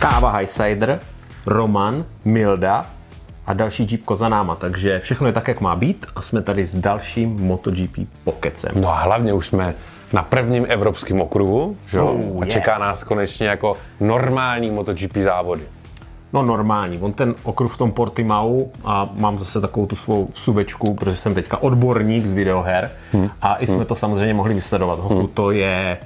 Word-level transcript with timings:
Káva 0.00 0.36
Highsider, 0.36 1.00
Roman, 1.46 2.04
Milda 2.24 2.86
a 3.46 3.52
další 3.52 3.86
Jeep 3.90 4.02
za 4.14 4.28
náma. 4.28 4.56
Takže 4.56 4.98
všechno 4.98 5.26
je 5.26 5.32
tak, 5.32 5.48
jak 5.48 5.60
má 5.60 5.76
být 5.76 6.06
a 6.16 6.22
jsme 6.22 6.42
tady 6.42 6.66
s 6.66 6.74
dalším 6.74 7.36
MotoGP 7.40 7.98
pokecem. 8.24 8.72
No 8.80 8.88
a 8.88 9.00
hlavně 9.00 9.32
už 9.32 9.46
jsme 9.46 9.74
na 10.12 10.22
prvním 10.22 10.66
evropském 10.68 11.20
okruhu, 11.20 11.76
že 11.86 11.98
jo? 11.98 12.06
Oh, 12.06 12.42
a 12.42 12.46
čeká 12.46 12.72
yes. 12.72 12.80
nás 12.80 13.04
konečně 13.04 13.46
jako 13.46 13.76
normální 14.00 14.70
MotoGP 14.70 15.16
závody. 15.16 15.62
No 16.32 16.42
normální, 16.42 16.98
on 16.98 17.12
ten 17.12 17.34
okruh 17.42 17.74
v 17.74 17.76
tom 17.76 17.92
Portimau 17.92 18.64
a 18.84 19.10
mám 19.14 19.38
zase 19.38 19.60
takovou 19.60 19.86
tu 19.86 19.96
svou 19.96 20.28
suvečku, 20.34 20.94
protože 20.94 21.16
jsem 21.16 21.34
teďka 21.34 21.62
odborník 21.62 22.26
z 22.26 22.32
videoher 22.32 22.90
hmm. 23.12 23.30
a 23.42 23.56
i 23.56 23.66
jsme 23.66 23.76
hmm. 23.76 23.86
to 23.86 23.96
samozřejmě 23.96 24.34
mohli 24.34 24.54
vysledovat. 24.54 24.98
Hmm. 24.98 25.26
to 25.26 25.50
je, 25.50 25.98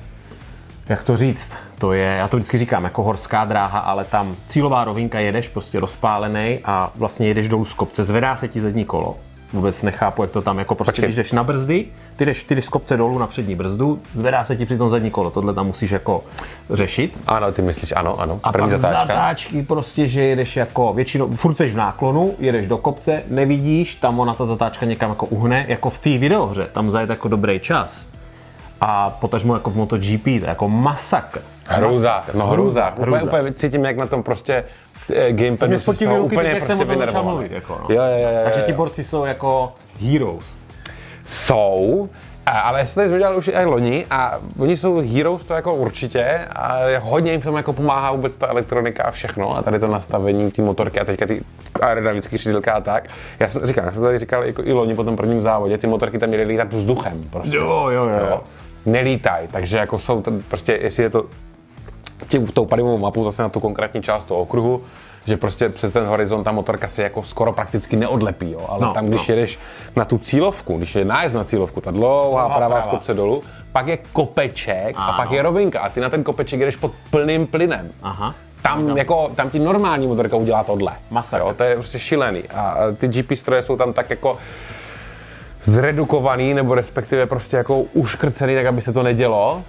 jak 0.88 1.02
to 1.02 1.16
říct, 1.16 1.52
to 1.78 1.92
je, 1.92 2.16
já 2.18 2.28
to 2.28 2.36
vždycky 2.36 2.58
říkám, 2.58 2.84
jako 2.84 3.02
horská 3.02 3.44
dráha, 3.44 3.78
ale 3.78 4.04
tam 4.04 4.36
cílová 4.48 4.84
rovinka 4.84 5.18
jedeš 5.20 5.48
prostě 5.48 5.80
rozpálený 5.80 6.58
a 6.64 6.92
vlastně 6.96 7.28
jedeš 7.28 7.48
dolů 7.48 7.64
z 7.64 7.74
kopce, 7.74 8.04
zvedá 8.04 8.36
se 8.36 8.48
ti 8.48 8.60
zadní 8.60 8.84
kolo. 8.84 9.16
Vůbec 9.52 9.82
nechápu, 9.82 10.22
jak 10.22 10.30
to 10.30 10.42
tam, 10.42 10.58
jako 10.58 10.74
prostě, 10.74 10.90
Počkej. 10.92 11.04
když 11.04 11.16
jdeš 11.16 11.32
na 11.32 11.44
brzdy, 11.44 11.86
ty 12.16 12.26
jdeš, 12.26 12.42
ty 12.42 12.54
jdeš 12.54 12.64
z 12.64 12.68
kopce 12.68 12.96
dolů 12.96 13.18
na 13.18 13.26
přední 13.26 13.54
brzdu, 13.54 14.00
zvedá 14.14 14.44
se 14.44 14.56
ti 14.56 14.66
při 14.66 14.78
tom 14.78 14.90
zadní 14.90 15.10
kolo, 15.10 15.30
tohle 15.30 15.54
tam 15.54 15.66
musíš 15.66 15.90
jako 15.90 16.24
řešit. 16.70 17.18
Ano, 17.26 17.52
ty 17.52 17.62
myslíš, 17.62 17.92
ano, 17.96 18.20
ano. 18.20 18.40
A 18.42 18.52
První 18.52 18.70
pak 18.70 18.80
zatáčka. 18.80 19.06
zatáčky 19.06 19.62
prostě, 19.62 20.08
že 20.08 20.22
jedeš 20.22 20.56
jako 20.56 20.92
většinou, 20.92 21.30
furt 21.30 21.54
jsi 21.54 21.66
v 21.66 21.76
náklonu, 21.76 22.34
jedeš 22.38 22.66
do 22.66 22.78
kopce, 22.78 23.22
nevidíš, 23.28 23.94
tam 23.94 24.20
ona 24.20 24.34
ta 24.34 24.44
zatáčka 24.44 24.86
někam 24.86 25.10
jako 25.10 25.26
uhne, 25.26 25.64
jako 25.68 25.90
v 25.90 25.98
té 25.98 26.18
videohře, 26.18 26.68
tam 26.72 26.90
zajet 26.90 27.10
jako 27.10 27.28
dobrý 27.28 27.60
čas. 27.60 28.02
A 28.80 29.10
potažmo 29.10 29.54
jako 29.54 29.70
v 29.70 29.76
MotoGP, 29.76 30.24
to 30.24 30.30
je 30.30 30.46
jako 30.46 30.68
masakr. 30.68 31.40
Hrouzák, 31.66 32.34
no 32.34 32.46
hrouzák. 32.46 32.98
Úplně, 32.98 33.22
úplně 33.22 33.52
cítím, 33.52 33.84
jak 33.84 33.96
na 33.96 34.06
tom 34.06 34.22
prostě 34.22 34.64
eh, 35.14 35.32
gamepadu 35.32 35.78
si 35.78 35.94
z 35.94 35.98
toho 35.98 36.22
úplně 36.24 36.50
jsem 36.50 36.58
prostě 36.78 36.84
vynervovaný. 36.84 37.28
mluvit. 37.28 37.52
Jako, 37.52 37.80
no. 37.88 37.94
Jo, 37.94 38.02
jo, 38.02 38.18
jo, 38.18 38.28
jo, 38.28 38.40
Takže 38.44 38.62
ti 38.62 38.72
borci 38.72 39.04
jsou 39.04 39.24
jako 39.24 39.72
heroes. 40.00 40.58
Jsou, 41.24 42.08
a- 42.46 42.60
ale 42.60 42.78
já 42.78 42.86
jsem 42.86 42.94
tady 42.94 43.08
zmiňoval 43.08 43.36
už 43.36 43.48
i 43.48 43.64
loni 43.64 44.06
a 44.10 44.38
oni 44.58 44.76
jsou 44.76 45.02
heroes, 45.14 45.44
to 45.44 45.54
jako 45.54 45.74
určitě 45.74 46.40
a 46.52 46.78
hodně 47.00 47.32
jim 47.32 47.40
v 47.40 47.44
tom 47.44 47.56
jako 47.56 47.72
pomáhá 47.72 48.12
vůbec 48.12 48.36
ta 48.36 48.46
elektronika 48.46 49.02
a 49.02 49.10
všechno 49.10 49.56
a 49.56 49.62
tady 49.62 49.78
to 49.78 49.86
nastavení 49.86 50.50
té 50.50 50.62
motorky 50.62 51.00
a 51.00 51.04
teďka 51.04 51.26
ty 51.26 51.42
aerodynamické 51.80 52.36
křídilka 52.36 52.72
a 52.72 52.80
tak. 52.80 53.08
Já 53.40 53.48
jsem 53.48 53.66
říkal, 53.66 53.84
já 53.84 53.90
jsem 53.92 54.02
tady 54.02 54.18
říkal 54.18 54.44
jako 54.44 54.62
i 54.64 54.72
loni 54.72 54.94
po 54.94 55.04
tom 55.04 55.16
prvním 55.16 55.42
závodě, 55.42 55.78
ty 55.78 55.86
motorky 55.86 56.18
tam 56.18 56.28
měly 56.28 56.44
lítat 56.44 56.72
vzduchem 56.72 57.24
prostě. 57.30 57.56
Jo, 57.56 57.88
jo, 57.90 58.04
jo. 58.08 58.26
Jo. 58.30 58.40
Nelítaj, 58.86 59.46
takže 59.52 59.78
jako 59.78 59.98
jsou 59.98 60.22
prostě, 60.48 60.78
jestli 60.82 61.02
je 61.02 61.10
to 61.10 61.24
tím, 62.28 62.46
tou 62.46 62.66
palivovou 62.66 62.98
mapou 62.98 63.24
zase 63.24 63.42
na 63.42 63.48
tu 63.48 63.60
konkrétní 63.60 64.02
část 64.02 64.24
toho 64.24 64.40
okruhu, 64.40 64.82
že 65.26 65.36
prostě 65.36 65.68
před 65.68 65.92
ten 65.92 66.06
horizont 66.06 66.44
ta 66.44 66.52
motorka 66.52 66.88
se 66.88 67.02
jako 67.02 67.22
skoro 67.22 67.52
prakticky 67.52 67.96
neodlepí, 67.96 68.50
jo. 68.50 68.60
ale 68.68 68.80
No, 68.80 68.92
tam, 68.94 69.06
když 69.06 69.28
no. 69.28 69.34
jedeš 69.34 69.58
na 69.96 70.04
tu 70.04 70.18
cílovku, 70.18 70.78
když 70.78 70.94
je 70.94 71.04
nájezd 71.04 71.34
na 71.34 71.44
cílovku, 71.44 71.80
ta 71.80 71.90
dlouhá 71.90 72.22
Dlouhá 72.42 72.48
pravá 72.56 72.80
z 72.80 72.84
pravá. 72.84 72.90
kopce 72.96 73.14
dolů, 73.14 73.42
pak 73.72 73.86
je 73.86 73.98
kopeček 74.12 74.96
a 74.98 75.02
Ano. 75.04 75.16
pak 75.16 75.30
je 75.30 75.42
rovinka 75.42 75.80
a 75.80 75.88
ty 75.88 76.00
na 76.00 76.08
ten 76.10 76.24
kopeček 76.24 76.60
jedeš 76.60 76.76
pod 76.76 76.92
plným 77.10 77.46
plynem. 77.46 77.90
Aha. 78.02 78.34
Tam, 78.62 78.96
jako, 78.96 79.30
tam 79.36 79.50
ti 79.50 79.58
normální 79.58 80.06
motorka 80.06 80.36
udělá 80.36 80.64
tohle. 80.64 80.92
Masakr. 81.10 81.42
Jo, 81.44 81.54
to 81.54 81.64
je 81.64 81.74
prostě 81.74 81.98
šílený. 81.98 82.42
A 82.54 82.60
a 82.60 82.92
ty 82.96 83.08
GP 83.08 83.32
stroje 83.36 83.62
jsou 83.62 83.76
tam 83.76 83.92
tak 83.92 84.10
jako 84.10 84.38
zredukovaný, 85.62 86.54
nebo 86.54 86.74
respektive 86.74 87.26
prostě 87.26 87.56
jako 87.56 87.78
uškrcený, 87.80 88.54
tak 88.54 88.66
aby 88.66 88.82
se 88.82 88.92
to 88.92 89.02
nedělo. 89.02 89.62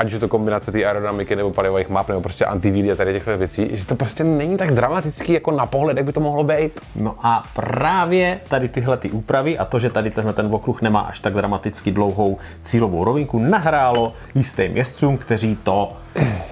Ať 0.00 0.12
už 0.12 0.20
to 0.20 0.28
kombinace 0.28 0.72
té 0.72 0.84
aerodynamiky, 0.84 1.36
nebo 1.36 1.50
palivových 1.50 1.88
map, 1.88 2.08
nebo 2.08 2.20
prostě 2.20 2.44
antivídy 2.44 2.92
a 2.92 2.96
tady 2.96 3.12
těchto 3.12 3.38
věcí, 3.38 3.68
že 3.72 3.86
to 3.86 3.94
prostě 3.94 4.24
není 4.24 4.56
tak 4.56 4.70
dramatický 4.70 5.32
jako 5.32 5.50
na 5.50 5.66
pohled, 5.66 5.96
jak 5.96 6.06
by 6.06 6.12
to 6.12 6.20
mohlo 6.20 6.44
být. 6.44 6.80
No 6.96 7.14
a 7.22 7.42
právě 7.54 8.40
tady 8.48 8.68
tyhle 8.68 8.96
ty 8.96 9.10
úpravy 9.10 9.58
a 9.58 9.64
to, 9.64 9.78
že 9.78 9.90
tady 9.90 10.10
tenhle 10.10 10.32
ten 10.32 10.48
okruh 10.50 10.82
nemá 10.82 11.00
až 11.00 11.18
tak 11.20 11.34
dramaticky 11.34 11.92
dlouhou 11.92 12.38
cílovou 12.64 13.04
rovinku, 13.04 13.38
nahrálo 13.38 14.12
jistým 14.34 14.76
jezdcům, 14.76 15.18
kteří 15.18 15.56
to 15.56 15.92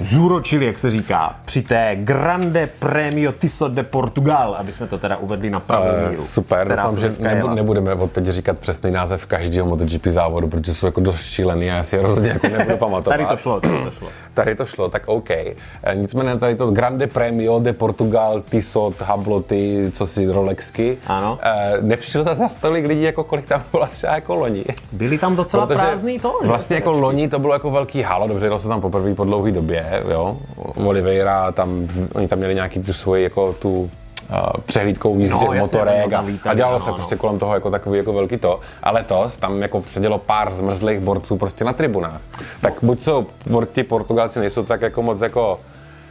zúročili, 0.00 0.66
jak 0.66 0.78
se 0.78 0.90
říká, 0.90 1.36
při 1.44 1.62
té 1.62 1.96
Grande 2.00 2.68
Premio 2.78 3.32
Tiso 3.32 3.68
de 3.68 3.82
Portugal, 3.82 4.54
aby 4.58 4.72
jsme 4.72 4.86
to 4.86 4.98
teda 4.98 5.16
uvedli 5.16 5.50
na 5.50 5.60
pravou 5.60 5.86
Eh, 5.88 6.10
míru. 6.10 6.22
Super, 6.24 6.68
doufám, 6.68 6.98
že 7.00 7.14
nebu, 7.18 7.48
nebudeme 7.48 7.94
od 7.94 8.12
teď 8.12 8.26
říkat 8.26 8.58
přesný 8.58 8.90
název 8.90 9.26
každého 9.26 9.66
MotoGP 9.66 10.06
závodu, 10.06 10.48
protože 10.48 10.74
jsou 10.74 10.86
jako 10.86 11.00
dost 11.00 11.20
šílený 11.20 11.70
a 11.70 11.74
já 11.74 11.82
si 11.82 11.96
je 11.96 12.02
rozhodně 12.02 12.30
jako 12.30 12.48
nebudu 12.48 12.76
pamatovat. 12.86 13.16
Tady 13.18 13.26
to 13.26 13.36
šlo, 13.36 13.60
tady 13.60 13.84
to 13.84 13.90
šlo. 13.90 14.08
Tady 14.34 14.54
to 14.54 14.66
šlo, 14.66 14.88
tak 14.88 15.02
OK. 15.06 15.30
E, 15.30 15.54
Nicméně 15.94 16.36
tady 16.36 16.54
to 16.54 16.70
Grande 16.70 17.06
Premio 17.06 17.58
de 17.58 17.72
Portugal, 17.72 18.42
Tissot, 18.50 19.00
Habloty, 19.02 19.90
co 19.92 20.06
si 20.06 20.26
Rolexky. 20.26 20.98
Ano. 21.06 21.38
E, 21.42 21.76
nepřišlo 21.80 22.24
za 22.24 22.34
zas 22.34 22.54
tolik 22.54 22.86
lidí, 22.86 23.02
jako 23.02 23.24
kolik 23.24 23.46
tam 23.46 23.62
bylo 23.72 23.86
třeba 23.86 24.14
jako 24.14 24.34
loni. 24.34 24.64
Byli 24.92 25.18
tam 25.18 25.36
docela 25.36 25.66
Protože 25.66 25.78
prázdný 25.80 26.18
to? 26.18 26.34
Vlastně 26.44 26.76
jako 26.76 26.92
loni 26.92 27.28
to 27.28 27.38
bylo 27.38 27.52
jako 27.52 27.70
velký 27.70 28.02
halo, 28.02 28.28
dobře, 28.28 28.46
jelo 28.46 28.58
se 28.58 28.68
tam 28.68 28.80
poprvé 28.80 29.14
po 29.14 29.24
dlouhé 29.24 29.52
době, 29.60 30.02
jo. 30.10 30.36
Oliveira, 30.86 31.52
tam, 31.52 31.88
oni 32.14 32.28
tam 32.28 32.38
měli 32.38 32.54
nějaký 32.54 32.80
tu 32.80 32.92
svoji, 32.92 33.22
jako 33.22 33.52
tu 33.52 33.80
uh, 33.80 33.88
přehlídkou 34.66 35.19
jízdu 35.19 35.38
No, 35.41 35.54
motorek 35.54 36.12
a, 36.12 36.24
a 36.44 36.54
dělalo 36.54 36.74
ano, 36.74 36.84
se 36.84 36.91
ano. 36.91 36.96
prostě 36.96 37.16
kolem 37.16 37.38
toho 37.38 37.54
jako 37.54 37.70
takový 37.70 37.98
jako 37.98 38.12
velký 38.12 38.36
to. 38.36 38.60
A 38.82 38.91
letos 38.91 39.36
tam 39.36 39.62
jako 39.62 39.82
sedělo 39.86 40.19
pár 40.19 40.50
zmrzlých 40.52 41.00
borců 41.00 41.36
prostě 41.36 41.64
na 41.64 41.72
tribunách. 41.72 42.20
Tak 42.60 42.74
buď 42.82 43.02
jsou 43.02 43.26
ti 43.72 43.82
Portugalci 43.82 44.41
nejsou 44.41 44.62
tak 44.62 44.82
jako 44.82 45.02
moc 45.02 45.20
jako 45.20 45.60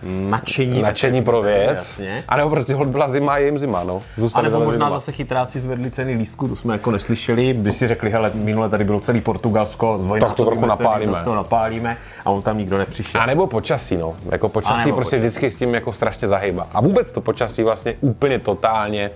nadšení. 0.03 0.81
nadšení 0.81 1.23
pro 1.23 1.41
věc, 1.41 1.73
Jasně. 1.73 2.23
anebo 2.29 2.49
prostě 2.49 2.73
hod 2.73 2.87
byla 2.87 3.07
zima 3.07 3.33
a 3.33 3.37
je 3.37 3.45
jim 3.45 3.57
zima, 3.59 3.83
no. 3.83 4.01
A 4.17 4.21
Zůstali 4.21 4.43
nebo 4.43 4.55
dole 4.55 4.65
možná 4.65 4.85
zima. 4.87 4.99
zase 4.99 5.11
chytráci 5.11 5.59
zvedli 5.59 5.91
ceny 5.91 6.13
lístku, 6.13 6.47
to 6.47 6.55
jsme 6.55 6.73
jako 6.73 6.91
neslyšeli, 6.91 7.53
by 7.53 7.71
si 7.71 7.87
řekli, 7.87 8.11
hele, 8.11 8.31
minule 8.33 8.69
tady 8.69 8.83
bylo 8.83 8.99
celý 8.99 9.21
Portugalsko, 9.21 10.07
Tak 10.21 10.33
to 10.33 10.45
trochu 10.45 10.65
napálíme. 10.65 11.11
tak 11.13 11.23
to 11.25 11.35
napálíme 11.35 11.97
a 12.25 12.29
on 12.29 12.41
tam 12.41 12.57
nikdo 12.57 12.77
nepřišel. 12.77 13.21
A 13.21 13.25
nebo 13.25 13.47
počasí, 13.47 13.97
no. 13.97 14.15
Jako 14.31 14.45
A 14.45 14.49
počasí 14.49 14.85
nebo 14.85 14.95
prostě 14.95 15.15
počasí. 15.15 15.27
vždycky 15.27 15.51
s 15.51 15.55
tím 15.55 15.73
jako 15.73 15.93
strašně 15.93 16.27
zahýba. 16.27 16.67
A 16.73 16.81
vůbec 16.81 17.11
to 17.11 17.21
počasí 17.21 17.63
vlastně 17.63 17.93
úplně 18.01 18.39
totálně 18.39 19.09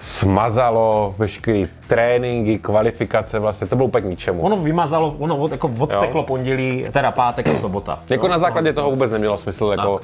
smazalo 0.00 1.14
veškerý 1.18 1.68
tréninky, 1.88 2.58
kvalifikace, 2.58 3.38
vlastně 3.38 3.66
to 3.66 3.76
bylo 3.76 3.88
úplně 3.88 4.02
k 4.02 4.10
ničemu. 4.10 4.42
Ono 4.42 4.56
vymazalo, 4.56 5.14
ono 5.18 5.36
od, 5.36 5.52
jako 5.52 5.70
odteklo 5.78 6.20
Jo. 6.20 6.26
pondělí, 6.26 6.86
teda 6.92 7.10
pátek 7.10 7.46
a 7.46 7.56
sobota. 7.58 7.98
jako 8.10 8.26
Jo, 8.26 8.30
na 8.32 8.38
základě 8.38 8.68
no, 8.68 8.74
toho 8.74 8.90
vůbec 8.90 9.12
nemělo 9.12 9.38
smysl 9.38 9.66
jako 9.78 10.00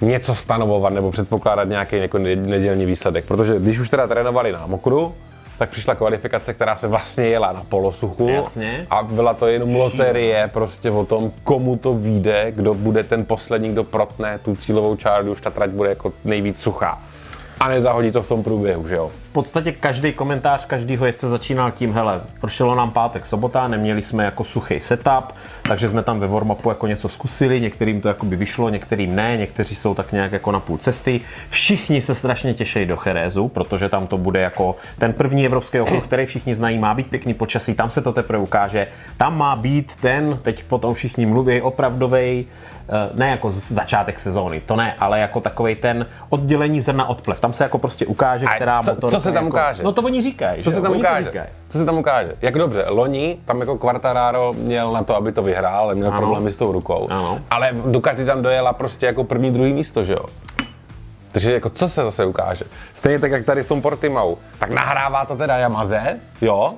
něco 0.00 0.34
stanovovat 0.34 0.92
nebo 0.92 1.10
předpokládat 1.10 1.64
nějaký 1.64 1.96
jako 1.96 2.18
ne- 2.18 2.36
nedělní 2.36 2.86
výsledek, 2.86 3.24
protože 3.24 3.58
když 3.58 3.78
už 3.78 3.90
teda 3.90 4.06
trénovali 4.06 4.52
na 4.52 4.66
mokru, 4.66 5.14
tak 5.58 5.70
přišla 5.70 5.94
kvalifikace, 5.94 6.54
která 6.54 6.76
se 6.76 6.88
vlastně 6.88 7.24
jela 7.26 7.52
na 7.52 7.62
polosuchu 7.68 8.28
Jasně. 8.28 8.86
a 8.90 9.02
byla 9.02 9.34
to 9.34 9.46
jenom 9.46 9.74
loterie 9.74 10.50
prostě 10.52 10.90
o 10.90 11.04
tom, 11.04 11.32
komu 11.44 11.76
to 11.76 11.94
vyjde, 11.94 12.52
kdo 12.52 12.74
bude 12.74 13.02
ten 13.04 13.24
poslední, 13.24 13.72
kdo 13.72 13.84
protne 13.84 14.38
tu 14.38 14.56
cílovou 14.56 14.96
čáru, 14.96 15.32
už 15.32 15.40
ta 15.40 15.50
trať 15.50 15.70
bude 15.70 15.88
jako 15.88 16.12
nejvíc 16.24 16.60
suchá. 16.60 17.00
A 17.60 17.68
nezahodí 17.68 18.10
to 18.10 18.22
v 18.22 18.28
tom 18.28 18.42
průběhu, 18.42 18.88
že 18.88 18.94
jo? 18.94 19.10
V 19.28 19.32
podstatě 19.32 19.72
každý 19.72 20.12
komentář 20.12 20.66
každýho 20.66 21.06
jezdce 21.06 21.28
začínal 21.28 21.70
tím, 21.70 21.92
hele, 21.92 22.20
prošlo 22.40 22.74
nám 22.74 22.90
pátek, 22.90 23.26
sobota, 23.26 23.68
neměli 23.68 24.02
jsme 24.02 24.24
jako 24.24 24.44
suchý 24.44 24.80
setup, 24.80 25.34
takže 25.68 25.88
jsme 25.88 26.02
tam 26.02 26.20
ve 26.20 26.28
warm-upu 26.28 26.68
jako 26.68 26.86
něco 26.86 27.08
zkusili, 27.08 27.60
některým 27.60 28.00
to 28.00 28.08
jakoby 28.08 28.36
vyšlo, 28.36 28.68
některým 28.68 29.16
ne, 29.16 29.36
někteří 29.36 29.74
jsou 29.74 29.94
tak 29.94 30.12
nějak 30.12 30.32
jako 30.32 30.52
na 30.52 30.60
půl 30.60 30.78
cesty. 30.78 31.20
Všichni 31.48 32.02
se 32.02 32.14
strašně 32.14 32.54
těší 32.54 32.86
do 32.86 32.96
Cherezu, 32.96 33.48
protože 33.48 33.88
tam 33.88 34.06
to 34.06 34.18
bude 34.18 34.40
jako 34.40 34.76
ten 34.98 35.12
první 35.12 35.46
evropský 35.46 35.80
okruh, 35.80 36.04
který 36.04 36.26
všichni 36.26 36.54
znají, 36.54 36.78
má 36.78 36.94
být 36.94 37.10
pěkný 37.10 37.34
počasí, 37.34 37.74
tam 37.74 37.90
se 37.90 38.02
to 38.02 38.12
teprve 38.12 38.42
ukáže. 38.42 38.86
Tam 39.16 39.38
má 39.38 39.56
být 39.56 39.96
ten, 40.00 40.38
teď 40.42 40.64
potom 40.64 40.94
všichni 40.94 41.26
mluví, 41.26 41.62
opravdovej, 41.62 42.44
eh, 42.88 43.10
ne 43.14 43.30
jako 43.30 43.50
začátek 43.50 44.20
sezóny, 44.20 44.60
to 44.60 44.76
ne, 44.76 44.94
ale 44.98 45.20
jako 45.20 45.40
takovej 45.40 45.74
ten 45.74 46.06
oddělení 46.28 46.80
zrna 46.80 47.08
od 47.08 47.22
plev. 47.22 47.40
Tam 47.40 47.52
se 47.52 47.64
jako 47.64 47.78
prostě 47.78 48.06
ukáže, 48.06 48.46
která 48.46 48.82
co 49.10 49.20
se 49.28 49.34
tam 49.34 49.44
jako, 49.44 49.56
ukáže? 49.56 49.82
No 49.82 49.92
to 49.92 50.02
oni 50.02 50.22
říkají, 50.22 50.62
Co 50.62 50.70
se 50.70 50.80
tam 50.82 50.92
Oni 50.92 51.00
ukáže? 51.00 51.46
Co 51.68 51.78
se 51.78 51.84
tam 51.84 51.98
ukáže? 51.98 52.32
Jak 52.42 52.54
dobře, 52.58 52.84
loni 52.88 53.38
tam 53.44 53.60
jako 53.60 53.78
Quartararo 53.78 54.52
měl 54.52 54.92
na 54.92 55.02
to, 55.02 55.16
aby 55.16 55.32
to 55.32 55.42
vyhrál, 55.42 55.80
ale 55.80 55.94
měl 55.94 56.08
Ano. 56.08 56.16
problémy 56.16 56.52
s 56.52 56.56
tou 56.56 56.72
rukou. 56.72 57.06
Ano. 57.10 57.38
Ale 57.50 57.70
Ducati 57.86 58.24
tam 58.24 58.42
dojela 58.42 58.72
prostě 58.72 59.06
jako 59.06 59.24
první, 59.24 59.50
druhý 59.50 59.72
místo, 59.72 60.04
že 60.04 60.12
jo? 60.12 60.24
Takže 61.32 61.52
jako 61.52 61.70
co 61.70 61.88
se 61.88 62.02
zase 62.02 62.24
ukáže? 62.24 62.64
Stejně 62.94 63.18
tak, 63.18 63.30
jak 63.30 63.44
tady 63.44 63.62
v 63.62 63.68
tom 63.68 63.82
Portimau. 63.82 64.34
Tak 64.58 64.70
nahrává 64.70 65.24
to 65.24 65.36
teda 65.36 65.56
Yamaze, 65.56 66.18
jo? 66.40 66.74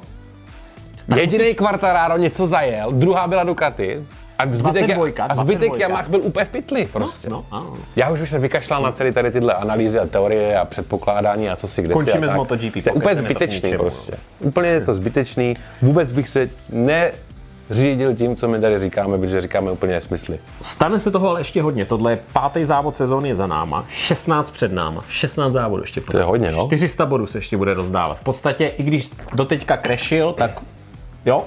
Jediný 1.16 1.54
Quartararo 1.54 2.16
něco 2.16 2.46
zajel, 2.46 2.92
druhá 2.92 3.26
byla 3.26 3.44
Ducati. 3.44 4.06
A 4.40 4.46
zbytek, 4.46 4.86
22, 4.86 5.24
a 5.28 5.34
zbytek 5.34 5.68
22. 5.68 5.76
Yamaha 5.78 6.08
byl 6.08 6.20
úplně 6.22 6.44
v 6.44 6.48
pytli 6.48 6.88
prostě. 6.92 7.28
No, 7.28 7.44
ano. 7.50 7.72
Já 7.96 8.10
už 8.10 8.20
bych 8.20 8.28
se 8.28 8.38
vykašlal 8.38 8.82
na 8.82 8.92
celý 8.92 9.12
tady 9.12 9.30
tyhle 9.30 9.54
analýzy 9.54 9.98
a 9.98 10.06
teorie 10.06 10.58
a 10.58 10.64
předpokládání 10.64 11.50
a 11.50 11.56
co 11.56 11.68
si 11.68 11.82
kde 11.82 11.94
si 11.94 11.94
Končíme 11.94 12.26
a 12.26 12.30
s. 12.30 12.34
MotoGP, 12.36 12.72
To 12.72 12.88
je 12.88 12.92
úplně 12.92 13.14
zbytečný 13.14 13.70
ničemu, 13.70 13.82
prostě. 13.82 14.12
Úplně 14.40 14.68
je 14.68 14.80
to 14.80 14.94
zbytečný. 14.94 15.54
Vůbec 15.82 16.12
bych 16.12 16.28
se 16.28 16.50
ne 16.68 17.12
řídil 17.70 18.14
tím, 18.14 18.36
co 18.36 18.48
my 18.48 18.60
tady 18.60 18.78
říkáme, 18.78 19.18
protože 19.18 19.40
říkáme 19.40 19.70
úplně 19.70 19.92
nesmysly. 19.92 20.38
Stane 20.62 21.00
se 21.00 21.10
toho 21.10 21.28
ale 21.28 21.40
ještě 21.40 21.62
hodně. 21.62 21.84
Tohle 21.84 22.12
je 22.12 22.18
pátý 22.32 22.64
závod 22.64 22.96
sezóny 22.96 23.28
je 23.28 23.36
za 23.36 23.46
náma, 23.46 23.84
16 23.88 24.50
před 24.50 24.72
náma, 24.72 25.04
16 25.08 25.52
závodů 25.52 25.82
ještě. 25.82 26.00
To 26.00 26.18
je 26.18 26.24
hodně, 26.24 26.52
no. 26.52 26.66
400 26.66 27.06
bodů 27.06 27.26
se 27.26 27.38
ještě 27.38 27.56
bude 27.56 27.74
rozdávat. 27.74 28.18
V 28.18 28.22
podstatě, 28.24 28.66
i 28.66 28.82
když 28.82 29.10
doteďka 29.32 29.76
crashil, 29.76 30.32
tak 30.32 30.60
jo, 31.26 31.44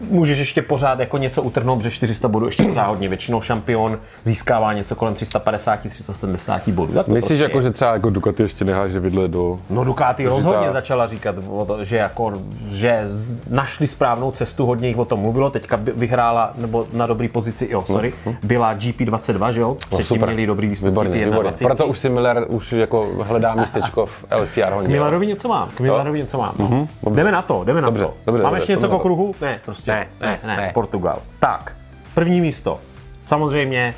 můžeš 0.00 0.38
ještě 0.38 0.62
pořád 0.62 1.00
jako 1.00 1.18
něco 1.18 1.42
utrhnout, 1.42 1.82
že 1.82 1.90
400 1.90 2.28
bodů 2.28 2.46
ještě 2.46 2.62
pořád 2.64 2.86
hodně. 2.86 3.08
Většinou 3.08 3.40
šampion 3.40 3.98
získává 4.24 4.72
něco 4.72 4.94
kolem 4.94 5.14
350-370 5.14 6.72
bodů. 6.72 6.92
Tak 6.92 7.08
Myslíš, 7.08 7.28
prostě 7.28 7.42
jako, 7.42 7.58
je. 7.58 7.62
že 7.62 7.70
třeba 7.70 7.92
jako 7.92 8.10
Ducati 8.10 8.42
ještě 8.42 8.64
neháže 8.64 9.00
vidle 9.00 9.28
do... 9.28 9.58
No 9.70 9.84
Ducati 9.84 10.26
rozhodně 10.26 10.66
ta- 10.66 10.72
začala 10.72 11.06
říkat, 11.06 11.34
že, 11.82 11.96
jako, 11.96 12.32
že 12.68 13.04
našli 13.50 13.86
správnou 13.86 14.30
cestu, 14.30 14.66
hodně 14.66 14.88
jich 14.88 14.98
o 14.98 15.04
tom 15.04 15.20
mluvilo, 15.20 15.50
teďka 15.50 15.78
vyhrála, 15.96 16.52
nebo 16.56 16.86
na 16.92 17.06
dobrý 17.06 17.28
pozici, 17.28 17.68
jo, 17.70 17.84
sorry, 17.86 18.12
byla 18.42 18.74
GP22, 18.74 19.48
že 19.50 19.60
jo, 19.60 19.74
předtím 19.74 19.96
Mhm. 19.98 20.04
super. 20.04 20.28
měli 20.28 20.46
dobrý 20.46 20.68
výsledky, 20.68 20.90
Výborně, 20.90 21.24
výborně. 21.24 21.40
21. 21.42 21.74
Proto 21.74 21.90
už 21.90 21.98
si 21.98 22.08
Miller 22.08 22.44
už 22.48 22.72
jako 22.72 23.08
hledá 23.22 23.54
místečko 23.54 24.06
v 24.06 24.24
LCR 24.30 24.72
K. 24.84 24.88
Milarovi 24.88 25.26
něco 25.26 25.48
mám, 25.48 25.68
k 25.74 25.80
Milarovi 25.80 26.18
něco 26.18 26.38
mám. 26.38 26.54
Mhm, 26.58 26.86
dobře. 27.02 27.16
Jdeme 27.16 27.32
na 27.32 27.42
to, 27.42 27.64
jdeme 27.64 27.80
na 27.80 27.88
Dobře, 27.88 28.04
to. 28.04 28.14
dobře, 28.26 28.42
Máme 28.42 28.54
dobře, 28.56 28.62
ještě 28.62 28.72
něco 28.72 28.88
po 28.88 28.98
kruhu? 28.98 29.34
Ne, 29.40 29.60
prostě 29.64 29.90
Ne, 29.90 30.08
ne, 30.20 30.38
ne, 30.44 30.56
ne. 30.56 30.70
Portugal. 30.74 31.22
Tak, 31.38 31.72
první 32.14 32.40
místo. 32.40 32.80
Samozřejmě 33.26 33.94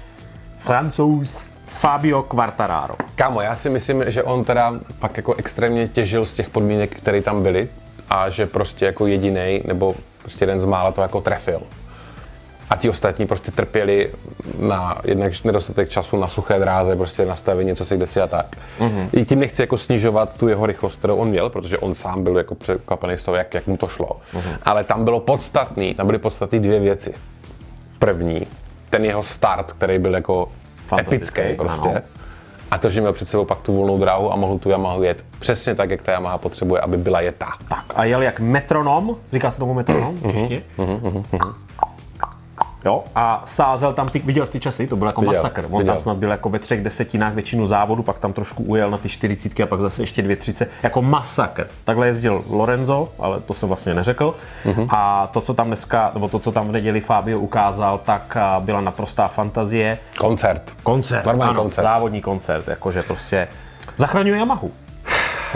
Francouz 0.59 1.51
Fabio 1.67 2.23
Quartararo. 2.23 2.95
Kámo, 3.15 3.41
já 3.41 3.55
si 3.57 3.71
myslím, 3.71 4.05
že 4.07 4.23
on 4.23 4.45
teda 4.45 4.75
pak 4.99 5.17
jako 5.17 5.35
extrémně 5.35 5.89
těžil 5.89 6.27
z 6.27 6.35
těch 6.35 6.51
podmínek, 6.51 6.97
které 6.97 7.23
tam 7.23 7.43
byly 7.43 7.69
a 8.11 8.31
že 8.31 8.47
prostě 8.47 8.85
jako 8.85 9.07
jediný 9.07 9.63
nebo 9.67 9.95
prostě 10.21 10.43
jeden 10.43 10.61
z 10.61 10.65
mála 10.65 10.93
to 10.93 11.03
jako 11.03 11.21
trefil. 11.21 11.63
A 12.71 12.77
ti 12.77 12.91
ostatní 12.91 13.27
prostě 13.27 13.51
trpěli 13.51 14.11
na 14.59 14.99
jednak 15.05 15.45
nedostatek 15.45 15.89
času 15.89 16.17
na 16.17 16.29
suché 16.29 16.59
dráze, 16.59 16.97
prostě 16.97 17.27
nastavit 17.27 17.65
něco 17.65 17.85
si 17.85 17.97
kde 17.97 18.07
si 18.07 18.21
a 18.21 18.27
tak. 18.27 18.47
Mm-hmm. 18.79 19.09
I 19.13 19.25
tím 19.25 19.41
nechci 19.41 19.63
jako 19.63 19.79
snižovat 19.79 20.35
tu 20.37 20.49
jeho 20.49 20.67
rychlost, 20.67 20.97
kterou 20.97 21.17
on 21.17 21.29
měl, 21.29 21.51
protože 21.51 21.79
on 21.79 21.95
sám 21.95 22.25
byl 22.25 22.39
jako 22.39 22.55
překvapený 22.55 23.17
z 23.17 23.25
toho, 23.25 23.37
jak, 23.37 23.55
jak 23.55 23.67
mu 23.67 23.77
to 23.77 23.89
šlo. 23.89 24.09
Mm-hmm. 24.33 24.57
Ale 24.63 24.85
tam 24.85 25.05
bylo 25.05 25.21
podstatný, 25.21 25.95
tam 25.95 26.07
byly 26.07 26.19
podstatné 26.19 26.59
dvě 26.61 26.81
věci. 26.81 27.15
První, 27.99 28.47
ten 28.91 29.05
jeho 29.05 29.23
start, 29.23 29.73
který 29.73 29.99
byl 29.99 30.15
jako 30.15 30.49
epický 31.01 31.43
prostě. 31.57 31.89
ano. 31.89 32.01
A 32.71 32.79
to, 32.79 32.91
že 32.91 33.01
měl 33.01 33.13
před 33.13 33.29
sebou 33.29 33.45
pak 33.45 33.61
tu 33.61 33.77
volnou 33.77 33.99
dráhu 33.99 34.33
a 34.33 34.37
mohl 34.37 34.59
tu 34.59 34.71
Yamahu 34.71 35.03
jet 35.03 35.25
přesně 35.39 35.75
tak, 35.75 35.91
jak 35.91 36.03
ta 36.03 36.13
Yamaha 36.13 36.39
potřebuje, 36.39 36.81
aby 36.81 36.97
byla 36.97 37.21
jetá. 37.21 37.49
Tak 37.69 37.85
a 37.95 38.05
jel 38.05 38.23
jak 38.23 38.41
metronom, 38.41 39.17
říká 39.33 39.51
se 39.51 39.59
tomu 39.59 39.75
metronom 39.75 40.15
Mhm, 40.15 40.31
v 40.31 40.33
češtině. 40.33 40.63
Jo, 42.87 43.05
a 43.15 43.43
sázel 43.47 43.93
tam 43.93 44.09
ty, 44.09 44.19
viděl 44.19 44.47
jsi 44.47 44.53
ty 44.53 44.61
časy, 44.61 44.87
to 44.87 44.97
byl 44.97 45.09
jako 45.09 45.21
Viděl, 45.21 45.35
masakr. 45.35 45.65
On 45.71 45.79
viděl. 45.79 45.95
tam 45.95 46.03
snad 46.03 46.17
byl 46.17 46.31
jako 46.31 46.49
ve 46.49 46.59
třech 46.59 46.83
desetinách 46.85 47.35
většinu 47.35 47.67
závodu, 47.67 48.03
pak 48.03 48.19
tam 48.19 48.33
trošku 48.33 48.63
ujel 48.63 48.91
na 48.91 48.97
ty 48.99 49.09
40 49.09 49.61
a 49.61 49.67
pak 49.67 49.81
zase 49.81 50.03
ještě 50.03 50.23
dvě 50.23 50.37
třice, 50.37 50.69
jako 50.83 51.03
masakr. 51.03 51.67
Takhle 51.85 52.07
jezdil 52.07 52.45
Lorenzo, 52.51 53.09
ale 53.19 53.41
to 53.41 53.55
jsem 53.55 53.69
vlastně 53.69 53.95
neřekl. 53.95 54.35
Mhm. 54.65 54.87
A 54.91 55.27
to, 55.33 55.41
co 55.41 55.55
tam 55.55 55.67
dneska, 55.67 56.11
nebo 56.15 56.29
to, 56.29 56.39
co 56.39 56.53
tam 56.53 56.69
v 56.69 56.73
neděli 56.73 57.01
Fabio 57.01 57.39
ukázal, 57.41 57.99
tak 58.05 58.37
byla 58.61 58.81
naprostá 58.81 59.29
fantazie. 59.29 59.99
Koncert. 60.19 60.73
Koncert, 60.83 61.27
Normální 61.27 61.51
ano, 61.51 61.63
koncert. 61.63 61.85
závodní 61.85 62.21
koncert, 62.21 62.69
jakože 62.69 63.03
prostě 63.03 63.49
zachraňuje 63.97 64.39
Yamahu. 64.39 64.71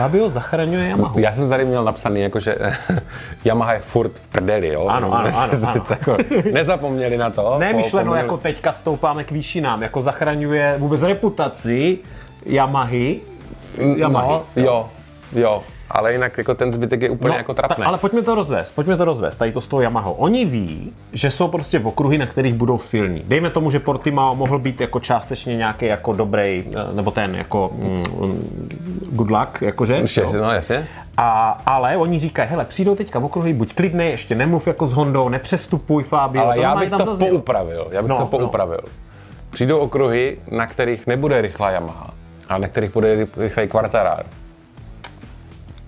Fabio 0.01 0.31
zachraňuje 0.31 0.89
Yamahu. 0.89 1.21
Já 1.21 1.33
jsem 1.33 1.49
tady 1.49 1.65
měl 1.65 1.85
napsaný, 1.85 2.21
jako, 2.21 2.41
že 2.41 2.57
Yamaha 3.45 3.73
je 3.73 3.79
furt 3.81 4.13
v 4.13 4.21
prdeli, 4.21 4.69
jo? 4.69 4.87
Ano, 4.89 5.13
ano, 5.15 5.31
ano, 5.37 5.53
ano. 5.69 5.85
Jako, 5.91 6.17
nezapomněli 6.53 7.19
na 7.19 7.31
to. 7.31 7.57
Ne 7.59 7.71
po- 7.71 7.77
myšleno 7.77 8.13
po- 8.13 8.17
jako 8.17 8.37
teďka 8.37 8.73
stoupáme 8.73 9.25
k 9.25 9.31
výšinám, 9.31 9.83
jako 9.83 10.03
zachraňuje 10.03 10.75
vůbec 10.79 11.03
reputaci 11.03 11.99
Yamahy. 12.47 13.21
Yamahy. 13.97 14.29
No, 14.29 14.43
jo, 14.57 14.89
jo. 15.33 15.63
Ale 15.91 16.13
jinak 16.13 16.39
jako 16.39 16.55
ten 16.55 16.73
zbytek 16.73 17.03
je 17.03 17.11
úplně 17.11 17.37
jako 17.37 17.55
trapný. 17.55 17.77
ta, 17.85 17.89
ale 17.89 17.99
pojďme 17.99 18.23
to 18.23 18.35
rozvést, 18.35 18.71
pojďme 18.71 18.97
to 18.97 19.05
rozvést, 19.05 19.37
tady 19.37 19.53
to 19.53 19.61
s 19.61 19.69
tou 19.69 19.81
Yamahou. 19.81 20.13
Oni 20.13 20.45
ví, 20.45 20.93
že 21.13 21.31
jsou 21.31 21.49
prostě 21.49 21.79
v 21.79 21.87
okruhy, 21.87 22.19
na 22.19 22.27
kterých 22.27 22.55
budou 22.55 22.79
silní. 22.79 23.23
Dejme 23.29 23.51
tomu, 23.51 23.71
že 23.71 23.79
Portimao 23.79 24.35
mohl 24.37 24.59
být 24.59 24.81
jako 24.81 25.01
částečně 25.01 25.57
nějaký 25.57 25.87
jako 25.87 26.13
dobrý, 26.13 26.65
eh, 26.91 26.95
nebo 26.95 27.11
ten 27.11 27.35
jako 27.35 27.71
mm, 27.75 28.05
good 29.13 29.31
luck, 29.31 29.63
jakože. 29.63 29.95
Ještě, 29.95 30.25
no 30.41 30.51
jasně. 30.51 30.87
A, 31.17 31.59
ale 31.67 31.97
oni 31.97 32.19
říkají, 32.19 32.49
hele, 32.51 32.65
přijdou 32.65 32.95
teďka 32.95 33.19
v 33.19 33.25
okruhy, 33.25 33.53
buď 33.53 33.75
klidný, 33.75 34.07
ještě 34.07 34.35
nemluv 34.35 34.67
jako 34.67 34.87
s 34.87 34.93
Hondou, 34.93 35.29
nepřestupuj 35.29 36.03
Fabio. 36.03 36.45
Ale 36.45 36.55
to 36.57 36.63
já 36.63 36.77
bych 36.77 36.91
to 36.91 37.05
zaznělo. 37.05 37.31
poupravil. 37.31 37.87
Já 37.91 38.03
bych 38.03 38.09
No, 38.09 38.17
to 38.17 38.23
no. 38.23 38.29
poupravil. 38.29 38.81
Přijdou 39.51 39.79
okruhy, 39.79 40.39
na 40.51 40.67
kterých 40.67 41.07
nebude 41.07 41.41
rychlá 41.41 41.71
Yamaha, 41.71 42.11
a 42.49 42.59
na 42.59 42.69
kterých 42.69 42.93
bude 42.93 43.15
ry- 43.15 43.27
rychlej 43.37 43.69
Quartararo. 43.69 44.23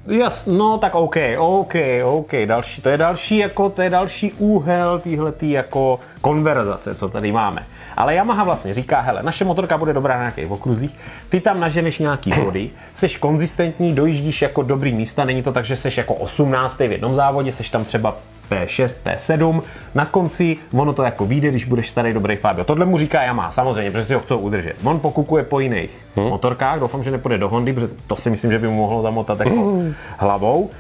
Jas, 0.06 0.46
no 0.46 0.78
tak 0.78 0.94
OK, 0.94 1.16
OK, 1.38 1.74
OK, 2.04 2.32
další, 2.46 2.82
to 2.82 2.88
je 2.88 2.96
další 2.96 3.38
jako, 3.38 3.70
to 3.70 3.82
je 3.82 3.90
další 3.90 4.32
úhel 4.32 4.98
téhletý 4.98 5.50
jako 5.50 6.00
konverzace, 6.20 6.94
co 6.94 7.08
tady 7.08 7.32
máme. 7.32 7.66
Ale 7.96 8.14
Yamaha 8.14 8.44
vlastně 8.44 8.74
říká, 8.74 9.00
hele, 9.00 9.22
naše 9.22 9.44
motorka 9.44 9.78
bude 9.78 9.92
dobrá 9.92 10.14
na 10.14 10.20
nějakých 10.20 10.50
okruzích, 10.50 10.90
ty 11.28 11.40
tam 11.40 11.60
naženeš 11.60 11.98
nějaký 11.98 12.32
body, 12.44 12.70
seš 12.94 13.16
konzistentní, 13.16 13.94
dojíždíš 13.94 14.42
jako 14.42 14.62
dobrý 14.62 14.94
místa, 14.94 15.24
není 15.24 15.42
to 15.42 15.52
tak, 15.52 15.64
že 15.64 15.76
seš 15.76 15.96
jako 15.98 16.14
18. 16.14 16.78
v 16.78 16.92
jednom 16.92 17.14
závodě, 17.14 17.52
seš 17.52 17.68
tam 17.68 17.84
třeba 17.84 18.16
P6, 18.50 18.96
P7, 19.04 19.62
na 19.94 20.06
konci 20.06 20.56
ono 20.72 20.92
to 20.92 21.02
jako 21.02 21.26
vyjde, 21.26 21.50
když 21.50 21.64
budeš 21.64 21.90
starý 21.90 22.12
dobrý 22.12 22.36
Fabio. 22.36 22.64
Tohle 22.64 22.86
mu 22.86 22.98
říká 22.98 23.22
Yamaha, 23.22 23.52
samozřejmě, 23.52 23.90
protože 23.90 24.04
si 24.04 24.14
ho 24.14 24.20
chcou 24.20 24.38
udržet. 24.38 24.74
On 24.84 25.00
pokukuje 25.00 25.44
po 25.44 25.60
jiných 25.60 25.90
hmm. 26.16 26.26
motorkách, 26.26 26.80
doufám, 26.80 27.02
že 27.02 27.10
nepůjde 27.10 27.38
do 27.38 27.48
Hondy, 27.48 27.72
protože 27.72 27.88
to 28.06 28.16
si 28.16 28.30
myslím, 28.30 28.50
že 28.50 28.58
by 28.58 28.68
mu 28.68 28.76
mohlo 28.76 29.02
zamotat 29.02 29.40
jako 29.40 29.50
hmm. 29.50 29.94
hlavou, 30.18 30.70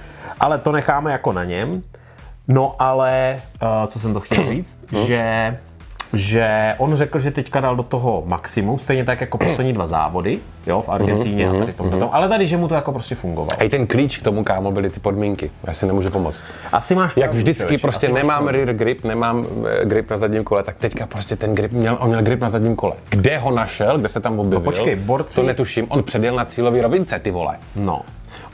ale 0.40 0.58
to 0.58 0.72
necháme 0.72 1.12
jako 1.12 1.32
na 1.32 1.44
něm. 1.44 1.82
No 2.48 2.74
ale, 2.78 3.40
uh, 3.62 3.68
co 3.86 4.00
jsem 4.00 4.14
to 4.14 4.20
chtěl 4.20 4.46
říct, 4.52 4.78
že 5.06 5.56
že 6.12 6.74
on 6.78 6.96
řekl, 6.96 7.18
že 7.18 7.30
teďka 7.30 7.60
dal 7.60 7.76
do 7.76 7.82
toho 7.82 8.22
maximum, 8.26 8.78
stejně 8.78 9.04
tak 9.04 9.20
jako 9.20 9.38
poslední 9.38 9.72
dva 9.72 9.86
závody, 9.86 10.38
jo, 10.66 10.82
v 10.82 10.88
Argentíně 10.88 11.48
a 11.48 11.52
tady 11.58 11.72
tomhle, 11.72 12.08
ale 12.12 12.28
tady, 12.28 12.46
že 12.46 12.56
mu 12.56 12.68
to 12.68 12.74
jako 12.74 12.92
prostě 12.92 13.14
fungovalo. 13.14 13.48
Hej, 13.60 13.68
ten 13.68 13.86
klíč 13.86 14.18
k 14.18 14.22
tomu, 14.22 14.44
kámo, 14.44 14.70
byly 14.70 14.90
ty 14.90 15.00
podmínky. 15.00 15.50
Já 15.66 15.72
si 15.72 15.86
nemůžu 15.86 16.10
pomoct. 16.10 16.36
Asi 16.72 16.94
máš 16.94 17.12
Jak 17.16 17.34
vždycky 17.34 17.60
člověče, 17.62 17.82
prostě 17.82 18.08
nemám 18.08 18.44
pravdu. 18.44 18.64
rear 18.64 18.72
grip, 18.76 19.04
nemám 19.04 19.46
eh, 19.80 19.84
grip 19.84 20.10
na 20.10 20.16
zadním 20.16 20.44
kole, 20.44 20.62
tak 20.62 20.76
teďka 20.76 21.06
prostě 21.06 21.36
ten 21.36 21.54
grip 21.54 21.72
měl, 21.72 21.96
on 22.00 22.08
měl 22.08 22.22
grip 22.22 22.40
na 22.40 22.48
zadním 22.48 22.76
kole. 22.76 22.92
Kde 23.10 23.38
ho 23.38 23.50
našel, 23.50 23.98
kde 23.98 24.08
se 24.08 24.20
tam 24.20 24.38
objevil? 24.38 24.58
No 24.58 24.64
počkej, 24.64 24.96
borci- 24.96 25.34
To 25.34 25.42
netuším, 25.42 25.86
on 25.88 26.02
předjel 26.02 26.34
na 26.36 26.44
cílové 26.44 26.82
rovince, 26.82 27.18
ty 27.18 27.30
vole. 27.30 27.56
No. 27.76 28.00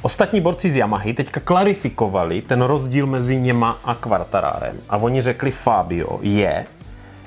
Ostatní 0.03 0.41
borci 0.41 0.71
z 0.71 0.77
Yamahy 0.77 1.15
teďka 1.15 1.41
klarifikovali 1.41 2.43
ten 2.43 2.63
rozdíl 2.63 3.07
mezi 3.07 3.37
něma 3.37 3.79
a 3.85 3.95
Quartararem. 3.95 4.77
A 4.89 4.97
oni 4.97 5.21
řekli, 5.21 5.51
Fabio 5.51 6.19
je 6.23 6.65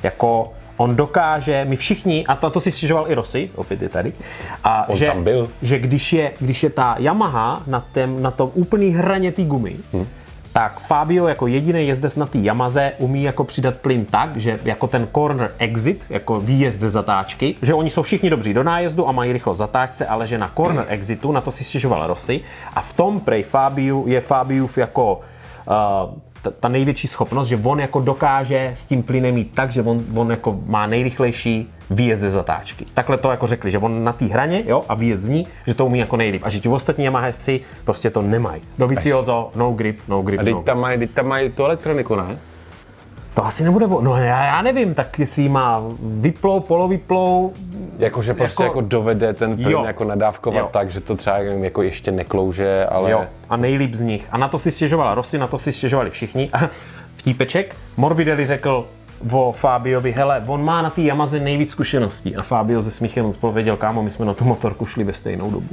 jako 0.03 0.53
on 0.81 0.95
dokáže, 0.95 1.65
my 1.69 1.75
všichni, 1.75 2.25
a 2.27 2.35
to, 2.35 2.49
to 2.49 2.59
si 2.59 2.71
stěžoval 2.71 3.11
i 3.11 3.13
Rossi, 3.13 3.49
opět 3.55 3.81
je 3.81 3.89
tady, 3.89 4.13
a 4.63 4.89
On 4.89 4.95
že, 4.95 5.07
tam 5.07 5.23
byl. 5.23 5.49
že 5.61 5.79
když, 5.79 6.13
je, 6.13 6.31
když 6.39 6.63
je 6.63 6.69
ta 6.69 6.95
Yamaha 6.99 7.63
na, 7.67 7.85
tém, 7.91 8.21
na 8.21 8.31
tom 8.31 8.51
úplný 8.53 8.89
hraně 8.89 9.31
té 9.31 9.43
gumy, 9.43 9.75
hmm. 9.93 10.07
tak 10.53 10.79
Fabio 10.79 11.27
jako 11.27 11.47
jediný 11.47 11.87
jezdec 11.87 12.15
na 12.15 12.25
té 12.25 12.37
Yamaze 12.37 12.91
umí 12.97 13.23
jako 13.23 13.43
přidat 13.43 13.75
plyn 13.75 14.05
tak, 14.05 14.37
že 14.37 14.59
jako 14.65 14.87
ten 14.87 15.07
corner 15.15 15.51
exit, 15.57 16.05
jako 16.09 16.39
výjezd 16.39 16.79
ze 16.79 16.89
zatáčky, 16.89 17.55
že 17.61 17.73
oni 17.73 17.89
jsou 17.89 18.01
všichni 18.01 18.29
dobří 18.29 18.53
do 18.53 18.63
nájezdu 18.63 19.09
a 19.09 19.11
mají 19.11 19.31
rychlo 19.31 19.55
zatáčce, 19.55 20.05
ale 20.05 20.27
že 20.27 20.37
na 20.37 20.51
corner 20.57 20.85
exitu, 20.89 21.31
na 21.31 21.41
to 21.41 21.51
si 21.51 21.63
stěžoval 21.63 22.07
Rossi, 22.07 22.41
a 22.75 22.81
v 22.81 22.93
tom 22.93 23.19
prej 23.19 23.43
Fabiu 23.43 24.07
je 24.07 24.21
Fabiův 24.21 24.77
jako 24.77 25.21
uh, 25.67 26.30
ta, 26.41 26.51
ta 26.59 26.67
největší 26.67 27.07
schopnost, 27.07 27.47
že 27.47 27.59
on 27.63 27.79
jako 27.79 27.99
dokáže 27.99 28.73
s 28.75 28.85
tím 28.85 29.03
plynem 29.03 29.35
mít 29.35 29.51
tak, 29.53 29.71
že 29.71 29.81
on, 29.81 30.05
on 30.15 30.31
jako 30.31 30.59
má 30.65 30.87
nejrychlejší 30.87 31.69
výjezd 31.89 32.21
ze 32.21 32.31
zatáčky. 32.31 32.85
Takhle 32.93 33.17
to 33.17 33.31
jako 33.31 33.47
řekli, 33.47 33.71
že 33.71 33.77
on 33.77 34.03
na 34.03 34.13
té 34.13 34.25
hraně 34.25 34.63
jo, 34.67 34.83
a 34.89 34.93
výjezd 34.93 35.23
z 35.23 35.29
ní, 35.29 35.47
že 35.67 35.73
to 35.73 35.85
umí 35.85 35.99
jako 35.99 36.17
nejlíp. 36.17 36.41
A 36.45 36.49
že 36.49 36.59
ti 36.59 36.69
ostatní 36.69 37.05
Yamaha 37.05 37.27
prostě 37.85 38.09
to 38.09 38.21
nemají. 38.21 38.61
Dovizioso, 38.77 39.51
no 39.55 39.71
grip, 39.71 39.99
no 40.07 40.21
grip, 40.21 40.39
A 40.39 40.43
no 40.43 40.45
teď 40.45 40.53
grip. 40.53 40.65
tam 40.65 40.79
mají, 40.79 41.09
mají 41.23 41.49
tu 41.49 41.63
elektroniku, 41.63 42.15
ne? 42.15 42.37
To 43.33 43.45
asi 43.45 43.63
nebude, 43.63 43.87
no 43.87 44.17
já, 44.17 44.43
já 44.45 44.61
nevím, 44.61 44.93
tak 44.93 45.19
jestli 45.19 45.49
má 45.49 45.81
vyplou, 46.01 46.59
polovyplou, 46.59 47.53
Jakože 47.97 48.33
prostě 48.33 48.63
Jako- 48.63 48.79
jako, 48.79 48.87
dovede 48.89 49.33
ten 49.33 49.55
plyn 49.55 49.69
Jo. 49.69 49.83
jako 49.85 50.03
nadávkovat 50.03 50.59
Jo. 50.59 50.69
tak, 50.73 50.91
že 50.91 50.99
to 51.01 51.15
třeba 51.15 51.37
nevím, 51.37 51.63
jako 51.63 51.81
ještě 51.81 52.11
neklouže, 52.11 52.85
ale... 52.85 53.11
Jo, 53.11 53.25
a 53.49 53.57
nejlíp 53.57 53.93
z 53.95 54.01
nich. 54.01 54.27
A 54.31 54.37
na 54.37 54.47
to 54.47 54.59
si 54.59 54.71
stěžovala 54.71 55.13
Rossi, 55.15 55.37
na 55.37 55.47
to 55.47 55.59
si 55.59 55.71
stěžovali 55.73 56.09
všichni. 56.09 56.49
A 56.53 56.59
vtípeček, 57.15 57.75
Morbidelli 57.97 58.45
řekl 58.45 58.87
o 59.31 59.51
Fabiovi, 59.51 60.11
hele, 60.11 60.43
on 60.47 60.65
má 60.65 60.81
na 60.81 60.89
té 60.89 61.01
Yamaze 61.01 61.39
nejvíc 61.39 61.71
zkušeností. 61.71 62.35
A 62.35 62.41
Fabio 62.43 62.81
ze 62.81 62.91
smíchem 62.91 63.25
odpověděl, 63.25 63.77
kámo, 63.77 64.03
my 64.03 64.11
jsme 64.11 64.25
na 64.25 64.33
tu 64.33 64.45
motorku 64.45 64.85
šli 64.85 65.03
ve 65.03 65.13
stejnou 65.13 65.51
dobu. 65.51 65.67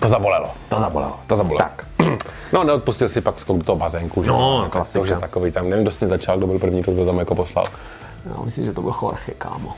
To 0.00 0.08
zabolelo. 0.08 0.50
To 0.68 0.80
zabolelo. 0.80 1.12
To 1.26 1.36
zabolelo. 1.36 1.58
Tak. 1.58 1.84
No, 2.52 2.64
neodpustil 2.64 3.08
si 3.08 3.20
pak 3.20 3.38
skok 3.40 3.56
do 3.58 3.64
toho 3.64 3.76
bazénku, 3.76 4.22
že? 4.22 4.30
No, 4.30 4.60
Jako 4.64 4.70
klasika. 4.70 5.04
Je 5.06 5.16
takový 5.16 5.52
tam, 5.52 5.70
nevím, 5.70 5.84
kdo 5.84 5.90
s 5.90 5.96
tím 5.96 6.08
začal, 6.08 6.38
kdo 6.38 6.46
byl 6.46 6.58
první, 6.58 6.80
kdo 6.80 6.92
to 6.94 7.06
tam 7.06 7.18
jako 7.18 7.34
poslal. 7.34 7.64
Já 8.36 8.42
myslím, 8.44 8.64
že 8.64 8.72
to 8.72 8.82
byl 8.82 8.94
Jorge, 9.02 9.32
kámo. 9.38 9.72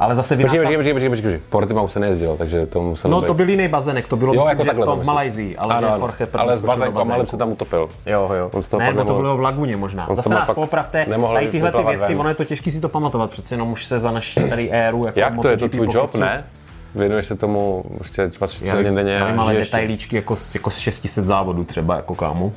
Ale 0.00 0.14
zase 0.16 0.36
vy 0.36 0.44
Počkej, 0.44 0.60
počkej, 0.60 0.76
počkej, 0.76 0.94
počkej, 0.94 1.10
počkej, 1.10 1.40
Portimao 1.48 1.88
se 1.88 2.00
nejezdilo, 2.00 2.36
takže 2.36 2.66
to 2.66 2.80
muselo 2.82 3.10
No 3.14 3.20
být. 3.20 3.26
to 3.26 3.34
byl 3.34 3.48
jiný 3.48 3.68
bazenek, 3.68 4.08
to 4.08 4.16
bylo 4.16 4.34
Jo, 4.34 4.40
myslím, 4.40 4.48
jako 4.48 4.62
že 4.62 4.66
takhle 4.66 4.86
v 4.86 4.88
tom. 4.88 5.06
Malajzii, 5.06 5.56
ale 5.56 5.74
ano. 5.74 5.96
Jorge 5.98 6.26
první 6.26 6.46
Ale 6.48 6.56
s 6.56 6.60
bazénku. 6.60 7.26
se 7.26 7.36
tam 7.36 7.52
utopil. 7.52 7.88
Jo, 8.06 8.30
jo. 8.38 8.50
On 8.54 8.62
z 8.62 8.68
toho 8.68 8.80
Ne, 8.80 8.86
nebo 8.92 9.04
to 9.04 9.14
bylo 9.14 9.36
v 9.36 9.40
Laguně 9.40 9.76
možná. 9.76 10.08
On 10.08 10.16
Zase 10.16 10.28
nás 10.28 10.50
popravte, 10.50 11.06
tady 11.34 11.48
tyhle 11.48 11.72
ty 11.72 11.82
věci, 11.82 12.08
ven. 12.08 12.20
ono 12.20 12.28
je 12.28 12.34
to 12.34 12.44
těžké 12.44 12.70
si 12.70 12.80
to 12.80 12.88
pamatovat, 12.88 13.30
přece 13.30 13.54
jenom 13.54 13.72
už 13.72 13.86
se 13.86 14.00
za 14.00 14.10
naší 14.10 14.40
tady 14.48 14.70
éru, 14.70 15.06
jako 15.06 15.18
Jak 15.20 15.40
to 15.42 15.48
je 15.48 15.56
to 15.56 15.68
tvůj 15.68 15.88
job, 15.92 16.14
ne? 16.14 16.44
Věnuješ 16.96 17.26
se 17.26 17.36
tomu 17.36 17.84
prostě 17.98 18.30
24 18.38 18.70
Já 18.70 18.76
hodin 18.76 18.94
denně 18.94 19.12
já 19.12 19.26
vím, 19.26 19.40
ale 19.40 19.54
detailíčky 19.54 20.16
jako, 20.16 20.36
z- 20.36 20.54
jako 20.54 20.70
z 20.70 20.78
600 20.78 21.24
závodů 21.24 21.64
třeba, 21.64 21.96
jako 21.96 22.14
kámu. 22.14 22.52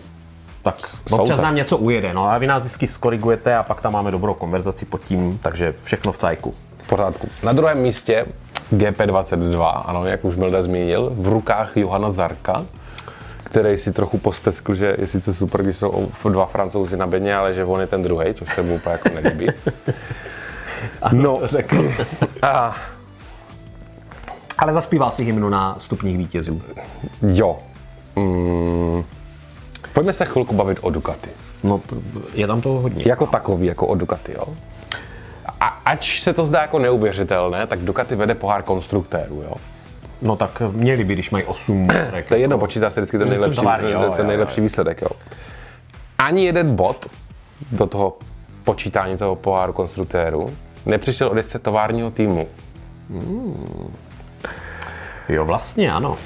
Tak 0.63 0.75
občas 1.12 1.36
tak. 1.36 1.43
nám 1.43 1.55
něco 1.55 1.77
ujede, 1.77 2.13
no 2.13 2.31
a 2.31 2.38
vy 2.38 2.48
nás 2.48 2.60
vždycky 2.62 2.88
skorigujete 2.88 3.55
a 3.55 3.63
pak 3.63 3.81
tam 3.81 3.93
máme 3.93 4.12
dobrou 4.12 4.34
konverzaci 4.34 4.86
pod 4.86 5.01
tím, 5.05 5.39
takže 5.43 5.74
všechno 5.84 6.12
v 6.12 6.17
cajku. 6.17 6.53
V 6.84 6.88
pořádku. 6.88 7.27
Na 7.43 7.53
druhém 7.53 7.77
místě 7.81 8.25
GP22, 8.74 9.81
ano, 9.86 10.05
jak 10.05 10.25
už 10.25 10.36
Milda 10.36 10.62
zmínil, 10.62 11.12
v 11.15 11.27
rukách 11.27 11.77
Johana 11.77 12.10
Zarka, 12.10 12.65
který 13.43 13.77
si 13.77 13.91
trochu 13.91 14.17
posteskl, 14.17 14.74
že 14.74 14.96
je 15.00 15.08
sice 15.08 15.34
super, 15.34 15.63
když 15.63 15.77
jsou 15.77 16.12
dva 16.29 16.46
francouzi 16.46 16.98
na 16.98 17.08
bedně, 17.08 17.36
ale 17.36 17.53
že 17.53 17.65
on 17.65 17.81
je 17.81 17.88
ten 17.88 18.03
druhý, 18.03 18.34
což 18.34 18.55
se 18.55 18.62
mu 18.62 18.75
úplně 18.75 18.91
jako 18.91 19.10
nelíbí. 19.10 19.48
No, 21.12 21.39
Řekl. 21.43 21.91
a 22.41 22.75
Ale 24.60 24.74
zaspíval 24.74 25.12
si 25.12 25.24
hymnu 25.24 25.50
na 25.50 25.75
stupních 25.80 26.18
vítězů. 26.18 26.62
jo. 27.22 27.60
Mm, 28.16 29.04
pojďme 29.94 30.13
se 30.13 30.25
chvilku 30.25 30.56
bavit 30.56 30.78
o 30.82 30.89
Ducati. 30.89 31.30
No, 31.63 31.82
je 32.34 32.48
tam 32.48 32.62
toho 32.62 32.80
hodně. 32.80 33.04
Jako 33.08 33.28
takový, 33.28 33.68
jako 33.68 33.88
o 33.88 33.96
Ducati, 33.96 34.32
jo. 34.32 34.44
A 35.60 35.66
ač 35.66 36.22
se 36.22 36.34
to 36.34 36.46
zdá 36.46 36.62
jako 36.62 36.80
neuvěřitelné, 36.80 37.68
tak 37.68 37.80
Ducati 37.80 38.16
vede 38.16 38.36
pohár 38.36 38.63
konstruktérů, 38.63 39.42
jo. 39.42 39.54
No 40.22 40.36
tak 40.36 40.62
měli 40.72 41.04
by, 41.04 41.13
když 41.13 41.32
mají 41.32 41.44
8 41.44 41.78
motorek. 41.78 42.25
To 42.30 42.34
je 42.34 42.39
jedno, 42.39 42.58
počítá 42.58 42.89
se 42.89 43.00
vždycky 43.01 43.18
ten 43.18 43.30
nejlepší, 43.30 43.60
továrny, 43.60 43.92
jo, 43.92 44.13
ten 44.16 44.25
jo, 44.25 44.28
nejlepší 44.28 44.60
jo. 44.60 44.63
výsledek. 44.63 45.01
Jo. 45.01 45.10
Ani 46.18 46.46
jeden 46.46 46.75
bod 46.75 47.08
do 47.72 47.88
toho 47.88 48.18
počítání 48.63 49.18
toho 49.18 49.36
poháru 49.36 49.74
konstruktérů 49.74 50.50
nepřišel 50.86 51.28
od 51.28 51.62
továrního 51.62 52.12
týmu. 52.12 52.48
Jo, 55.29 55.45
vlastně 55.45 55.91
ano. 55.91 56.17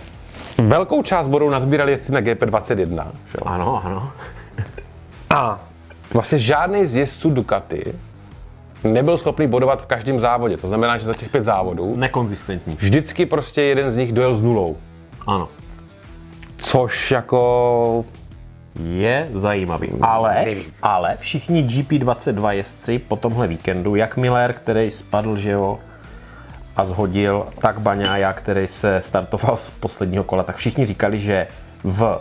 Velkou 0.58 1.04
část 1.04 1.28
bodů 1.28 1.50
nazbírali 1.50 1.92
jezdci 1.92 2.12
na 2.12 2.22
GP21. 2.22 3.04
že 3.32 3.38
Jo. 3.38 3.46
Ano, 3.46 3.82
ano. 3.86 4.12
A 5.30 5.60
vlastně 6.14 6.40
žádný 6.40 6.86
z 6.86 6.96
jezdců 6.96 7.30
Ducati 7.30 7.94
nebyl 8.84 9.18
schopný 9.18 9.48
bodovat 9.48 9.82
v 9.82 9.86
každém 9.86 10.20
závodě. 10.20 10.58
To 10.58 10.68
znamená, 10.68 10.98
že 10.98 11.08
za 11.08 11.14
těch 11.14 11.30
pět 11.30 11.44
závodů 11.44 11.96
Nekonzistentní. 11.96 12.76
vždycky 12.76 13.26
prostě 13.26 13.62
jeden 13.62 13.92
z 13.92 13.96
nich 13.96 14.12
dojel 14.12 14.36
s 14.36 14.42
nulou. 14.42 14.78
Ano. 15.28 15.50
Což 16.58 17.12
jako... 17.12 18.06
Je 18.84 19.30
zajímavý. 19.34 19.90
Ale, 20.02 20.46
ale 20.82 21.18
všichni 21.20 21.64
GP22 21.64 22.50
jezdci 22.50 23.00
po 23.00 23.16
tomhle 23.16 23.48
víkendu, 23.48 23.96
jak 23.96 24.18
Miller, 24.18 24.54
který 24.54 24.92
spadl, 24.92 25.38
že 25.38 25.52
jo, 25.52 25.80
a 26.76 26.86
zhodil, 26.86 27.48
tak 27.60 27.80
Baňája, 27.80 28.34
který 28.34 28.68
se 28.68 29.02
startoval 29.02 29.58
z 29.58 29.70
posledního 29.70 30.24
kola, 30.24 30.44
tak 30.44 30.56
všichni 30.56 30.86
říkali, 30.86 31.20
že 31.20 31.48
v 31.84 32.20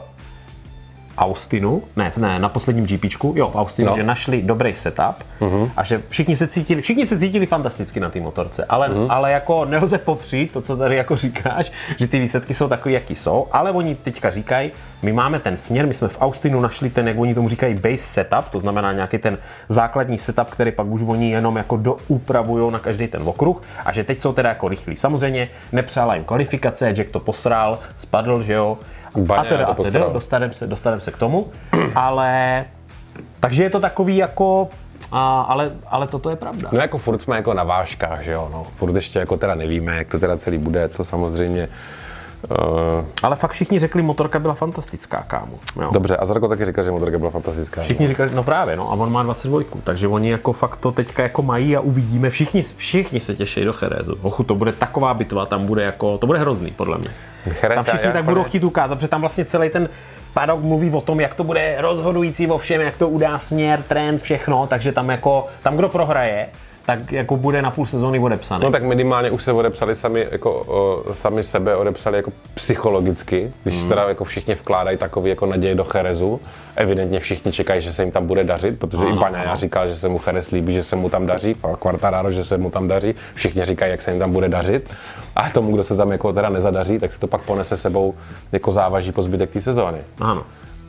Austinu, 1.19 1.83
ne, 1.97 2.12
ne, 2.16 2.38
na 2.38 2.49
posledním 2.49 2.87
GPčku, 2.87 3.35
jo, 3.37 3.50
v 3.50 3.57
Austinu, 3.57 3.88
No. 3.88 3.97
že 3.97 4.02
našli 4.02 4.42
dobrý 4.42 4.75
setup 4.75 5.16
uh-huh. 5.40 5.71
a 5.76 5.83
že 5.83 6.02
všichni 6.09 6.37
se 6.37 6.47
cítili, 6.47 6.83
všichni 6.83 7.07
se 7.07 7.19
cítili 7.19 7.47
fantasticky 7.47 8.00
na 8.00 8.11
té 8.11 8.21
motorce, 8.21 8.64
ale, 8.64 8.88
uh-huh. 8.88 9.07
ale 9.11 9.33
jako 9.33 9.64
nelze 9.64 9.99
popřít 9.99 10.52
to, 10.52 10.62
co 10.62 10.76
tady 10.76 10.97
jako 10.97 11.16
říkáš, 11.16 11.73
že 11.99 12.07
ty 12.07 12.19
výsledky 12.19 12.54
jsou 12.54 12.69
takové, 12.69 12.92
jaký 12.95 13.14
jsou, 13.16 13.47
ale 13.52 13.71
oni 13.71 13.95
teďka 13.95 14.31
říkají, 14.31 14.71
my 15.02 15.12
máme 15.12 15.38
ten 15.38 15.57
směr, 15.57 15.87
my 15.87 15.95
jsme 15.95 16.09
v 16.09 16.19
Austinu 16.21 16.61
našli 16.61 16.90
ten, 16.90 17.09
jak 17.09 17.19
oni 17.19 17.35
tomu 17.35 17.49
říkají, 17.49 17.75
base 17.75 17.97
setup, 17.99 18.49
to 18.50 18.61
znamená 18.61 18.92
nějaký 18.92 19.19
ten 19.19 19.38
základní 19.69 20.19
setup, 20.19 20.50
který 20.50 20.73
pak 20.73 20.87
už 20.87 21.00
oni 21.07 21.31
jenom 21.31 21.57
jako 21.57 21.76
doupravují 21.76 22.73
na 22.73 22.78
každý 22.78 23.07
ten 23.09 23.23
okruh 23.25 23.62
a 23.85 23.92
že 23.92 24.04
teď 24.04 24.21
jsou 24.21 24.33
teda 24.33 24.49
jako 24.49 24.69
rychlí. 24.69 24.97
Samozřejmě 24.97 25.49
nepřála 25.73 26.14
jim 26.14 26.25
kvalifikace, 26.25 26.88
Jack 26.92 27.11
to 27.11 27.21
posral, 27.21 27.78
spadl, 27.97 28.42
že 28.42 28.52
jo, 28.52 28.78
a 29.14 29.19
Baňa 29.19 29.45
teda, 29.45 29.66
a 29.66 29.75
teda, 29.75 30.09
dostaneme 30.09 30.52
se, 30.52 30.66
dostaneme 30.66 31.00
se 31.00 31.11
k 31.11 31.16
tomu, 31.16 31.52
ale 31.95 32.64
takže 33.40 33.62
je 33.62 33.71
to 33.71 33.81
takový 33.81 34.16
jako, 34.16 34.69
a, 35.12 35.40
ale, 35.40 35.71
ale 35.87 36.07
toto 36.07 36.31
je 36.31 36.37
pravda. 36.37 36.69
No 36.73 36.81
jako 36.81 36.99
furt 36.99 37.23
jsme 37.23 37.37
jako 37.37 37.54
na 37.54 37.64
vážkách, 37.64 38.23
že 38.23 38.33
jo, 38.33 38.49
no. 38.52 38.66
Furt 38.76 38.95
ještě 38.95 39.19
jako 39.19 39.37
teda 39.37 39.54
nevíme, 39.54 39.97
jak 39.97 40.09
to 40.09 40.19
teda 40.19 40.37
celý 40.37 40.59
bude, 40.59 40.88
to 40.88 41.04
samozřejmě... 41.04 41.69
Uh, 42.50 43.04
Ale 43.22 43.37
fakt 43.37 43.50
všichni 43.50 43.78
řekli, 43.78 44.02
motorka 44.02 44.38
byla 44.38 44.54
fantastická, 44.54 45.25
kámo. 45.26 45.52
Jo. 45.80 45.90
dobře, 45.92 46.16
a 46.16 46.25
Zarko 46.25 46.49
taky 46.49 46.64
říkal, 46.64 46.84
že 46.84 46.90
motorka 46.90 47.18
byla 47.18 47.30
fantastická. 47.30 47.82
Všichni 47.82 48.08
říkali, 48.08 48.30
no 48.34 48.42
právě, 48.42 48.76
no 48.76 48.90
a 48.90 48.94
on 48.94 49.12
má 49.12 49.22
22, 49.22 49.61
takže 49.84 50.08
oni 50.08 50.30
jako 50.30 50.52
fakt 50.52 50.76
to 50.76 50.92
teďka 50.92 51.22
jako 51.22 51.42
mají 51.42 51.76
a 51.76 51.80
uvidíme. 51.80 52.30
Všichni, 52.30 52.62
všichni 52.76 53.20
se 53.20 53.34
těší 53.34 53.64
do 53.64 53.72
Cherezu. 53.72 54.18
Ochu, 54.22 54.42
to 54.42 54.54
bude 54.54 54.72
taková 54.72 55.14
bitva, 55.14 55.46
tam 55.46 55.66
bude 55.66 55.82
jako, 55.82 56.18
to 56.18 56.26
bude 56.26 56.38
hrozný, 56.38 56.70
podle 56.70 56.99
mě. 56.99 57.11
Jerez, 57.62 57.75
Tam 57.76 57.84
všichni 57.84 58.06
já- 58.06 58.12
tak 58.12 58.25
budou 58.25 58.42
chtít 58.44 58.64
ukázat, 58.64 58.94
protože 58.94 59.08
tam 59.08 59.20
vlastně 59.20 59.44
celý 59.44 59.70
ten 59.70 59.88
padok 60.34 60.61
mluví 60.61 60.90
o 60.90 61.00
tom, 61.00 61.20
jak 61.20 61.34
to 61.34 61.44
bude 61.44 61.76
rozhodující 61.80 62.46
o 62.46 62.58
všem, 62.58 62.80
jak 62.80 62.96
to 62.96 63.08
udá 63.08 63.38
směr, 63.38 63.82
trend, 63.82 64.22
všechno, 64.22 64.66
takže 64.66 64.92
tam 64.92 65.08
jako, 65.11 65.46
tam 65.62 65.76
kdo 65.76 65.88
prohraje, 65.88 66.49
tak 66.86 67.12
jako 67.12 67.36
bude 67.36 67.62
na 67.62 67.70
půl 67.70 67.86
sezóny 67.86 68.18
odepsaný. 68.18 68.64
No 68.64 68.70
tak 68.70 68.82
minimálně 68.82 69.30
už 69.30 69.42
se 69.42 69.52
odepsali 69.52 69.96
sami, 69.96 70.26
jako, 70.30 70.52
o, 70.66 71.14
sami 71.14 71.42
sebe, 71.42 71.76
odepsali 71.76 72.16
jako 72.16 72.32
psychologicky, 72.54 73.52
když 73.62 73.74
Hmm. 73.74 73.82
mm. 73.84 73.88
teda 73.88 74.08
jako 74.08 74.24
všichni 74.24 74.54
vkládají 74.54 74.96
takový 74.96 75.30
jako 75.30 75.46
naděje 75.46 75.74
do 75.74 75.84
Cherezu. 75.84 76.40
Evidentně 76.76 77.20
všichni 77.20 77.52
čekají, 77.52 77.82
že 77.82 77.92
se 77.92 78.02
jim 78.02 78.10
tam 78.12 78.26
bude 78.26 78.44
dařit, 78.44 78.78
protože 78.78 79.02
Ano, 79.04 79.16
i 79.16 79.18
Baňaja 79.18 79.48
ano. 79.50 79.56
říkal, 79.56 79.88
že 79.88 79.96
se 79.96 80.08
mu 80.08 80.20
Jerez 80.26 80.50
líbí, 80.50 80.72
že 80.72 80.82
se 80.82 80.96
mu 80.96 81.08
tam 81.10 81.26
daří, 81.26 81.56
a 81.62 81.76
Quartararo, 81.76 82.30
že 82.30 82.44
se 82.44 82.58
mu 82.58 82.70
tam 82.70 82.88
daří, 82.88 83.14
všichni 83.34 83.64
říkají, 83.64 83.90
jak 83.90 84.02
se 84.02 84.10
jim 84.10 84.20
tam 84.20 84.32
bude 84.32 84.48
dařit. 84.48 84.90
A 85.36 85.50
tomu, 85.50 85.72
kdo 85.74 85.82
se 85.82 85.96
tam 85.96 86.12
jako 86.12 86.32
teda 86.32 86.48
nezadaří, 86.48 86.98
tak 86.98 87.12
se 87.12 87.20
to 87.20 87.26
pak 87.26 87.40
ponese 87.40 87.76
sebou 87.76 88.14
jako 88.52 88.70
závaží 88.72 89.12
po 89.12 89.22
zbytek 89.22 89.50
té 89.50 89.60
sezóny. 89.60 89.98
Ano. 90.20 90.42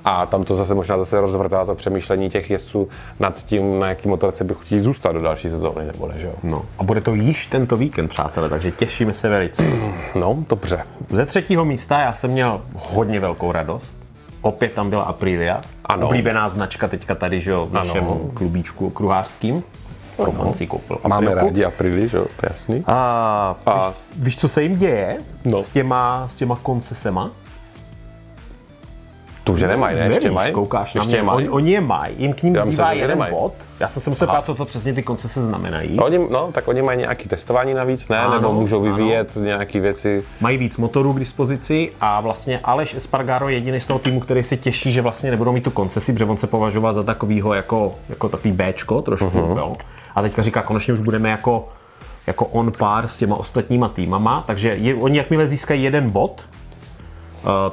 A 0.05 0.25
tam 0.25 0.43
to 0.43 0.55
zase 0.55 0.75
možná 0.75 0.97
zase 0.97 1.21
rozvrtá 1.21 1.65
to 1.65 1.75
přemýšlení 1.75 2.29
těch 2.29 2.49
jezdců 2.51 2.89
nad 3.19 3.43
tím, 3.43 3.79
na 3.79 3.87
jaký 3.89 4.07
motorce 4.09 4.43
by 4.43 4.53
chtěli 4.61 4.81
zůstat 4.81 5.11
do 5.11 5.21
další 5.21 5.49
sezóny, 5.49 5.85
nebo 5.85 6.07
ne, 6.07 6.13
že 6.19 6.27
jo? 6.27 6.33
No. 6.43 6.65
A 6.79 6.83
bude 6.83 7.01
to 7.01 7.13
již 7.15 7.45
tento 7.47 7.77
víkend, 7.77 8.07
přátelé, 8.07 8.49
takže 8.49 8.71
těšíme 8.71 9.13
se 9.13 9.29
velice. 9.29 9.63
No, 10.15 10.37
dobře. 10.49 10.83
Ze 11.09 11.25
třetího 11.25 11.65
místa 11.65 11.99
já 11.99 12.13
jsem 12.13 12.31
měl 12.31 12.61
hodně 12.75 13.19
velkou 13.19 13.51
radost. 13.51 13.93
Opět 14.41 14.71
tam 14.71 14.89
byla 14.89 15.03
Aprilia, 15.03 15.61
Ano. 15.85 16.07
oblíbená 16.07 16.49
značka 16.49 16.87
teďka 16.87 17.15
tady, 17.15 17.41
že 17.41 17.51
jo, 17.51 17.65
v 17.71 17.77
Ano. 17.77 17.85
našem 17.87 18.05
klubíčku 18.33 18.89
kruhářským. 18.89 19.63
Roman 20.17 20.53
si 20.53 20.67
koupil 20.67 20.97
Máme 21.07 21.15
Aprilku. 21.27 21.45
rádi 21.45 21.65
Aprily, 21.65 22.07
že 22.07 22.17
jo, 22.17 22.25
to 22.39 22.45
je 22.45 22.49
jasný. 22.49 22.83
A, 22.87 23.55
A- 23.65 23.87
víš, 23.87 23.95
víš, 24.15 24.37
co 24.39 24.47
se 24.47 24.63
jim 24.63 24.75
děje 24.77 25.17
No. 25.45 25.63
s, 25.63 25.69
těma, 25.69 26.27
s 26.31 26.35
těma 26.35 26.55
koncesema? 26.63 27.31
Tu, 29.43 29.57
že 29.57 29.67
nemají, 29.67 29.95
ne? 29.95 30.05
Ještě 30.05 30.31
mají? 30.31 30.53
koukáš 30.53 30.93
na 30.93 30.99
Ještě 30.99 31.09
mě. 31.09 31.17
je 31.17 31.23
mají? 31.23 31.37
Oni, 31.37 31.49
oni 31.49 31.71
je 31.71 31.81
mají, 31.81 32.15
jim 32.17 32.33
k 32.33 32.43
ním 32.43 32.55
Já 32.55 32.61
zbývá 32.61 32.69
myslel, 32.69 32.87
že 32.93 33.01
jeden 33.01 33.09
nemají. 33.09 33.33
bod. 33.33 33.53
Já 33.79 33.87
jsem 33.87 34.01
se 34.01 34.09
musel 34.09 34.27
ptát, 34.27 34.45
co 34.45 34.55
to 34.55 34.65
přesně 34.65 34.93
ty 34.93 35.03
koncese 35.03 35.41
znamenají. 35.41 35.99
Oni, 35.99 36.19
no, 36.31 36.49
tak 36.51 36.67
oni 36.67 36.81
mají 36.81 36.99
nějaký 36.99 37.29
testování 37.29 37.73
navíc, 37.73 38.09
ne? 38.09 38.19
Ano, 38.19 38.33
Nebo 38.33 38.53
můžou 38.53 38.83
ano. 38.85 38.95
vyvíjet 38.95 39.35
nějaké 39.41 39.79
věci. 39.79 40.23
mají 40.41 40.57
víc 40.57 40.77
motorů 40.77 41.13
k 41.13 41.19
dispozici 41.19 41.91
a 42.01 42.21
vlastně 42.21 42.59
Aleš 42.63 42.95
Espargaro 42.95 43.49
je 43.49 43.55
jediný 43.55 43.81
z 43.81 43.85
toho 43.85 43.99
týmu, 43.99 44.19
který 44.19 44.43
si 44.43 44.57
těší, 44.57 44.91
že 44.91 45.01
vlastně 45.01 45.31
nebudou 45.31 45.51
mít 45.51 45.63
tu 45.63 45.71
koncesi, 45.71 46.13
protože 46.13 46.25
on 46.25 46.37
se 46.37 46.47
považoval 46.47 46.93
za 46.93 47.03
takovýho 47.03 47.53
jako, 47.53 47.95
jako 48.09 48.29
takový 48.29 48.51
Bčko 48.53 49.01
trošku, 49.01 49.27
uh-huh. 49.27 49.57
jo. 49.57 49.75
A 50.15 50.21
teďka 50.21 50.41
říká, 50.41 50.61
konečně 50.61 50.93
už 50.93 50.99
budeme 50.99 51.29
jako, 51.29 51.67
jako 52.27 52.45
on 52.45 52.71
pár 52.77 53.07
s 53.07 53.17
těma 53.17 53.35
ostatníma 53.35 53.89
týmama, 53.89 54.43
takže 54.47 54.69
je, 54.69 54.95
oni 54.95 55.17
jakmile 55.17 55.47
získají 55.47 55.83
jeden 55.83 56.09
bod, 56.09 56.41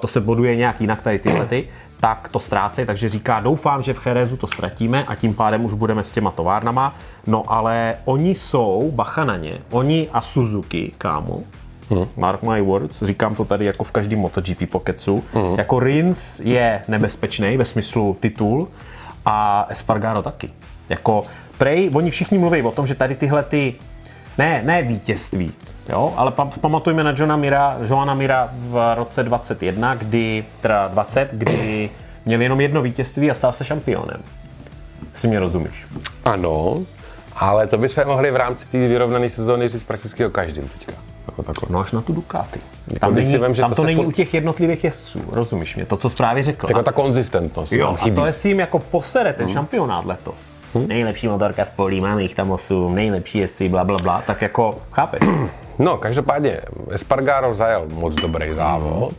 to 0.01 0.09
se 0.09 0.21
boduje 0.21 0.57
nějak 0.57 0.81
jinak 0.81 1.03
tady 1.03 1.19
tyhle 1.19 1.47
ty, 1.47 1.69
tak 2.01 2.29
to 2.29 2.41
ztrácejí, 2.41 2.87
takže 2.87 3.09
říká, 3.09 3.41
doufám, 3.41 3.83
že 3.83 3.95
v 3.95 3.99
Cherezu 3.99 4.37
to 4.37 4.47
ztratíme 4.47 5.05
a 5.05 5.15
tím 5.15 5.35
pádem 5.35 5.65
už 5.65 5.75
budeme 5.75 6.05
s 6.05 6.13
těma 6.13 6.31
továrnama. 6.31 6.95
No 7.27 7.45
ale 7.47 7.95
oni 8.05 8.35
jsou, 8.35 8.91
bacha 8.95 9.25
na 9.25 9.37
ně, 9.37 9.59
oni 9.71 10.09
a 10.13 10.21
Suzuki, 10.21 10.93
kámo, 10.99 11.41
Mark 12.17 12.43
my 12.43 12.63
words, 12.63 13.03
říkám 13.03 13.35
to 13.35 13.45
tady 13.45 13.65
jako 13.65 13.85
v 13.85 13.93
každém 13.93 14.19
MotoGP 14.19 14.71
pokecu, 14.71 15.25
jako 15.57 15.81
Rins 15.81 16.41
je 16.41 16.83
nebezpečný 16.89 17.57
ve 17.57 17.65
smyslu 17.65 18.17
titul 18.21 18.69
a 19.27 19.67
Espargaro 19.69 20.23
taky. 20.23 20.51
Jako 20.89 21.25
prej, 21.59 21.91
oni 21.95 22.11
všichni 22.11 22.39
mluví 22.39 22.63
o 22.63 22.71
tom, 22.71 22.87
že 22.87 22.95
tady 22.95 23.15
tyhle 23.15 23.43
ty 23.43 23.75
Ne, 24.39 24.63
ne 24.65 24.83
vítězství, 24.83 25.53
jo, 25.89 26.15
ale 26.17 26.31
pa, 26.31 26.45
pamatujme 26.61 27.05
na 27.05 27.11
Johna 27.17 27.37
Mira, 27.37 27.77
Joana 27.89 28.15
Mira 28.15 28.49
v 28.53 28.95
roce 28.97 29.23
21, 29.23 29.95
kdy, 29.95 30.45
teda 30.61 30.89
20, 30.89 31.29
kdy 31.33 31.91
měl 32.25 32.41
jenom 32.43 32.61
jedno 32.61 32.83
vítězství 32.83 33.31
a 33.31 33.35
stal 33.35 33.53
se 33.53 33.65
šampionem. 33.65 34.23
Si 35.15 35.29
mě 35.29 35.41
rozumíš. 35.41 35.87
Ano, 36.25 36.77
ale 37.37 37.67
to 37.67 37.79
by 37.79 37.89
se 37.89 38.05
mohli 38.05 38.31
v 38.31 38.37
rámci 38.37 38.69
té 38.69 38.79
vyrovnané 38.89 39.29
sezóny 39.31 39.69
říct 39.69 39.85
prakticky 39.85 40.27
o 40.27 40.31
každém 40.31 40.69
teďka. 40.69 40.93
Jako 41.27 41.43
takhle. 41.43 41.69
No 41.73 41.79
až 41.81 41.93
na 41.93 42.01
tu 42.01 42.13
Ducati. 42.13 42.61
Jako 42.89 42.99
Tam, 43.01 43.15
není, 43.15 43.37
vem, 43.39 43.55
že 43.55 43.63
tam 43.63 43.71
to 43.71 43.75
to 43.77 43.85
není 43.85 44.01
furt- 44.01 44.07
u 44.09 44.13
těch 44.13 44.35
jednotlivých 44.35 44.85
jezdců, 44.85 45.23
rozumíš 45.33 45.77
mě, 45.77 45.87
to, 45.87 45.97
co 45.97 46.11
jsi 46.11 46.17
právě 46.17 46.43
řekl. 46.43 46.67
Jako 46.69 46.83
ta 46.83 46.93
konzistentnost 46.93 47.73
Jo, 47.73 47.89
a 47.89 47.97
chybí. 47.97 48.17
to 48.17 48.27
jestli 48.27 48.49
jim 48.49 48.61
jako 48.61 48.79
posere 48.79 49.31
Hmm. 49.31 49.39
ten 49.39 49.49
šampionát 49.49 50.05
letos. 50.05 50.35
Nejlepší 50.75 51.29
motorka 51.29 51.65
v 51.65 51.71
polí, 51.71 52.01
máme 52.01 52.23
jich 52.23 52.35
tam 52.35 52.51
8, 52.51 52.95
nejlepší 52.95 53.39
jezdci, 53.39 53.69
bla, 53.69 53.85
bla, 53.85 53.97
bla, 54.03 54.23
tak 54.27 54.43
jako 54.43 54.79
chápeš. 54.93 55.21
No, 55.79 55.97
každopádně 55.97 56.61
Espargaro 56.91 57.55
zajel 57.55 57.87
moc 57.93 58.15
dobrý 58.15 58.55
závod, 58.55 59.15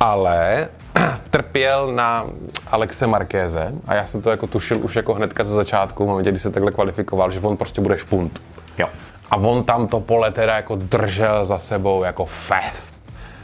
ale 0.00 0.68
trpěl 1.30 1.92
na 1.92 2.26
Alexe 2.70 3.06
Markéze 3.06 3.72
a 3.86 3.94
já 3.94 4.06
jsem 4.06 4.22
to 4.22 4.30
jako 4.30 4.46
tušil 4.46 4.84
už 4.84 4.96
jako 4.96 5.14
hnedka 5.14 5.44
ze 5.44 5.54
začátku, 5.54 6.04
v 6.04 6.06
momentě, 6.08 6.30
kdy 6.30 6.38
se 6.38 6.50
takhle 6.50 6.72
kvalifikoval, 6.72 7.30
že 7.30 7.40
on 7.40 7.56
prostě 7.56 7.80
bude 7.80 7.98
špunt. 7.98 8.42
Jo. 8.78 8.88
A 9.30 9.36
on 9.36 9.64
tam 9.64 9.86
to 9.88 10.00
pole 10.00 10.30
teda 10.30 10.56
jako 10.56 10.76
držel 10.76 11.44
za 11.44 11.58
sebou 11.58 12.04
jako 12.04 12.24
fest. 12.24 12.96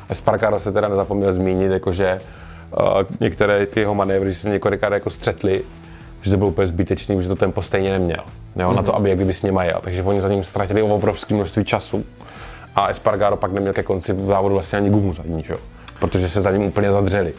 Espargaro 0.08 0.60
se 0.60 0.72
teda 0.72 0.88
nezapomněl 0.88 1.32
zmínit, 1.32 1.72
jako 1.72 1.92
že 1.92 2.20
uh, 2.70 3.02
některé 3.20 3.66
ty 3.66 3.80
jeho 3.80 3.94
manévry 3.94 4.34
se 4.34 4.48
několikrát 4.48 4.92
jako 4.92 5.10
střetli, 5.10 5.62
že 6.24 6.30
to 6.30 6.36
bylo 6.36 6.50
úplně 6.50 6.66
zbytečný, 6.66 7.22
že 7.22 7.28
to 7.28 7.36
tempo 7.36 7.62
stejně 7.62 7.90
neměl. 7.90 8.24
Jo, 8.56 8.70
mm-hmm. 8.70 8.76
na 8.76 8.82
to, 8.82 8.96
aby 8.96 9.08
jak 9.08 9.18
kdyby 9.18 9.32
s 9.32 9.42
nima 9.42 9.64
jel. 9.64 9.80
Takže 9.82 10.02
oni 10.02 10.20
za 10.20 10.28
ním 10.28 10.44
ztratili 10.44 10.82
obrovské 10.82 11.34
množství 11.34 11.64
času 11.64 12.04
a 12.76 12.86
Espargaro 12.88 13.36
pak 13.36 13.52
neměl 13.52 13.72
ke 13.72 13.82
konci 13.82 14.14
závodu 14.26 14.54
vlastně 14.54 14.78
ani 14.78 14.90
gumu 14.90 15.12
zadní, 15.12 15.42
že? 15.42 15.52
jo? 15.52 15.58
protože 15.98 16.28
se 16.28 16.42
za 16.42 16.50
ním 16.50 16.62
úplně 16.62 16.92
zadřeli. 16.92 17.34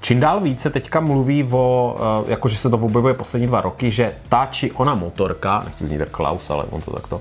Čím 0.00 0.20
dál 0.20 0.40
více 0.40 0.70
teďka 0.70 1.00
mluví 1.00 1.48
o, 1.50 1.96
eh, 2.26 2.30
jako 2.30 2.48
že 2.48 2.56
se 2.56 2.70
to 2.70 2.76
objevuje 2.76 3.14
poslední 3.14 3.46
dva 3.46 3.60
roky, 3.60 3.90
že 3.90 4.14
ta 4.28 4.48
či 4.50 4.72
ona 4.72 4.94
motorka, 4.94 5.62
nechci 5.64 5.98
jak 5.98 6.08
Klaus, 6.08 6.50
ale 6.50 6.64
on 6.70 6.80
to 6.80 6.90
takto, 6.90 7.20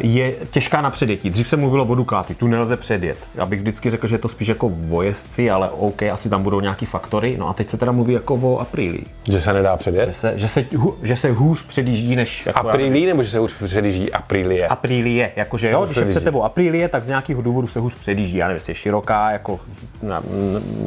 je 0.00 0.32
těžká 0.50 0.80
na 0.80 0.90
předjetí. 0.90 1.30
Dřív 1.30 1.48
se 1.48 1.56
mluvilo 1.56 1.84
o 1.84 1.94
Ducati, 1.94 2.34
tu 2.34 2.46
nelze 2.46 2.76
předjet. 2.76 3.18
Já 3.34 3.46
bych 3.46 3.60
vždycky 3.60 3.90
řekl, 3.90 4.06
že 4.06 4.14
je 4.14 4.18
to 4.18 4.28
spíš 4.28 4.48
jako 4.48 4.72
o 4.90 5.02
jezdci, 5.02 5.50
ale 5.50 5.70
OK, 5.70 6.02
asi 6.02 6.28
tam 6.30 6.42
budou 6.42 6.60
nějaký 6.60 6.86
faktory. 6.86 7.36
No 7.38 7.48
a 7.48 7.52
teď 7.52 7.70
se 7.70 7.76
teda 7.76 7.92
mluví 7.92 8.12
jako 8.12 8.34
o 8.34 8.58
Aprilii. 8.58 9.04
Že 9.32 9.40
se 9.40 9.52
nedá 9.52 9.72
Že 9.72 9.78
předjet? 9.78 10.14
se, 10.14 10.32
že 10.36 10.48
se, 10.48 10.60
hu- 10.62 10.94
že 11.02 11.16
se 11.16 11.30
hůř 11.32 11.62
předjíždí 11.66 12.16
než... 12.16 12.46
Jako 12.46 12.68
Aprilí 12.68 13.06
nebo 13.06 13.22
že 13.22 13.30
se 13.30 13.40
už 13.40 13.54
předjíždí 13.54 14.12
Aprilie? 14.12 14.68
Aprilie, 14.68 15.32
jakože 15.36 15.70
jo, 15.70 15.78
hůř 15.80 15.88
když 15.88 15.96
je 15.98 16.04
před 16.04 16.24
tebou 16.24 16.42
Aprilie, 16.44 16.88
tak 16.88 17.04
z 17.04 17.08
nějakého 17.08 17.42
důvodu 17.42 17.66
se 17.66 17.80
hůř 17.80 17.94
předjíždí. 17.94 18.36
Já 18.36 18.46
nevím, 18.46 18.56
jestli 18.56 18.70
je 18.70 18.74
široká, 18.74 19.30
jako, 19.30 19.60
ne, 20.02 20.20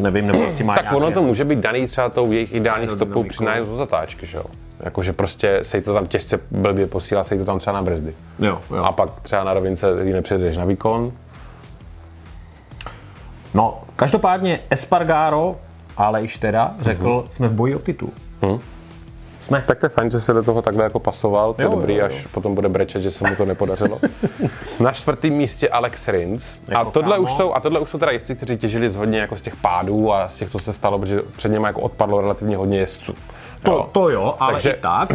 nevím, 0.01 0.27
nebo 0.27 0.43
jestli 0.43 0.63
má 0.63 0.75
Tak 0.75 0.83
nějaké- 0.83 0.97
ono 0.97 1.11
to 1.11 1.23
může 1.23 1.45
být 1.45 1.59
daný 1.59 1.87
třeba 1.87 2.09
tou 2.09 2.31
jejich 2.31 2.53
ideální 2.53 2.87
stopou 2.87 3.23
při 3.23 3.43
nájezdu 3.43 3.77
zatáčky, 3.77 4.25
že 4.25 4.37
jo? 4.37 4.43
Jakože 4.83 5.13
prostě 5.13 5.59
se 5.63 5.81
to 5.81 5.93
tam 5.93 6.07
těžce 6.07 6.39
blbě 6.51 6.87
posílá, 6.87 7.23
se 7.23 7.35
jí 7.35 7.39
to 7.39 7.45
tam 7.45 7.59
třeba 7.59 7.73
na 7.73 7.81
brzdy. 7.81 8.15
Jo, 8.39 8.59
jo. 8.75 8.83
A 8.83 8.91
pak 8.91 9.21
třeba 9.21 9.43
na 9.43 9.53
rovince 9.53 9.87
ji 10.03 10.13
nepředeš 10.13 10.57
na 10.57 10.65
výkon. 10.65 11.11
No, 13.53 13.81
každopádně 13.95 14.59
Espargaro, 14.69 15.55
ale 15.97 16.21
již 16.21 16.37
teda, 16.37 16.73
řekl, 16.79 17.27
jsme 17.31 17.47
v 17.47 17.51
boji 17.53 17.75
o 17.75 17.79
titul. 17.79 18.09
Jsme. 19.41 19.63
Tak 19.67 19.77
to 19.79 19.85
je 19.85 19.89
fajn, 19.89 20.11
že 20.11 20.21
se 20.21 20.33
do 20.33 20.43
toho 20.43 20.61
takhle 20.61 20.83
jako 20.83 20.99
pasoval, 20.99 21.53
to 21.53 21.61
je 21.61 21.65
Jo, 21.65 21.71
dobrý, 21.71 21.93
jo, 21.95 21.99
jo. 21.99 22.05
až 22.05 22.27
potom 22.27 22.55
bude 22.55 22.69
brečet, 22.69 23.01
že 23.01 23.11
se 23.11 23.29
mu 23.29 23.35
to 23.35 23.45
nepodařilo. 23.45 23.99
Na 24.79 24.91
čtvrtém 24.91 25.33
místě 25.33 25.69
Alex 25.69 26.07
Rins. 26.07 26.59
A 26.67 26.71
Jako 26.79 26.91
tohle, 26.91 27.15
kámo. 27.15 27.23
už 27.23 27.31
jsou, 27.31 27.53
a 27.53 27.59
tohle 27.59 27.79
už 27.79 27.89
jsou 27.89 27.97
teda 27.99 28.11
jezdci, 28.11 28.35
kteří 28.35 28.57
těžili 28.57 28.89
z 28.89 28.95
hodně 28.95 29.19
jako 29.19 29.37
z 29.37 29.41
těch 29.41 29.55
pádů 29.55 30.13
a 30.13 30.29
z 30.29 30.35
těch, 30.35 30.49
co 30.49 30.59
se 30.59 30.73
stalo, 30.73 30.99
protože 30.99 31.21
před 31.37 31.49
něma 31.49 31.67
jako 31.67 31.81
odpadlo 31.81 32.21
relativně 32.21 32.57
hodně 32.57 32.79
jezdců. 32.79 33.15
To, 33.63 33.89
to 33.91 34.09
jo, 34.09 34.35
ale 34.39 34.53
Takže- 34.53 34.71
i 34.71 34.81
tak, 34.81 35.09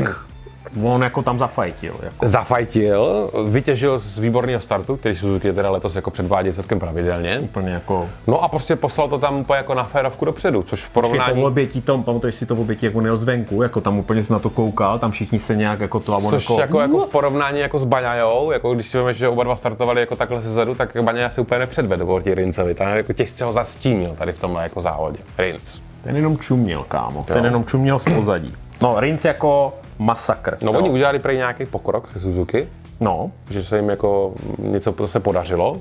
on 0.82 1.02
jako 1.02 1.22
tam 1.22 1.38
zafajtil. 1.38 1.94
Jako. 2.02 2.28
Zafajtil, 2.28 3.30
vytěžil 3.48 3.98
z 3.98 4.18
výborného 4.18 4.60
startu, 4.60 4.96
který 4.96 5.16
Suzuki 5.16 5.52
teda 5.52 5.70
letos 5.70 5.96
jako 5.96 6.10
předvádí 6.10 6.52
celkem 6.52 6.80
pravidelně. 6.80 7.38
Úplně 7.38 7.72
jako... 7.72 8.08
No 8.26 8.42
a 8.42 8.48
prostě 8.48 8.76
poslal 8.76 9.08
to 9.08 9.18
tam 9.18 9.36
úplně 9.36 9.56
jako 9.56 9.74
na 9.74 9.84
férovku 9.84 10.24
dopředu, 10.24 10.62
což 10.62 10.84
v 10.84 10.90
Počkej, 10.90 10.92
porovnání... 10.92 11.40
to 11.40 11.46
obětí 11.46 11.80
tom, 11.80 12.04
pamatuješ 12.04 12.34
si 12.34 12.46
to 12.46 12.54
obětí, 12.54 12.86
jak 12.86 12.94
on 12.94 13.04
jel 13.04 13.16
zvenku, 13.16 13.62
jako 13.62 13.80
tam 13.80 13.98
úplně 13.98 14.24
se 14.24 14.32
na 14.32 14.38
to 14.38 14.50
koukal, 14.50 14.98
tam 14.98 15.10
všichni 15.10 15.38
se 15.38 15.56
nějak 15.56 15.80
jako 15.80 16.00
to 16.00 16.12
a 16.12 16.16
on 16.16 16.30
Což 16.30 16.48
jako, 16.48 16.60
jako, 16.60 16.80
jako, 16.80 17.06
v 17.06 17.10
porovnání 17.10 17.60
jako 17.60 17.78
s 17.78 17.84
Baňajou, 17.84 18.50
jako 18.50 18.74
když 18.74 18.88
si 18.88 18.98
víme, 18.98 19.14
že 19.14 19.28
oba 19.28 19.44
dva 19.44 19.56
startovali 19.56 20.00
jako 20.00 20.16
takhle 20.16 20.42
sezadu, 20.42 20.74
tak 20.74 20.96
Baňaja 21.02 21.30
se 21.30 21.40
úplně 21.40 21.58
nepředvedl 21.58 22.06
proti 22.06 22.34
Rincovi. 22.34 22.74
Tam 22.74 22.88
jako 22.88 23.12
těžce 23.12 23.44
ho 23.44 23.52
zastínil 23.52 24.14
tady 24.18 24.32
v 24.32 24.40
tomhle 24.40 24.62
jako 24.62 24.80
závodě. 24.80 25.18
Rinc. 25.38 25.87
Ten 26.02 26.16
jenom 26.16 26.38
čuměl, 26.38 26.84
kámo, 26.88 27.24
ten 27.24 27.44
jenom 27.44 27.64
čuměl 27.64 27.98
z 27.98 28.04
pozadí. 28.04 28.54
No, 28.82 29.00
Rinc 29.00 29.24
jako 29.24 29.74
masakr. 29.98 30.58
No 30.62 30.72
jo. 30.72 30.78
oni 30.78 30.90
udělali 30.90 31.18
prej 31.18 31.36
nějaký 31.36 31.66
pokrok 31.66 32.10
se 32.12 32.20
Suzuki, 32.20 32.68
no, 33.00 33.30
že 33.50 33.62
se 33.62 33.76
jim 33.76 33.88
jako 33.88 34.34
něco 34.58 34.94
se 35.06 35.20
podařilo, 35.20 35.76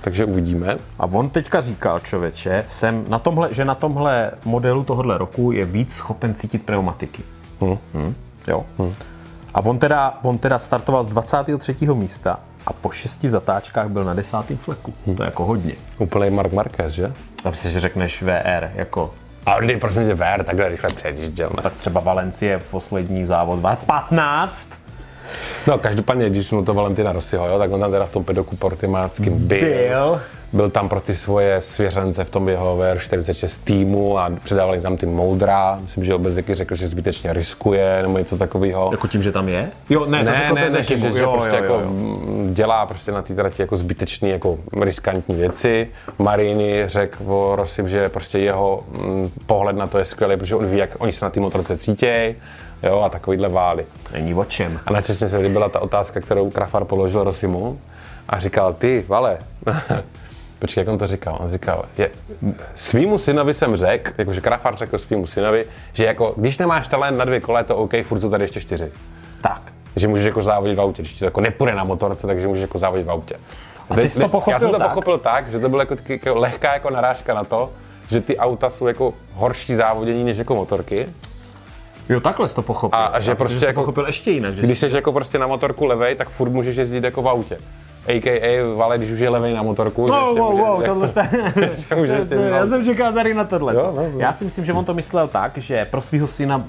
takže 0.00 0.24
uvidíme. 0.24 0.76
A 0.98 1.06
on 1.06 1.30
teďka 1.30 1.60
říkal, 1.60 2.00
člověče, 2.00 2.64
jsem 2.68 3.04
na 3.08 3.18
tomhle, 3.18 3.54
že 3.54 3.64
na 3.64 3.74
tomhle 3.74 4.30
modelu 4.44 4.84
tohohle 4.84 5.18
roku 5.18 5.52
je 5.52 5.64
víc 5.64 5.94
schopen 5.94 6.34
cítit 6.34 6.62
pneumatiky. 6.62 7.22
Hm. 7.60 7.78
Hm, 7.94 8.14
jo. 8.48 8.66
A 9.54 9.60
on 9.60 9.78
teda, 9.78 10.18
on 10.22 10.38
teda 10.38 10.58
startoval 10.58 11.04
z 11.04 11.06
23. 11.06 11.76
místa 11.94 12.40
a 12.66 12.72
po 12.72 12.90
šesti 12.90 13.30
zatáčkách 13.30 13.88
byl 13.88 14.04
na 14.04 14.14
desátém 14.14 14.56
fleku. 14.56 14.94
To 15.16 15.22
je 15.22 15.26
jako 15.26 15.44
hodně. 15.44 15.72
Úplný 15.98 16.30
Mark 16.30 16.52
Marquez, 16.52 16.92
že? 16.92 17.12
A 17.44 17.52
si 17.52 17.70
že 17.70 17.80
řekneš 17.80 18.22
VR, 18.22 18.70
jako 18.74 19.14
A 19.46 19.60
kdy 19.60 19.76
prosím 19.76 20.06
tě 20.06 20.14
VR 20.14 20.44
takhle 20.44 20.68
rychle 20.68 20.88
předjížděl, 20.96 21.50
ne? 21.56 21.62
tak 21.62 21.72
třeba 21.72 22.00
Valencie 22.00 22.60
poslední 22.70 23.26
závod 23.26 23.60
15. 23.86 24.68
No 25.66 25.78
každopádně, 25.78 26.30
když 26.30 26.46
jsme 26.46 26.62
to 26.62 26.74
Valentina 26.74 27.12
Rossiho, 27.12 27.48
jo, 27.48 27.58
tak 27.58 27.72
on 27.72 27.80
tam 27.80 27.90
teda 27.90 28.06
v 28.06 28.10
tom 28.10 28.24
pedoku 28.24 28.56
portimáckým 28.56 29.38
byl. 29.38 29.60
Byl. 29.60 30.20
Byl 30.52 30.70
tam 30.70 30.88
pro 30.88 31.00
ty 31.00 31.14
svoje 31.16 31.62
svěřence 31.62 32.24
v 32.24 32.30
tom 32.30 32.48
jeho 32.48 32.76
VR46 32.78 33.60
týmu 33.64 34.18
a 34.18 34.30
předávali 34.44 34.80
tam 34.80 34.96
ty 34.96 35.06
moudra. 35.06 35.78
Myslím, 35.82 36.04
že 36.04 36.14
Obezeky 36.14 36.54
řekl, 36.54 36.74
že 36.74 36.88
zbytečně 36.88 37.32
riskuje 37.32 37.98
nebo 38.02 38.18
něco 38.18 38.36
takového. 38.36 38.88
Jako 38.92 39.06
tím, 39.08 39.22
že 39.22 39.32
tam 39.32 39.48
je? 39.48 39.68
Jo, 39.90 40.06
ne, 40.06 40.18
to 40.18 40.24
Ne, 40.24 40.34
řekl 40.36 40.54
ne, 40.54 40.70
ne, 40.70 40.82
že, 40.82 40.96
že, 40.96 41.10
že 41.10 41.18
Jo, 41.22 41.32
prostě 41.32 41.56
jo, 41.56 41.62
jako 41.62 41.74
jo, 41.74 41.80
jo. 41.80 41.86
mm, 41.90 42.50
dělá 42.54 42.86
prostě 42.86 43.12
na 43.12 43.22
té 43.22 43.34
trati 43.34 43.62
jako 43.62 43.76
zbytečný, 43.76 44.30
jako 44.30 44.58
riskantní 44.82 45.34
věci. 45.36 45.88
Marini 46.18 46.82
řekl 46.86 47.16
o 47.26 47.56
Rosim, 47.56 47.88
že 47.88 48.08
prostě 48.08 48.38
jeho 48.38 48.84
pohled 49.46 49.76
na 49.76 49.86
to 49.86 49.98
je 49.98 50.04
skvělý, 50.04 50.36
protože 50.36 50.56
on 50.56 50.66
ví, 50.66 50.78
jak 50.78 50.90
oni 50.98 51.12
se 51.12 51.24
na 51.24 51.30
té 51.30 51.40
motorce 51.40 51.76
cítějí, 51.76 52.34
jo, 52.82 53.00
a 53.00 53.08
takovýhle 53.08 53.48
vály. 53.48 53.86
Není 54.12 54.34
o 54.34 54.44
čem. 54.44 54.80
A 54.86 54.92
načasně 54.92 55.28
se 55.28 55.38
líbila 55.38 55.68
ta 55.68 55.80
otázka, 55.80 56.20
kterou 56.20 56.50
Krafar 56.50 56.84
položil 56.84 57.24
Rosimu 57.24 57.80
a 58.28 58.38
říkal, 58.38 58.74
ty, 58.74 59.04
Vale, 59.08 59.38
počkej, 60.58 60.80
jak 60.80 60.88
on 60.88 60.98
to 60.98 61.06
říkal? 61.06 61.36
On 61.40 61.48
říkal, 61.48 61.84
je, 61.98 62.10
svýmu 62.74 63.18
synovi 63.18 63.54
jsem 63.54 63.76
řekl, 63.76 64.12
jakože 64.18 64.40
Krafar 64.40 64.76
řekl 64.76 64.98
svýmu 64.98 65.26
synovi, 65.26 65.64
že 65.92 66.04
jako, 66.04 66.34
když 66.36 66.58
nemáš 66.58 66.88
talent 66.88 67.18
na 67.18 67.24
dvě 67.24 67.40
kola, 67.40 67.58
je 67.58 67.64
to 67.64 67.76
OK, 67.76 67.92
furt 68.02 68.20
jsou 68.20 68.30
tady 68.30 68.44
ještě 68.44 68.60
čtyři. 68.60 68.92
Tak. 69.42 69.62
Že 69.96 70.08
můžeš 70.08 70.26
jako 70.26 70.42
závodit 70.42 70.78
v 70.78 70.80
autě, 70.80 71.02
když 71.02 71.12
ti 71.12 71.18
to 71.18 71.24
jako 71.24 71.40
nepůjde 71.40 71.74
na 71.74 71.84
motorce, 71.84 72.26
takže 72.26 72.46
můžeš 72.48 72.62
jako 72.62 72.78
závodit 72.78 73.06
v 73.06 73.10
autě. 73.10 73.36
A 73.90 73.94
ty 73.94 74.08
jsi 74.08 74.20
to 74.20 74.28
pochopil 74.28 74.52
Já 74.52 74.58
jsem 74.58 74.70
to 74.70 74.78
tak? 74.78 74.88
pochopil 74.88 75.18
tak, 75.18 75.52
že 75.52 75.58
to 75.58 75.68
bylo 75.68 75.82
jako, 75.82 75.96
jako 76.08 76.38
lehká 76.38 76.72
jako 76.72 76.90
narážka 76.90 77.34
na 77.34 77.44
to, 77.44 77.70
že 78.08 78.20
ty 78.20 78.38
auta 78.38 78.70
jsou 78.70 78.86
jako 78.86 79.14
horší 79.34 79.74
závodění 79.74 80.24
než 80.24 80.38
jako 80.38 80.54
motorky. 80.54 81.06
Jo, 82.08 82.20
takhle 82.20 82.48
jsi 82.48 82.54
to 82.54 82.62
pochopil. 82.62 82.98
A- 82.98 83.04
a 83.06 83.20
že 83.20 83.30
Já 83.30 83.34
prostě 83.34 83.58
jsi 83.58 83.64
jako- 83.64 83.80
pochopil 83.80 84.06
ještě 84.06 84.30
jinak. 84.30 84.54
Že 84.54 84.62
Když 84.62 84.78
jsi- 84.78 84.90
jako 84.96 85.12
prostě 85.12 85.38
na 85.38 85.46
motorku 85.46 85.84
levej, 85.84 86.14
tak 86.14 86.28
furt 86.28 86.50
můžeš 86.50 86.76
jezdit 86.76 87.04
jako 87.04 87.22
v 87.22 87.28
autě. 87.28 87.58
A.k.a. 88.08 88.76
Vale, 88.76 88.98
když 88.98 89.10
už 89.10 89.20
je 89.20 89.28
levej 89.28 89.54
na 89.54 89.62
motorku, 89.62 90.06
že 90.06 90.12
Wow, 90.12 90.26
ještě 90.28 90.40
wow, 90.40 90.58
wow, 90.58 90.82
jako- 90.82 90.94
tohle 90.94 91.08
jste... 91.08 91.28
Já 92.50 92.66
jsem 92.66 92.84
čekal 92.84 93.12
tady 93.12 93.34
na 93.34 93.44
tohle. 93.44 93.74
Jo, 93.74 93.92
no, 93.96 94.02
no. 94.12 94.18
Já 94.20 94.32
si 94.32 94.44
myslím, 94.44 94.64
že 94.64 94.72
on 94.72 94.84
to 94.84 94.94
myslel 94.94 95.28
tak, 95.28 95.58
že 95.58 95.84
pro 95.84 96.02
svého 96.02 96.26
syna 96.26 96.64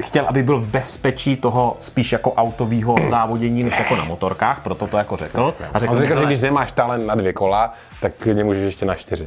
chtěl, 0.00 0.24
aby 0.28 0.42
byl 0.42 0.58
v 0.58 0.68
bezpečí 0.68 1.36
toho 1.36 1.76
spíš 1.80 2.12
jako 2.12 2.32
autového 2.32 2.94
závodění, 3.10 3.62
než 3.64 3.78
jako 3.78 3.96
na 3.96 4.04
motorkách, 4.04 4.60
proto 4.62 4.86
to 4.86 4.96
jako 4.98 5.16
řekl. 5.16 5.54
A 5.72 5.78
řekl, 5.78 5.92
On 5.92 5.98
říkal, 6.00 6.08
že 6.08 6.14
"Hele, 6.14 6.26
když 6.26 6.40
nemáš 6.40 6.72
talent 6.72 7.06
na 7.06 7.14
dvě 7.14 7.32
kola, 7.32 7.72
tak 8.00 8.12
klidně 8.18 8.44
můžeš 8.44 8.62
ještě 8.62 8.86
na 8.86 8.94
čtyři. 8.94 9.26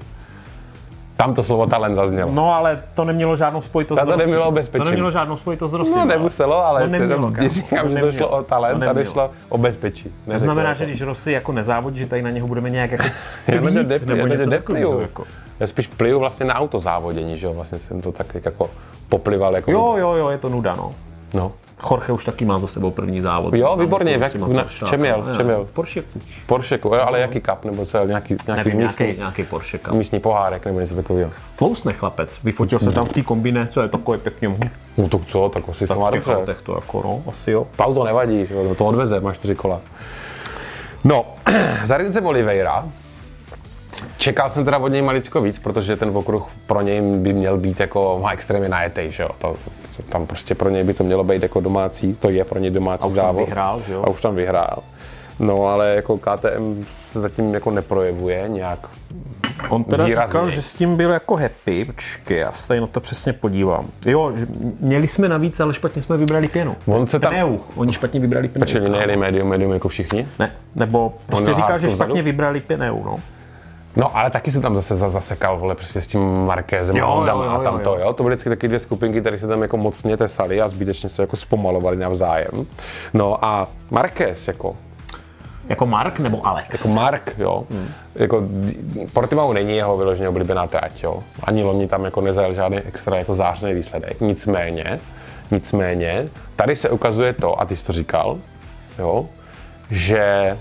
Tam 1.20 1.34
to 1.34 1.44
slovo 1.44 1.68
talent 1.68 1.96
zaznělo. 1.96 2.32
No, 2.32 2.56
ale 2.56 2.84
to 2.94 3.06
nemělo 3.06 3.36
žádnou 3.36 3.62
spojitost 3.62 4.00
Ta 4.00 4.06
to 4.06 4.14
s 4.14 4.18
nemělo 4.18 4.48
o 4.48 4.52
bezpečí. 4.52 4.84
To 4.84 4.90
nemělo 4.90 5.12
žádnou 5.12 5.38
spojitost 5.38 5.72
s. 5.72 5.78
No 5.78 5.96
ale. 5.96 6.06
nemuselo, 6.06 6.66
ale 6.66 6.82
To 6.82 6.86
to 6.88 6.92
nemělo, 6.92 7.32
kámo. 7.32 7.50
říkám, 7.50 7.88
To 7.88 7.94
že 7.96 8.00
to 8.00 8.12
šlo 8.12 8.28
o 8.30 8.44
talent, 8.44 8.80
To 8.80 8.86
tady 8.86 9.06
šlo 9.06 9.32
o 9.50 9.58
bezpečí. 9.58 10.12
To 10.32 10.40
znamená, 10.40 10.74
že 10.74 10.86
když 10.86 11.02
Rossi 11.02 11.32
jako 11.32 11.52
nezávodí, 11.52 12.00
že 12.00 12.08
tady 12.08 12.22
na 12.22 12.30
něho 12.30 12.48
budeme 12.48 12.70
nějak 12.70 12.92
jako 12.92 13.04
Já 13.48 13.62
plít, 13.62 13.78
dep, 13.88 14.06
nebo 14.06 14.22
já 14.22 14.28
něco 14.28 14.50
takového. 14.50 15.02
Jako. 15.02 15.24
Já 15.60 15.68
spíš 15.68 15.88
pliju 15.88 16.20
vlastně 16.20 16.46
na 16.46 16.56
autozávodění, 16.56 17.38
že 17.38 17.48
jo, 17.48 17.54
vlastně 17.54 17.80
jsem 17.80 18.02
to 18.02 18.12
tak 18.12 18.28
jako 18.46 18.70
poplival 19.10 19.56
jako 19.56 19.72
Jo, 19.72 19.96
jo, 20.02 20.14
jo, 20.14 20.30
je 20.30 20.38
to 20.38 20.50
nuda, 20.50 20.76
no. 20.76 20.94
No, 21.34 21.52
Jorge 21.92 22.14
už 22.14 22.26
taky 22.26 22.46
má 22.46 22.60
za 22.60 22.68
sebou 22.68 22.92
první 22.92 23.22
závod. 23.22 23.54
Jo, 23.54 23.76
výborně, 23.80 24.14
to 24.14 24.20
v 24.20 24.22
jak- 24.22 24.36
na- 24.36 24.48
Poršákama. 24.64 24.90
čem 24.90 25.06
jel, 25.06 25.24
Já, 25.28 25.36
čem 25.36 25.50
jel? 25.50 25.66
V 25.66 25.72
Porscheku. 25.72 26.20
Porscheku, 26.46 26.94
ale 26.96 27.20
jaký 27.20 27.42
cup, 27.42 27.66
nebo 27.66 27.86
co, 27.86 28.06
nějaký, 28.06 28.36
nějaký 28.48 28.64
Nevím, 28.70 28.82
místní, 28.82 29.06
nějaký, 29.06 29.20
nějaký 29.20 29.44
Porsche 29.44 29.78
Cup. 29.78 29.94
místní 29.94 30.20
pohárek, 30.20 30.66
nebo 30.66 30.80
něco 30.80 30.96
takového. 30.96 31.32
Tlousne 31.56 31.94
chlapec, 31.94 32.40
vyfotil 32.44 32.80
se 32.80 32.92
tam 32.92 33.06
v 33.06 33.14
té 33.14 33.22
kombiné, 33.22 33.68
co 33.68 33.82
je 33.82 33.88
takové 33.88 34.18
pěkně 34.18 34.56
No 34.98 35.10
to 35.10 35.20
co, 35.20 35.50
tak 35.54 35.64
asi 35.70 35.88
se 35.88 35.96
má 35.96 36.10
v 36.10 36.14
dobře. 36.14 36.36
autech 36.36 36.62
to 36.62 36.76
jako, 36.76 37.02
no, 37.06 37.24
asi 37.30 37.52
jo. 37.52 37.68
To 37.76 37.84
auto 37.84 38.04
nevadí, 38.04 38.48
jo, 38.52 38.76
to 38.76 38.86
odveze, 38.86 39.20
máš 39.20 39.36
čtyři 39.38 39.56
kola. 39.56 39.82
No, 41.04 41.26
za 41.86 41.98
Rincem 41.98 42.26
Oliveira 42.26 42.86
Čekal 44.18 44.50
jsem 44.50 44.66
teda 44.66 44.78
od 44.78 44.88
něj 44.88 45.02
maličko 45.02 45.42
víc, 45.42 45.60
protože 45.60 45.96
ten 45.96 46.18
okruh 46.18 46.48
pro 46.68 46.82
něj 46.82 47.02
by 47.02 47.34
měl 47.34 47.58
být 47.58 47.80
jako, 47.80 48.24
extrémně 48.32 48.70
najetej, 48.70 49.12
že 49.12 49.24
jo. 49.24 49.30
To, 49.40 49.56
tam 50.10 50.26
prostě 50.28 50.56
pro 50.56 50.70
něj 50.70 50.84
by 50.84 50.94
to 50.94 51.04
mělo 51.04 51.24
být 51.24 51.44
jako 51.44 51.60
domácí, 51.60 52.14
to 52.20 52.30
je 52.30 52.44
pro 52.46 52.60
něj 52.60 52.72
domácí 52.72 53.04
A 53.04 53.08
už 53.08 53.16
tam 53.16 53.26
závod. 53.26 53.46
vyhrál, 53.46 53.82
že 53.88 53.94
jo? 53.94 54.04
A 54.04 54.10
už 54.10 54.22
tam 54.22 54.36
vyhrál. 54.36 54.84
No 55.40 55.66
ale 55.68 55.96
jako 55.96 56.18
KTM 56.18 56.84
se 57.06 57.20
zatím 57.20 57.54
jako 57.54 57.72
neprojevuje 57.72 58.44
nějak 58.48 58.88
On 59.70 59.84
teda 59.84 60.06
Výrazně. 60.06 60.28
říkal, 60.34 60.50
že 60.50 60.62
s 60.62 60.74
tím 60.74 60.96
byl 60.96 61.12
jako 61.12 61.36
happy. 61.36 61.86
Počkej, 61.86 62.38
já 62.38 62.52
se 62.52 62.68
tady 62.68 62.80
na 62.82 62.88
to 62.88 63.00
přesně 63.00 63.34
podívám. 63.34 63.86
Jo, 64.06 64.34
měli 64.80 65.08
jsme 65.08 65.30
navíc, 65.30 65.60
ale 65.60 65.74
špatně 65.74 66.02
jsme 66.02 66.18
vybrali 66.18 66.48
pěnu. 66.48 66.76
On 66.86 67.08
se 67.08 67.20
tam- 67.20 67.32
Pneu. 67.34 67.58
Oni 67.76 67.94
špatně 67.94 68.20
vybrali 68.20 68.48
pneu. 68.48 68.60
Počkej, 68.60 68.90
nejeli 68.90 69.18
medium, 69.18 69.50
medium 69.50 69.72
jako 69.74 69.90
všichni. 69.90 70.28
Ne, 70.40 70.52
nebo 70.76 71.14
prostě 71.26 71.54
říkal, 71.54 71.78
že 71.80 71.88
vzadu? 71.88 71.98
špatně 72.04 72.22
vybrali 72.22 72.60
pneu, 72.60 73.04
no. 73.06 73.16
No, 74.00 74.18
ale 74.18 74.30
taky 74.30 74.52
se 74.52 74.62
tam 74.62 74.76
zase 74.76 74.96
za- 74.96 75.10
zasekal, 75.10 75.58
vole, 75.60 75.76
prostě 75.76 76.02
s 76.02 76.08
tím 76.08 76.46
Markézem 76.46 76.96
a 76.96 77.00
Jo, 77.00 77.24
jo, 77.28 77.40
a 77.40 77.54
jo, 77.56 77.62
tam 77.64 77.80
to, 77.80 77.96
jo. 77.96 78.02
jo. 78.06 78.14
To 78.14 78.24
byly 78.24 78.36
vždycky 78.36 78.50
taky 78.50 78.68
dvě 78.68 78.80
skupinky, 78.80 79.22
které 79.22 79.40
se 79.40 79.48
tam 79.48 79.62
jako 79.62 79.78
mocně 79.78 80.18
tesali 80.18 80.62
a 80.62 80.68
zbytečně 80.68 81.10
se 81.10 81.22
jako 81.24 81.36
zpomalovali 81.36 81.98
navzájem. 81.98 82.66
No 83.14 83.46
a 83.46 83.68
Marquez 83.92 84.48
jako, 84.48 84.76
Jako 85.70 85.86
Mark 85.86 86.20
nebo 86.20 86.48
Alex? 86.48 86.68
jako 86.72 86.88
Mark, 86.88 87.34
jo, 87.38 87.64
hmm. 87.72 87.88
jako 88.16 88.44
Portimao 89.14 89.54
není 89.54 89.76
jeho 89.78 89.98
vyloženě 89.98 90.30
oblíbená 90.30 90.68
trať, 90.68 91.04
jo. 91.04 91.24
Ani 91.44 91.64
loni 91.64 91.88
tam 91.88 92.06
jako 92.06 92.22
nezajel 92.22 92.54
žádný 92.54 92.78
extra 92.78 93.18
jako 93.18 93.34
zářný 93.34 93.74
výsledek. 93.74 94.22
Nicméně, 94.22 95.00
nicméně, 95.52 96.28
tady 96.56 96.76
se 96.76 96.90
ukazuje 96.90 97.34
to, 97.34 97.62
a 97.62 97.66
ty 97.66 97.76
jsi 97.76 97.86
to 97.86 97.92
říkal, 97.92 98.38
jo, 99.00 99.26
že 99.92 100.58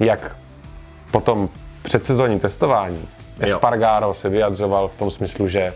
jak 0.00 0.36
potom 1.10 1.48
předsezónním 1.82 2.38
testování 2.38 3.08
Espargaro 3.40 4.14
se 4.14 4.28
vyjadřoval 4.28 4.88
v 4.88 4.98
tom 4.98 5.10
smyslu, 5.10 5.48
že 5.48 5.74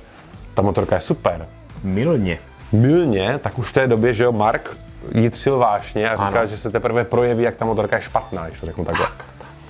ta 0.54 0.62
motorka 0.62 0.94
je 0.94 1.00
super. 1.00 1.46
Milně. 1.84 2.38
Milně, 2.72 3.38
tak 3.42 3.58
už 3.58 3.68
v 3.68 3.72
té 3.72 3.86
době, 3.86 4.14
že 4.14 4.24
jo, 4.24 4.32
Mark 4.32 4.76
jitřil 5.14 5.58
vášně 5.58 6.10
a 6.10 6.16
říkal, 6.16 6.38
Ano. 6.38 6.46
že 6.46 6.56
se 6.56 6.70
teprve 6.70 7.04
projeví, 7.04 7.42
jak 7.42 7.56
ta 7.56 7.64
motorka 7.64 7.96
je 7.96 8.02
špatná, 8.02 8.46
když 8.48 8.60
to 8.60 8.66
řeknu 8.66 8.84
takhle. 8.84 9.06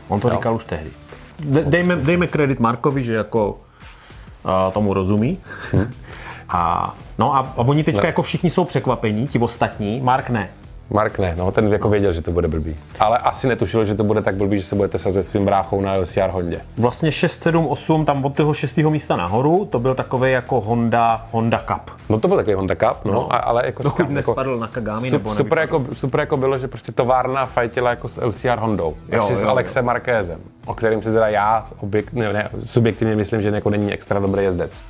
On 0.09 0.21
to 0.21 0.31
říkal 0.31 0.55
už 0.55 0.65
tehdy. 0.65 0.91
De- 1.39 1.65
dejme, 1.65 1.97
dejme 1.97 2.27
kredit 2.27 2.61
Markovi, 2.61 3.05
že 3.05 3.15
jako 3.15 3.51
uh, 3.51 4.73
tomu 4.73 4.95
rozumí. 4.95 5.39
Hm. 5.73 5.93
A, 6.49 6.95
no 7.19 7.37
a, 7.37 7.39
a 7.39 7.57
oni 7.59 7.85
teďka 7.85 8.07
jako 8.07 8.23
všichni 8.23 8.51
jsou 8.51 8.65
překvapení, 8.65 9.29
ti 9.29 9.39
ostatní, 9.39 10.01
Mark 10.01 10.31
ne. 10.31 10.49
Mark 10.91 11.19
ne, 11.19 11.35
no, 11.39 11.51
ten 11.53 11.73
jako 11.73 11.89
věděl, 11.89 12.13
že 12.13 12.23
to 12.23 12.31
bude 12.31 12.49
blbý. 12.49 12.77
Ale 13.01 13.19
asi 13.19 13.49
netušil, 13.49 13.85
že 13.85 13.95
to 13.95 14.05
bude 14.05 14.23
tak 14.23 14.35
blbý, 14.35 14.59
že 14.59 14.65
se 14.65 14.75
budete 14.75 14.99
sazet 14.99 15.23
svým 15.27 15.45
bráchou 15.45 15.81
na 15.81 15.95
LCR 15.95 16.31
Hondě. 16.31 16.61
Vlastně 16.79 17.13
6, 17.13 17.43
7, 17.43 17.67
8, 17.67 18.05
tam 18.05 18.25
od 18.25 18.35
toho 18.37 18.55
6. 18.55 18.77
místa 18.77 19.17
nahoru, 19.17 19.65
to 19.71 19.79
byl 19.79 19.95
takový 19.95 20.33
jako 20.33 20.61
Honda, 20.61 21.27
Honda 21.33 21.59
Cup. 21.59 21.91
No 22.09 22.21
to 22.21 22.29
byl 22.29 22.37
takový 22.37 22.55
Honda 22.55 22.75
Cup, 22.75 23.05
no, 23.05 23.13
No. 23.13 23.33
a, 23.35 23.37
ale 23.37 23.67
jako 23.67 23.83
Dokud 23.83 24.03
říkám, 24.03 24.15
nespadl 24.15 24.59
na 24.59 24.67
Kagami, 24.67 25.09
sup- 25.09 25.13
nebo 25.13 25.35
super, 25.35 25.59
nevypadl. 25.59 25.83
jako, 25.85 25.95
super 25.95 26.21
jako 26.21 26.37
bylo, 26.37 26.59
že 26.59 26.69
prostě 26.69 26.93
továrna 26.93 27.45
fajtila 27.47 27.91
jako 27.91 28.09
s 28.09 28.21
LCR 28.25 28.59
Hondou. 28.59 28.95
Jo, 29.09 29.21
Ještě 29.23 29.37
s 29.37 29.43
jo, 29.43 29.49
Alexem 29.49 29.85
Markézem, 29.85 30.41
o 30.67 30.75
kterým 30.75 31.03
si 31.03 31.13
teda 31.13 31.29
já 31.29 31.67
objekt, 31.81 32.13
ne, 32.13 32.33
ne, 32.33 32.49
subjektivně 32.67 33.17
myslím, 33.17 33.43
že 33.43 33.49
jako 33.49 33.71
není 33.71 33.93
extra 33.93 34.21
dobrý 34.21 34.43
jezdec. 34.45 34.81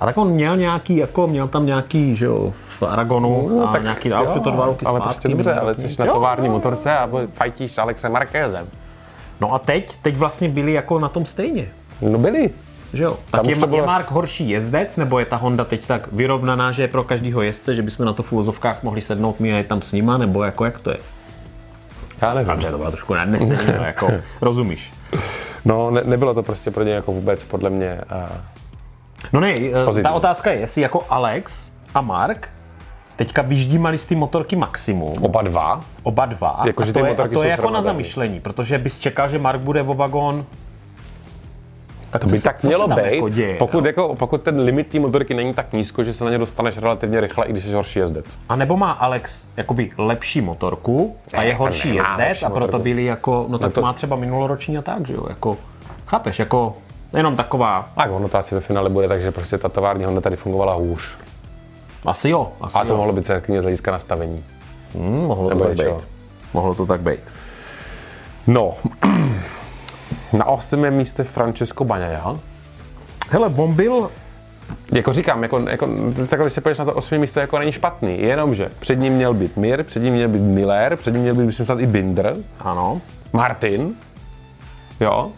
A 0.00 0.06
tak 0.06 0.18
on 0.18 0.28
měl 0.28 0.56
nějaký, 0.56 0.96
jako 0.96 1.26
měl 1.26 1.48
tam 1.48 1.66
nějaký, 1.66 2.16
že 2.16 2.26
jo, 2.26 2.52
v 2.78 2.82
Aragonu 2.82 3.48
No, 3.58 3.74
a 3.74 3.78
nějaký, 3.78 4.12
a 4.12 4.20
už 4.20 4.34
je 4.34 4.40
to 4.40 4.50
dva 4.50 4.66
roky 4.66 4.86
ale 4.86 4.98
zpátky. 5.00 5.12
prostě 5.14 5.28
dobře, 5.28 5.54
ale 5.54 5.74
jsi 5.78 5.96
na 5.98 6.04
Jo. 6.06 6.12
tovární 6.12 6.48
motorce 6.48 6.98
a 6.98 7.08
fajtíš 7.34 7.72
s 7.72 7.78
Alexem 7.78 8.12
Markézem. 8.12 8.66
No 9.40 9.54
a 9.54 9.58
teď, 9.58 9.96
teď 10.02 10.16
vlastně 10.16 10.48
byli 10.48 10.72
jako 10.72 10.98
na 10.98 11.08
tom 11.08 11.26
stejně. 11.26 11.68
No 12.00 12.18
byli. 12.18 12.50
Že 12.92 13.02
jo? 13.04 13.16
Tak 13.30 13.46
je, 13.46 13.56
bylo- 13.56 13.76
je 13.76 13.82
Mark 13.86 14.10
horší 14.10 14.48
jezdec, 14.50 14.96
nebo 14.96 15.18
je 15.18 15.24
ta 15.24 15.36
Honda 15.36 15.64
teď 15.64 15.86
tak 15.86 16.12
vyrovnaná, 16.12 16.72
že 16.72 16.82
je 16.82 16.88
pro 16.88 17.04
každého 17.04 17.42
jezdce, 17.42 17.74
že 17.74 17.82
bychom 17.82 18.06
na 18.06 18.12
to 18.12 18.22
v 18.22 18.32
úvozovkách 18.32 18.82
mohli 18.82 19.00
sednout 19.02 19.40
my 19.40 19.52
a 19.54 19.56
je 19.56 19.64
tam 19.64 19.82
s 19.82 19.92
nima, 19.92 20.18
nebo 20.18 20.44
jako 20.44 20.64
jak 20.64 20.78
to 20.80 20.90
je? 20.90 20.96
Já 22.22 22.34
nevím. 22.34 22.50
Dobře, 22.52 22.70
to 22.70 22.78
bylo 22.78 22.90
trošku 22.90 23.14
nadnesený, 23.14 23.56
no, 23.78 23.84
jako, 23.84 24.08
rozumíš. 24.40 24.92
No, 25.64 25.90
ne, 25.90 26.00
nebylo 26.04 26.34
to 26.34 26.42
prostě 26.42 26.70
pro 26.70 26.84
ně 26.84 26.92
jako 26.92 27.12
vůbec 27.12 27.44
podle 27.44 27.70
mě. 27.70 28.00
A... 28.10 28.28
No 29.32 29.40
ne, 29.40 29.54
eh, 29.58 29.70
ta 29.72 29.84
Pozitivní. 29.84 30.16
otázka 30.16 30.50
je, 30.50 30.58
jestli 30.60 30.82
jako 30.82 31.04
Alex 31.10 31.70
a 31.94 32.00
Mark 32.00 32.48
teďka 33.16 33.42
vyždímali 33.42 33.98
z 33.98 34.06
té 34.06 34.14
motorky 34.14 34.56
maximum, 34.56 35.14
Oba 35.24 35.42
dva. 35.42 35.84
oba 36.02 36.26
dva, 36.26 36.60
Jako, 36.66 36.82
a 36.82 36.86
že 36.86 36.92
to 36.92 36.98
ty 37.00 37.06
je, 37.06 37.16
a 37.16 37.28
to 37.28 37.42
je 37.42 37.50
jako 37.50 37.70
na 37.70 37.82
zamyšlení, 37.82 38.40
protože 38.40 38.78
bys 38.78 38.98
čekal, 38.98 39.28
že 39.28 39.38
Mark 39.38 39.60
bude 39.60 39.82
o 39.82 39.94
vagón 39.94 40.44
tak 42.10 42.22
To 42.22 42.28
by 42.28 42.40
tak 42.40 42.62
mělo 42.62 42.88
být, 42.88 42.96
jako 43.14 43.28
děje, 43.28 43.54
pokud, 43.56 43.80
no? 43.80 43.86
jako, 43.86 44.14
pokud 44.14 44.42
ten 44.42 44.58
limit 44.60 44.86
té 44.86 45.00
motorky 45.00 45.34
není 45.34 45.54
tak 45.54 45.72
nízko, 45.72 46.04
že 46.04 46.12
se 46.12 46.24
na 46.24 46.30
ně 46.30 46.38
dostaneš 46.38 46.78
relativně 46.78 47.20
rychle, 47.20 47.46
i 47.46 47.52
když 47.52 47.64
jsi 47.64 47.72
horší 47.72 47.98
jezdec. 47.98 48.38
A 48.48 48.56
nebo 48.56 48.76
má 48.76 48.92
Alex 48.92 49.46
jakoby 49.56 49.90
lepší 49.98 50.40
motorku 50.40 51.16
a 51.34 51.40
Ne, 51.40 51.46
je 51.46 51.54
horší 51.54 51.94
jezdec 51.94 52.42
a 52.42 52.50
proto 52.50 52.60
motorku. 52.66 52.84
byli 52.84 53.04
jako, 53.04 53.46
no 53.48 53.58
tak 53.58 53.72
to- 53.72 53.80
to 53.80 53.82
má 53.86 53.92
třeba 53.92 54.16
minuloroční 54.16 54.78
a 54.78 54.82
tak, 54.82 55.06
že 55.06 55.14
jo, 55.14 55.26
jako, 55.28 55.56
chápeš, 56.06 56.38
jako 56.38 56.76
jenom 57.14 57.36
taková, 57.36 57.88
Tak 57.96 58.10
ono 58.10 58.28
to 58.28 58.38
asi 58.38 58.54
ve 58.54 58.60
finále 58.60 58.90
bude 58.90 59.08
tak, 59.08 59.22
že 59.22 59.30
prostě 59.30 59.58
ta 59.58 59.68
tovární 59.68 60.04
Honda 60.04 60.20
tady 60.20 60.36
fungovala 60.36 60.74
hůř. 60.74 61.18
asi 62.06 62.28
jo, 62.28 62.52
asi 62.60 62.78
A 62.78 62.84
to 62.84 62.92
jo. 62.92 62.96
mohlo 62.96 63.12
být 63.12 63.26
celkem 63.26 63.60
z 63.60 63.62
hlediska 63.62 63.90
nastavení. 63.92 64.44
Hmm, 64.94 65.24
mohlo 65.26 65.48
to 65.48 65.54
nebo 65.54 65.64
tak 65.64 65.76
něčeho. 65.76 65.96
být. 65.98 66.04
Mohlo 66.54 66.74
to 66.74 66.86
tak 66.86 67.00
být. 67.00 67.20
No, 68.46 68.74
na 70.32 70.44
osmém 70.44 70.94
místě 70.94 71.24
Francesco 71.24 71.84
Bagnaia. 71.84 72.36
Hele, 73.30 73.46
on 73.56 73.74
byl, 73.74 74.10
Jako 74.92 75.12
říkám, 75.12 75.42
jako, 75.42 75.58
jako, 75.58 75.86
takhle 76.30 76.38
když 76.46 76.52
se 76.52 76.60
podíváš 76.60 76.78
na 76.78 76.84
to 76.84 76.92
osmé 76.94 77.18
místo, 77.18 77.40
jako 77.40 77.58
není 77.58 77.72
špatný, 77.72 78.22
jenomže 78.22 78.70
před 78.78 78.96
ním 78.96 79.12
měl 79.12 79.34
být 79.34 79.56
Mir, 79.56 79.82
před 79.84 80.00
ním 80.02 80.14
měl 80.14 80.28
být 80.28 80.42
Miller, 80.42 80.96
před 80.96 81.10
ním 81.10 81.22
měl 81.22 81.34
být, 81.34 81.44
myslím, 81.46 81.66
snad 81.66 81.80
i 81.80 81.86
Binder, 81.86 82.36
ano, 82.60 83.00
Martin, 83.32 83.94
jo, 85.00 85.30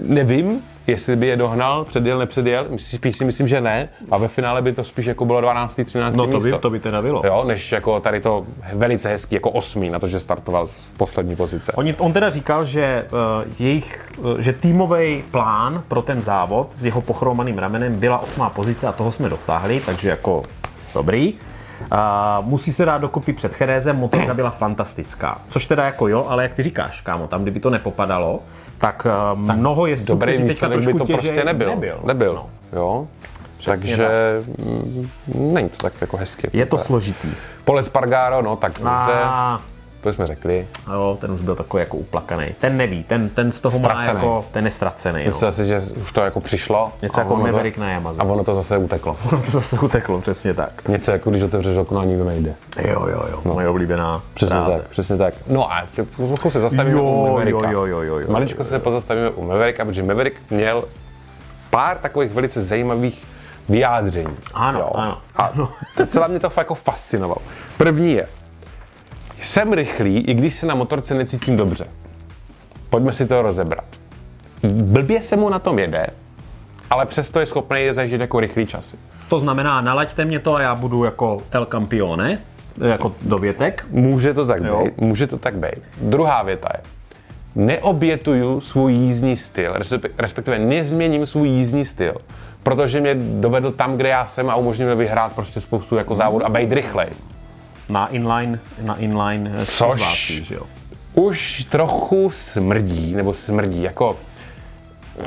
nevím, 0.00 0.62
jestli 0.88 1.16
by 1.16 1.26
je 1.26 1.36
dohnal, 1.36 1.84
předjel, 1.84 2.18
nepředjel, 2.18 2.66
spíš 2.76 3.16
si 3.16 3.24
myslím, 3.24 3.48
že 3.48 3.60
ne, 3.60 3.88
a 4.10 4.18
ve 4.18 4.28
finále 4.28 4.62
by 4.62 4.72
to 4.72 4.84
spíš 4.84 5.06
jako 5.06 5.24
bylo 5.24 5.40
12. 5.40 5.80
13. 5.84 6.16
no 6.16 6.26
to 6.26 6.32
místo. 6.32 6.50
by, 6.50 6.58
to 6.58 6.70
by 6.70 6.80
teda 6.80 7.02
bylo. 7.02 7.22
Jo, 7.26 7.44
než 7.46 7.72
jako 7.72 8.00
tady 8.00 8.20
to 8.20 8.46
velice 8.72 9.08
hezký, 9.08 9.34
jako 9.34 9.50
osmý, 9.50 9.90
na 9.90 9.98
to, 9.98 10.08
že 10.08 10.20
startoval 10.20 10.66
z 10.66 10.90
poslední 10.96 11.36
pozice. 11.36 11.72
Oni, 11.72 11.94
on 11.94 12.12
teda 12.12 12.30
říkal, 12.30 12.64
že 12.64 13.06
uh, 13.10 13.52
jejich, 13.58 14.08
uh, 14.18 14.38
že 14.38 14.52
týmový 14.52 15.24
plán 15.30 15.82
pro 15.88 16.02
ten 16.02 16.22
závod 16.22 16.70
s 16.76 16.84
jeho 16.84 17.00
pochromaným 17.00 17.58
ramenem 17.58 17.94
byla 18.00 18.18
osmá 18.18 18.50
pozice 18.50 18.86
a 18.86 18.92
toho 18.92 19.12
jsme 19.12 19.28
dosáhli, 19.28 19.80
takže 19.86 20.08
jako 20.08 20.42
dobrý. 20.94 21.34
Uh, 21.92 22.46
musí 22.46 22.72
se 22.72 22.84
dát 22.84 22.98
dokupy 22.98 23.32
před 23.32 23.54
Cherézem, 23.54 23.96
motorka 23.96 24.34
byla 24.34 24.50
fantastická. 24.50 25.40
Což 25.48 25.66
teda 25.66 25.84
jako 25.84 26.08
jo, 26.08 26.26
ale 26.28 26.42
jak 26.42 26.54
ty 26.54 26.62
říkáš, 26.62 27.00
kámo, 27.00 27.26
tam 27.26 27.42
kdyby 27.42 27.60
to 27.60 27.70
nepopadalo, 27.70 28.40
tak, 28.78 29.06
uh, 29.32 29.38
mnoho 29.38 29.86
jezdců, 29.86 30.12
Dobrý 30.12 30.32
kteří 30.32 30.48
teďka 30.48 30.68
by 30.68 30.94
to 30.94 31.04
prostě 31.04 31.44
nebyl. 31.44 31.70
Nebyl. 31.70 32.00
nebyl. 32.04 32.32
No. 32.32 32.50
Jo. 32.72 33.06
Přesně 33.58 33.96
Takže 33.96 34.08
mm, 34.58 35.10
není 35.34 35.68
to 35.68 35.76
tak 35.76 35.92
jako 36.00 36.16
hezky. 36.16 36.50
Je 36.52 36.66
to 36.66 36.78
složitý. 36.78 37.28
Pole 37.64 37.82
Spargaro, 37.82 38.42
no 38.42 38.56
tak 38.56 38.72
dobře, 38.72 39.12
to 40.00 40.12
jsme 40.12 40.26
řekli. 40.26 40.66
jo, 40.92 41.18
ten 41.20 41.30
už 41.32 41.40
byl 41.40 41.54
takový 41.56 41.80
jako 41.80 41.96
uplakaný. 41.96 42.46
Ten 42.60 42.76
neví, 42.76 43.04
ten, 43.04 43.28
ten 43.28 43.52
z 43.52 43.60
toho 43.60 43.78
má 43.78 43.88
Ztracený. 43.88 44.14
jako, 44.14 44.44
ten 44.52 44.64
je 44.64 44.70
ztracený. 44.70 45.20
No. 45.24 45.26
Myslel 45.26 45.52
si, 45.52 45.66
že 45.66 45.80
už 46.02 46.12
to 46.12 46.20
jako 46.20 46.40
přišlo. 46.40 46.92
Něco 47.02 47.18
a 47.18 47.20
jako 47.22 47.34
ono 47.34 47.46
to- 47.46 47.52
Maverick 47.52 47.78
na 47.78 47.90
Yamaze. 47.90 48.20
A 48.20 48.24
ono 48.24 48.44
to 48.44 48.54
zase 48.54 48.78
uteklo. 48.78 49.16
to 49.30 49.50
zase 49.50 49.78
uteklo, 49.78 50.20
přesně 50.20 50.54
tak. 50.54 50.88
Něco 50.88 51.10
jako 51.10 51.30
když 51.30 51.42
otevřeš 51.42 51.76
okno 51.78 52.00
a 52.00 52.04
nikdo 52.04 52.24
nejde. 52.24 52.54
Jo, 52.82 53.06
jo, 53.06 53.22
jo, 53.30 53.42
no. 53.44 53.54
moje 53.54 53.68
oblíbená 53.68 54.22
Přesně 54.34 54.56
fráze. 54.56 54.76
tak, 54.76 54.88
přesně 54.88 55.16
tak. 55.16 55.34
No 55.46 55.72
a 55.72 55.82
trochu 56.16 56.50
se 56.50 56.60
zastavíme 56.60 56.96
Jo, 56.98 57.02
u 57.04 57.26
Mavericka. 57.32 57.70
jo, 57.70 57.84
jo, 57.86 58.00
jo, 58.02 58.18
jo, 58.18 58.26
Maličko 58.32 58.60
jo, 58.60 58.64
se 58.64 58.78
pozastavíme 58.78 59.30
u 59.30 59.46
Mavericka, 59.46 59.84
protože 59.84 60.02
Maverick 60.02 60.36
měl 60.50 60.84
pár 61.70 61.98
takových 61.98 62.32
velice 62.32 62.64
zajímavých 62.64 63.24
vyjádření. 63.68 64.36
Ano, 64.54 64.78
jo. 64.80 64.90
ano. 64.94 65.18
A 65.36 65.52
to 65.96 66.06
celá 66.06 66.26
mě 66.26 66.40
to 66.40 66.50
fakt 66.50 66.64
jako 66.64 66.74
fascinovalo. 66.74 67.40
První 67.78 68.12
je, 68.12 68.28
jsem 69.40 69.72
rychlý, 69.72 70.18
i 70.20 70.34
když 70.34 70.54
se 70.54 70.66
na 70.66 70.74
motorce 70.74 71.14
necítím 71.14 71.56
dobře. 71.56 71.86
Pojďme 72.90 73.12
si 73.12 73.26
to 73.26 73.42
rozebrat. 73.42 73.84
Blbě 74.72 75.22
se 75.22 75.36
mu 75.36 75.48
na 75.48 75.58
tom 75.58 75.78
jede, 75.78 76.06
ale 76.90 77.06
přesto 77.06 77.40
je 77.40 77.46
schopný 77.46 77.80
je 77.80 77.94
zažít 77.94 78.20
jako 78.20 78.40
rychlý 78.40 78.66
časy. 78.66 78.96
To 79.28 79.40
znamená, 79.40 79.80
nalaďte 79.80 80.24
mě 80.24 80.38
to 80.38 80.54
a 80.54 80.62
já 80.62 80.74
budu 80.74 81.04
jako 81.04 81.42
El 81.50 81.66
Campione. 81.66 82.38
jako 82.88 83.12
dovětek. 83.22 83.86
Může 83.90 84.34
to 84.34 84.46
tak 84.46 84.64
Jo. 84.64 84.84
být, 84.84 84.98
může 85.00 85.26
to 85.26 85.38
tak 85.38 85.54
být. 85.56 85.82
Druhá 86.00 86.42
věta 86.42 86.68
je, 86.74 86.80
neobětuju 87.54 88.60
svůj 88.60 88.92
jízdní 88.92 89.36
styl, 89.36 89.72
respe- 89.72 90.10
respektive 90.18 90.58
nezměním 90.58 91.26
svůj 91.26 91.48
jízdní 91.48 91.84
styl, 91.84 92.14
protože 92.62 93.00
mě 93.00 93.14
dovedl 93.14 93.70
tam, 93.72 93.96
kde 93.96 94.08
já 94.08 94.26
jsem 94.26 94.50
a 94.50 94.56
umožnil 94.56 94.88
mi 94.88 94.94
vyhrát 94.94 95.32
prostě 95.32 95.60
spoustu 95.60 95.96
jako 95.96 96.14
závodů 96.14 96.46
a 96.46 96.48
být 96.48 96.72
rychlej. 96.72 97.08
Na 97.88 98.06
inline, 98.06 98.58
na 98.82 98.96
inline 98.96 99.50
eh, 99.54 99.58
Což- 99.64 100.42
že 100.44 100.54
jo. 100.54 100.62
Už 101.14 101.64
trochu 101.64 102.30
smrdí, 102.30 103.14
nebo 103.14 103.34
smrdí, 103.34 103.82
jako 103.82 104.16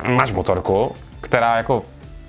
máš 0.08 0.32
motorku, 0.32 0.96
která 1.22 1.58
jako 1.58 1.84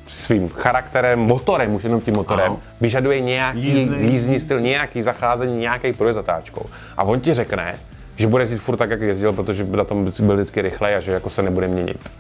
svým 0.06 0.48
charakterem, 0.48 1.18
motorem, 1.18 1.74
už 1.74 1.84
jenom 1.84 2.00
tím 2.00 2.14
motorem, 2.16 2.46
Ano. 2.46 2.58
vyžaduje 2.80 3.20
nějaký 3.20 3.60
Jízdný. 3.78 4.10
jízdní 4.12 4.40
styl, 4.40 4.60
nějaký 4.60 5.02
zacházení, 5.02 5.56
nějaký 5.58 5.92
projezd 5.92 6.14
zatáčkou. 6.14 6.66
A 6.96 7.02
on 7.02 7.20
ti 7.20 7.34
řekne, 7.34 7.74
že 8.16 8.26
bude 8.26 8.42
jezdit 8.42 8.58
furt 8.58 8.76
tak, 8.76 8.90
jak 8.90 9.00
jezdil, 9.00 9.32
protože 9.32 9.64
na 9.64 9.84
tom 9.84 10.12
byl 10.20 10.34
vždycky 10.36 10.62
rychlej 10.62 10.94
a 10.96 11.00
že 11.00 11.12
jako 11.12 11.30
se 11.30 11.42
nebude 11.42 11.68
měnit. 11.68 12.10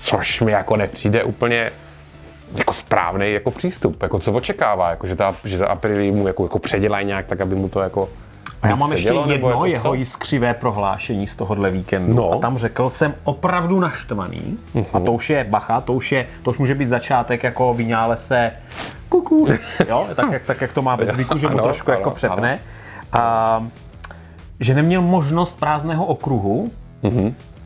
Což 0.00 0.40
mi 0.40 0.52
jako 0.52 0.76
nepřijde 0.76 1.24
úplně 1.24 1.70
jako 2.54 2.72
správný 2.72 3.32
jako 3.32 3.50
přístup, 3.50 4.02
jako 4.02 4.18
co 4.18 4.32
očekává, 4.32 4.90
jako 4.90 5.06
že 5.06 5.16
ta, 5.16 5.34
že 5.44 5.58
ta 5.58 5.66
Aprilia 5.66 6.12
mu 6.12 6.26
jako, 6.26 6.42
jako 6.42 6.58
předělají 6.58 7.06
nějak 7.06 7.26
tak, 7.26 7.40
aby 7.40 7.54
mu 7.54 7.68
to 7.68 7.80
jako 7.80 8.08
A 8.62 8.68
já 8.68 8.76
mám 8.76 8.92
ještě 8.92 9.08
nebo 9.12 9.32
jedno 9.32 9.48
jako 9.48 9.64
jeho 9.66 9.82
co? 9.82 9.94
jiskřivé 9.94 10.54
prohlášení 10.54 11.26
z 11.26 11.36
tohohle 11.36 11.70
víkendu. 11.70 12.14
No. 12.14 12.32
A 12.32 12.38
tam 12.38 12.58
řekl, 12.58 12.90
jsem 12.90 13.14
opravdu 13.24 13.80
naštvaný. 13.80 14.58
A 14.92 15.00
to 15.00 15.12
už 15.12 15.30
je 15.30 15.44
bacha, 15.44 15.80
to 15.80 15.92
už, 15.92 16.12
je, 16.12 16.26
to 16.42 16.50
už 16.50 16.58
může 16.58 16.74
být 16.74 16.86
začátek 16.88 17.42
jako 17.42 17.74
vyňále 17.74 18.16
se 18.16 18.52
kuku. 19.08 19.48
Jo, 19.88 20.06
tak 20.14 20.32
jak, 20.32 20.44
tak 20.44 20.60
jak 20.60 20.72
to 20.72 20.82
má 20.82 20.96
ve 20.96 21.06
zvyku, 21.06 21.38
že 21.38 21.46
mu 21.48 21.52
Ano, 21.52 21.62
trošku 21.64 21.90
jako 21.90 22.02
ano, 22.02 22.14
přepne. 22.14 22.58
A, 23.12 23.66
že 24.60 24.74
neměl 24.74 25.02
možnost 25.02 25.60
prázdného 25.60 26.06
okruhu, 26.06 26.70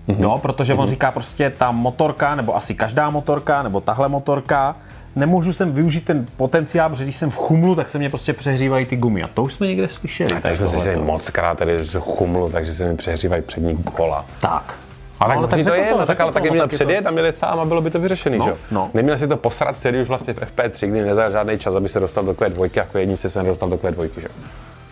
Mhm, 0.09 0.23
Jo, 0.23 0.39
protože 0.43 0.75
on 0.75 0.89
říká 0.89 1.11
prostě 1.11 1.51
ta 1.51 1.71
motorka, 1.73 2.35
nebo 2.35 2.57
asi 2.57 2.75
každá 2.75 3.11
motorka, 3.11 3.63
nebo 3.63 3.81
tahle 3.81 4.09
motorka, 4.09 4.77
nemůžu 5.17 5.53
sem 5.53 5.73
využít 5.73 6.05
ten 6.05 6.27
potenciál, 6.37 6.89
protože 6.91 7.05
když 7.05 7.17
jsem 7.17 7.31
v 7.31 7.37
chumlu, 7.37 7.75
tak 7.75 7.91
se 7.91 7.99
mě 7.99 8.09
prostě 8.11 8.33
přehřívají 8.33 8.87
ty 8.87 8.97
gumy. 8.97 9.23
A 9.23 9.29
to 9.35 9.43
už 9.43 9.55
jsme 9.55 9.67
někde 9.67 9.89
slyšeli. 9.89 10.31
Tak 10.31 10.43
tady 10.43 10.57
jsme 10.57 10.69
slyšeli 10.69 10.97
moc 10.97 11.31
krát 11.31 11.59
tady 11.59 11.85
z 11.85 12.01
chumlu, 12.01 12.51
takže 12.51 12.75
se 12.75 12.85
mi 12.89 12.97
přehřívají 12.97 13.43
přední 13.43 13.77
kola. 13.77 14.25
Tak. 14.41 14.75
Ale, 15.21 15.35
ale 15.35 15.49
tak, 15.49 15.65
to 15.65 15.75
je, 15.75 15.91
no, 15.91 15.97
tak, 15.99 16.07
řekl 16.07 16.23
ale 16.23 16.33
tak 16.33 16.45
je 16.45 16.51
no, 16.51 16.55
měl 16.55 16.65
tak 16.65 16.73
je 16.73 16.77
předjet 16.77 17.07
a 17.07 17.11
měl 17.11 17.33
sám 17.33 17.61
a 17.61 17.65
bylo 17.65 17.81
by 17.81 17.91
to 17.91 18.01
vyřešený, 18.01 18.39
No, 18.39 18.45
že 18.45 18.51
jo? 18.51 18.57
no. 18.71 18.91
Neměl 18.95 19.19
si 19.19 19.29
to 19.29 19.37
posrat 19.37 19.81
celý 19.81 20.01
už 20.01 20.09
vlastně 20.09 20.35
v 20.35 20.39
FP3, 20.39 20.87
kdy 20.91 21.03
nezal 21.05 21.31
žádný 21.31 21.59
čas, 21.59 21.75
aby 21.75 21.89
se 21.89 22.01
dostal 22.01 22.25
do 22.25 22.33
Q2, 22.33 22.71
jako 22.75 22.99
jednice 22.99 23.31
se 23.31 23.43
nedostal 23.43 23.69
do 23.69 23.77
Q2, 23.77 24.09
že 24.17 24.21
jo? 24.23 24.45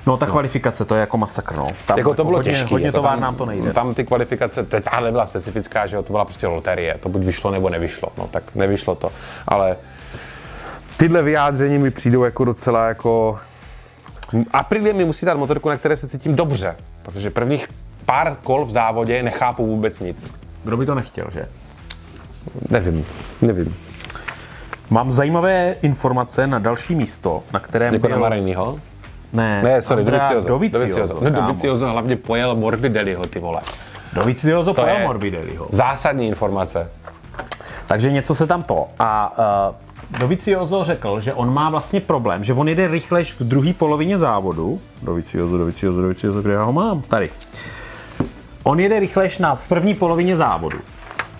No, 0.07 0.17
ta 0.17 0.27
kvalifikace, 0.27 0.85
to 0.85 0.95
je 0.95 1.01
jako 1.01 1.19
masakr, 1.19 1.57
no. 1.57 1.73
Tam 1.87 1.99
Jako 1.99 2.15
to 2.15 2.25
bylo 2.25 2.39
hodně, 2.39 2.53
těžké. 2.53 2.69
Hodně 2.71 2.87
jako 2.87 2.99
továr 2.99 3.19
nám 3.19 3.37
to 3.37 3.47
nejde. 3.47 3.73
Tam 3.73 3.95
ty 3.95 4.05
kvalifikace, 4.05 4.63
tahle 4.63 5.13
byla 5.13 5.27
specifická, 5.27 5.87
že 5.87 5.97
jo, 5.97 6.03
to 6.03 6.13
byla 6.13 6.25
prostě 6.25 6.47
loterie, 6.47 6.99
to 7.01 7.09
buď 7.09 7.23
vyšlo 7.23 7.51
nebo 7.51 7.71
nevyšlo, 7.71 8.09
no 8.19 8.27
tak 8.27 8.55
nevyšlo 8.55 8.95
to, 8.95 9.09
ale 9.49 9.77
tyhle 10.97 11.23
vyjádření 11.23 11.79
mi 11.79 11.91
přijdou 11.91 12.25
jako 12.25 12.45
docela 12.45 12.89
jako... 12.89 13.39
Aprilie 14.53 14.93
mi 14.93 15.05
musí 15.05 15.27
dát 15.27 15.37
motorku, 15.37 15.69
na 15.69 15.77
které 15.77 15.97
se 15.97 16.09
cítím 16.09 16.35
dobře, 16.35 16.77
protože 17.03 17.31
prvních 17.31 17.69
pár 18.07 18.37
kol 18.43 18.65
v 18.65 18.71
závodě 18.71 19.23
nechápu 19.23 19.67
vůbec 19.67 20.01
nic. 20.01 20.35
Kdo 20.65 20.77
by 20.77 20.87
to 20.87 20.95
nechtěl, 20.95 21.27
že? 21.33 21.49
Nevím, 22.71 23.05
nevím. 23.43 23.77
Mám 24.91 25.13
zajímavé 25.13 25.77
informace 25.83 26.47
na 26.47 26.59
další 26.59 26.95
místo, 26.95 27.43
na 27.53 27.61
kterém 27.61 27.95
Jako 27.95 28.09
na 28.09 28.17
byl... 28.17 28.81
Ne, 29.33 29.63
Ne, 29.63 29.83
sorry, 29.83 30.05
Dovizioso. 30.05 30.49
Dovizioso, 30.49 31.19
No. 31.23 31.31
Dovizioso 31.31 31.87
hlavně 31.87 32.17
pojel 32.17 32.57
Morbidelliho, 32.57 33.27
ty 33.27 33.39
vole. 33.39 33.61
Dovizioso 34.13 34.75
To 34.75 34.83
pojel 34.83 34.97
je- 34.97 35.05
Morbidelliho. 35.07 35.67
Zásadní 35.71 36.29
informace. 36.29 36.91
Takže 37.87 38.11
něco 38.13 38.35
se 38.35 38.47
tam 38.47 38.63
to. 38.63 38.87
A 38.99 39.39
uh, 39.71 40.19
Dovizioso 40.21 40.85
řekl, 40.85 41.21
že 41.21 41.35
on 41.35 41.55
má 41.55 41.71
vlastně 41.71 42.01
problém, 42.01 42.45
že 42.45 42.53
on 42.53 42.69
jede 42.69 42.87
rychlejš 42.87 43.33
v 43.33 43.45
druhé 43.45 43.73
polovině 43.73 44.19
závodu. 44.19 44.81
Dovizioso, 45.03 45.59
Dovizioso, 45.59 46.03
Dovizioso, 46.03 46.43
kde 46.43 46.53
já 46.53 46.63
ho 46.63 46.73
mám? 46.73 47.03
Tady. 47.03 47.31
On 48.63 48.81
jede 48.81 49.01
rychlejš 49.01 49.39
na, 49.39 49.55
v 49.55 49.69
první 49.69 49.95
polovině 49.95 50.37
závodu, 50.37 50.79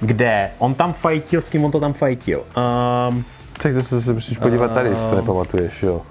kde 0.01 0.51
on 0.59 0.75
tam 0.75 0.93
fajtil, 0.93 1.41
s 1.41 1.49
kým 1.49 1.65
on 1.65 1.71
to 1.71 1.81
tam 1.81 1.93
fajtil. 1.93 2.43
Um, 3.11 3.25
Tak 3.63 3.73
to 3.75 3.81
se, 4.01 4.13
musíš 4.13 4.39
podívat 4.39 4.73
tady, 4.73 4.89
jestli 4.89 5.11
to 5.11 5.17
nepamatuješ, 5.17 5.83
jo. 5.83 6.03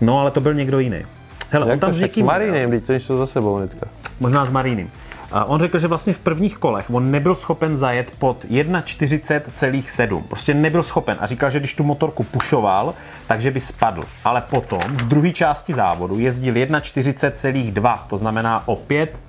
No, 0.00 0.20
ale 0.20 0.30
to 0.30 0.40
byl 0.40 0.54
někdo 0.54 0.78
jiný. 0.78 1.04
Hele, 1.50 1.64
on 1.64 1.70
Jak 1.70 1.80
tam 1.80 1.90
to 1.90 1.94
s 1.94 1.96
s 1.96 2.00
někým... 2.00 2.26
Marinem, 2.26 2.70
teď 2.70 2.84
to 2.84 2.92
jsou 2.92 3.18
za 3.18 3.26
sebou 3.26 3.56
hnedka. 3.56 3.86
možná 4.20 4.44
s 4.44 4.50
Marínem. 4.50 4.90
A 5.32 5.44
on 5.44 5.60
řekl, 5.60 5.78
že 5.78 5.86
vlastně 5.86 6.12
v 6.12 6.18
prvních 6.18 6.56
kolech 6.56 6.90
on 6.90 7.10
nebyl 7.10 7.34
schopen 7.34 7.76
zajet 7.76 8.10
pod 8.18 8.44
1,40,7. 8.44 10.22
Prostě 10.22 10.54
nebyl 10.54 10.82
schopen 10.82 11.16
a 11.20 11.26
říkal, 11.26 11.50
že 11.50 11.58
když 11.58 11.74
tu 11.74 11.84
motorku 11.84 12.22
pušoval, 12.22 12.94
takže 13.26 13.50
by 13.50 13.60
spadl. 13.60 14.04
Ale 14.24 14.40
potom 14.40 14.80
v 14.80 15.08
druhé 15.08 15.30
části 15.30 15.74
závodu 15.74 16.18
jezdil 16.18 16.54
1,40,2, 16.54 17.98
to 18.08 18.16
znamená 18.16 18.68
o 18.68 18.76
5 18.76 19.20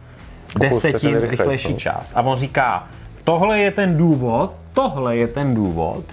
desetin 0.60 1.18
rychlejší 1.18 1.74
no. 1.74 1.80
čas. 1.80 2.12
A 2.16 2.22
on 2.22 2.38
říká, 2.38 2.88
tohle 3.24 3.60
je 3.60 3.72
ten 3.72 3.98
důvod, 3.98 4.54
tohle 4.74 5.18
je 5.18 5.28
ten 5.28 5.56
důvod, 5.56 6.04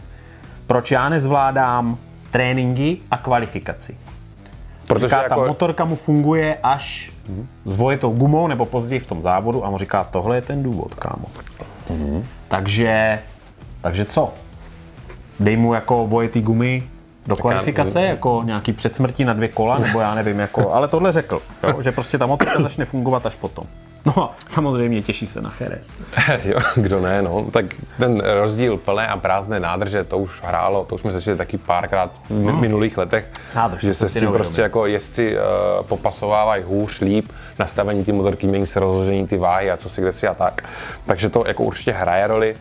proč 0.67 0.91
já 0.91 1.09
nezvládám 1.09 1.99
tréninky 2.31 2.99
a 3.11 3.17
kvalifikaci. 3.17 3.97
Protože 4.99 5.09
Říká, 5.09 5.29
ta 5.29 5.35
jako, 5.35 5.47
motorka 5.47 5.85
mu 5.85 5.97
funguje 5.97 6.59
až 6.63 7.13
s 7.65 7.77
vojetou 7.77 8.11
gumou 8.13 8.47
nebo 8.47 8.67
později 8.67 8.99
v 8.99 9.07
tom 9.07 9.23
závodu 9.23 9.65
a 9.65 9.69
on 9.69 9.79
říká, 9.79 10.05
tohle 10.05 10.37
je 10.37 10.43
ten 10.43 10.63
důvod, 10.63 10.95
kámo. 10.95 11.27
Takže, 12.49 13.19
takže 13.81 14.05
co? 14.05 14.35
Dej 15.41 15.57
mu 15.57 15.75
jako 15.75 16.07
vojetý 16.07 16.41
gumy 16.43 16.83
do 17.27 17.37
kvalifikace, 17.37 18.03
jako 18.03 18.43
nějaký 18.45 18.73
předsmrtí 18.73 19.25
na 19.25 19.33
dvě 19.33 19.49
kola, 19.49 19.79
nebo 19.79 20.01
já 20.01 20.15
nevím, 20.15 20.39
jako, 20.39 20.73
ale 20.75 20.89
tohle 20.89 21.13
řekl, 21.13 21.43
jo, 21.63 21.83
že 21.83 21.93
prostě 21.93 22.19
ta 22.19 22.27
motorka 22.27 22.63
začne 22.63 22.85
fungovat 22.85 23.27
až 23.27 23.37
potom. 23.37 23.65
No 24.17 24.23
a 24.23 24.35
samozřejmě 24.49 25.03
těší 25.03 25.27
se 25.27 25.41
na 25.41 25.53
Jerez. 25.61 25.93
jo, 26.45 26.59
kdo 26.77 27.01
ne, 27.01 27.23
no, 27.23 27.47
tak 27.51 27.65
ten 27.99 28.23
rozdíl 28.41 28.77
plné 28.77 29.09
a 29.09 29.17
prázdné 29.17 29.61
nádrže, 29.61 30.05
to 30.05 30.19
už 30.19 30.43
hrálo, 30.43 30.85
to 30.85 30.95
už 30.95 31.01
jsme 31.01 31.13
slyšeli 31.13 31.37
taky 31.37 31.59
párkrát 31.59 32.11
v 32.31 32.31
mi- 32.31 32.53
minulých 32.53 32.99
letech, 32.99 33.29
Nádrž, 33.55 33.81
že 33.81 33.95
se 33.95 34.09
s 34.09 34.15
tím 34.15 34.33
prostě 34.33 34.63
jako 34.63 34.87
jezdci 34.87 35.37
uh, 35.37 35.87
popasovávají 35.87 36.65
hůř, 36.67 37.01
líp, 37.01 37.33
nastavení 37.59 38.05
ty 38.05 38.13
motorky, 38.13 38.47
mění 38.47 38.67
se 38.67 38.81
rozložení 38.81 39.27
ty 39.27 39.37
váhy 39.37 39.71
a 39.71 39.77
co 39.77 39.89
si 39.89 40.01
kde 40.01 40.13
si 40.13 40.27
a 40.29 40.35
tak. 40.35 40.63
Takže 41.07 41.29
to 41.29 41.45
jako 41.47 41.63
určitě 41.65 41.93
hraje 41.93 42.27
roli, 42.27 42.57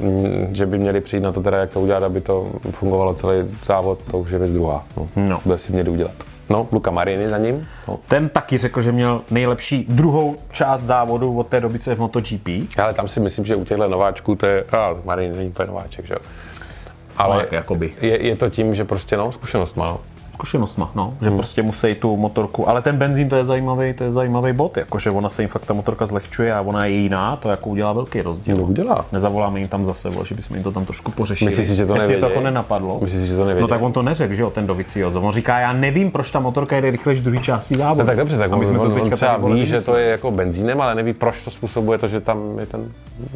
Mm, 0.00 0.48
že 0.54 0.66
by 0.66 0.78
měli 0.78 1.00
přijít 1.00 1.20
na 1.22 1.32
to 1.32 1.42
teda, 1.42 1.58
jak 1.58 1.70
to 1.70 1.80
udělat, 1.80 2.02
aby 2.02 2.20
to 2.20 2.52
fungovalo 2.70 3.14
celý 3.14 3.36
závod, 3.66 3.98
to 4.10 4.18
už 4.18 4.30
je 4.30 4.38
věc 4.38 4.52
druhá. 4.52 4.84
No. 4.96 5.08
No. 5.16 5.40
Bude 5.44 5.58
si 5.58 5.72
měli 5.72 5.90
udělat. 5.90 6.14
No, 6.52 6.68
Luka 6.72 6.90
Marini 6.90 7.28
za 7.28 7.38
ním. 7.38 7.68
No. 7.88 7.98
Ten 8.08 8.28
taky 8.28 8.58
řekl, 8.58 8.82
že 8.82 8.92
měl 8.92 9.20
nejlepší 9.30 9.86
druhou 9.88 10.36
část 10.52 10.80
závodu 10.80 11.38
od 11.38 11.46
té 11.46 11.60
doby, 11.60 11.78
co 11.78 11.90
je 11.90 11.96
v 11.96 11.98
MotoGP. 11.98 12.48
Ale 12.78 12.94
tam 12.94 13.08
si 13.08 13.20
myslím, 13.20 13.44
že 13.44 13.56
u 13.56 13.64
těchto 13.64 13.88
nováčků 13.88 14.34
to 14.34 14.46
je, 14.46 14.64
a 14.72 14.94
Marini 15.04 15.36
není 15.36 15.48
úplně 15.48 15.66
nováček, 15.66 16.06
že 16.06 16.14
jo. 16.14 16.20
Ale 17.16 17.34
Ale 17.34 17.46
jakoby. 17.50 17.92
je, 18.00 18.26
je, 18.26 18.36
to 18.36 18.50
tím, 18.50 18.74
že 18.74 18.84
prostě 18.84 19.16
no, 19.16 19.32
zkušenost 19.32 19.76
má. 19.76 19.98
No. 20.32 20.34
zkušenostma, 20.34 20.90
no, 20.94 21.14
že 21.20 21.28
hmm. 21.28 21.38
prostě 21.38 21.62
musí 21.62 21.94
tu 21.94 22.16
motorku, 22.16 22.68
ale 22.68 22.82
ten 22.82 22.96
benzín 22.96 23.28
to 23.28 23.36
je 23.36 23.44
zajímavý, 23.44 23.92
to 23.92 24.04
je 24.04 24.12
zajímavý 24.12 24.52
bod, 24.52 24.76
jakože 24.76 25.10
ona 25.10 25.30
se 25.30 25.42
jim 25.42 25.48
fakt 25.48 25.64
ta 25.64 25.74
motorka 25.74 26.06
zlehčuje 26.06 26.54
a 26.54 26.60
ona 26.60 26.86
je 26.86 26.92
jiná, 26.92 27.36
to 27.36 27.48
jako 27.48 27.70
udělá 27.70 27.92
velký 27.92 28.22
rozdíl. 28.22 28.56
No, 28.56 28.62
udělá. 28.62 29.04
Nezavoláme 29.12 29.58
jim 29.58 29.68
tam 29.68 29.84
zase, 29.84 30.10
že 30.24 30.34
bychom 30.34 30.56
jim 30.56 30.64
to 30.64 30.72
tam 30.72 30.84
trošku 30.84 31.10
pořešili. 31.10 31.50
Myslíš 31.50 31.68
si, 31.68 31.74
že 31.74 31.86
to 31.86 31.96
je 31.96 32.18
to 32.18 32.26
jako 32.28 32.40
nenapadlo. 32.40 33.00
Myslíš 33.02 33.20
si, 33.22 33.26
že 33.26 33.36
to 33.36 33.40
nevěděj? 33.44 33.62
No 33.62 33.68
tak 33.68 33.82
on 33.82 33.92
to 33.92 34.02
neřekl, 34.02 34.34
že 34.34 34.42
jo, 34.42 34.50
ten 34.50 34.66
Doviciozo. 34.66 35.20
On 35.20 35.32
říká, 35.32 35.58
já 35.58 35.72
nevím, 35.72 36.10
proč 36.10 36.30
ta 36.30 36.40
motorka 36.40 36.76
jede 36.76 36.90
rychleji 36.90 37.20
v 37.20 37.22
druhé 37.22 37.38
části 37.40 37.74
závodu. 37.74 38.00
No 38.00 38.06
tak 38.06 38.16
dobře, 38.16 38.38
tak 38.38 38.52
a 38.52 38.56
my 38.56 38.66
jsme 38.66 38.78
on, 38.78 38.88
to 38.88 38.94
on, 38.94 39.00
on 39.00 39.10
teďka 39.10 39.16
třeba 39.16 39.54
ví, 39.54 39.66
že 39.66 39.80
to 39.80 39.96
je 39.96 40.10
jako 40.10 40.30
benzínem, 40.30 40.80
ale 40.80 40.94
neví, 40.94 41.12
proč 41.12 41.44
to 41.44 41.50
způsobuje 41.50 41.98
to, 41.98 42.08
že 42.08 42.20
tam 42.20 42.58
je 42.58 42.66
ten 42.66 42.92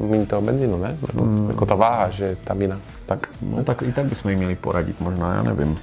méně 0.09 0.27
toho 0.27 0.43
benzínu, 0.43 0.79
ne? 0.79 0.97
Nebo 1.07 1.27
Hmm. 1.27 1.51
jako 1.51 1.67
ta 1.67 1.75
váha, 1.75 2.11
že 2.11 2.37
tam 2.45 2.63
jiná. 2.63 2.81
Tak. 3.07 3.29
No 3.43 3.65
tak 3.65 3.83
i 3.83 3.93
tak 3.93 4.07
bychom 4.07 4.31
jim 4.31 4.39
měli 4.39 4.55
poradit, 4.55 5.01
možná, 5.01 5.35
já 5.35 5.43
nevím. 5.43 5.79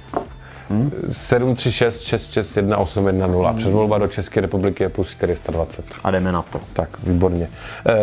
736 1.08 2.00
661 2.00 2.76
810. 2.78 3.56
Předvolba 3.56 3.98
do 3.98 4.06
České 4.08 4.40
republiky 4.40 4.82
je 4.82 4.88
plus 4.88 5.10
420. 5.10 5.84
A 6.04 6.10
jdeme 6.10 6.32
na 6.32 6.42
to. 6.42 6.60
Tak, 6.72 6.88
výborně. 7.02 7.48
Eh, 7.88 7.94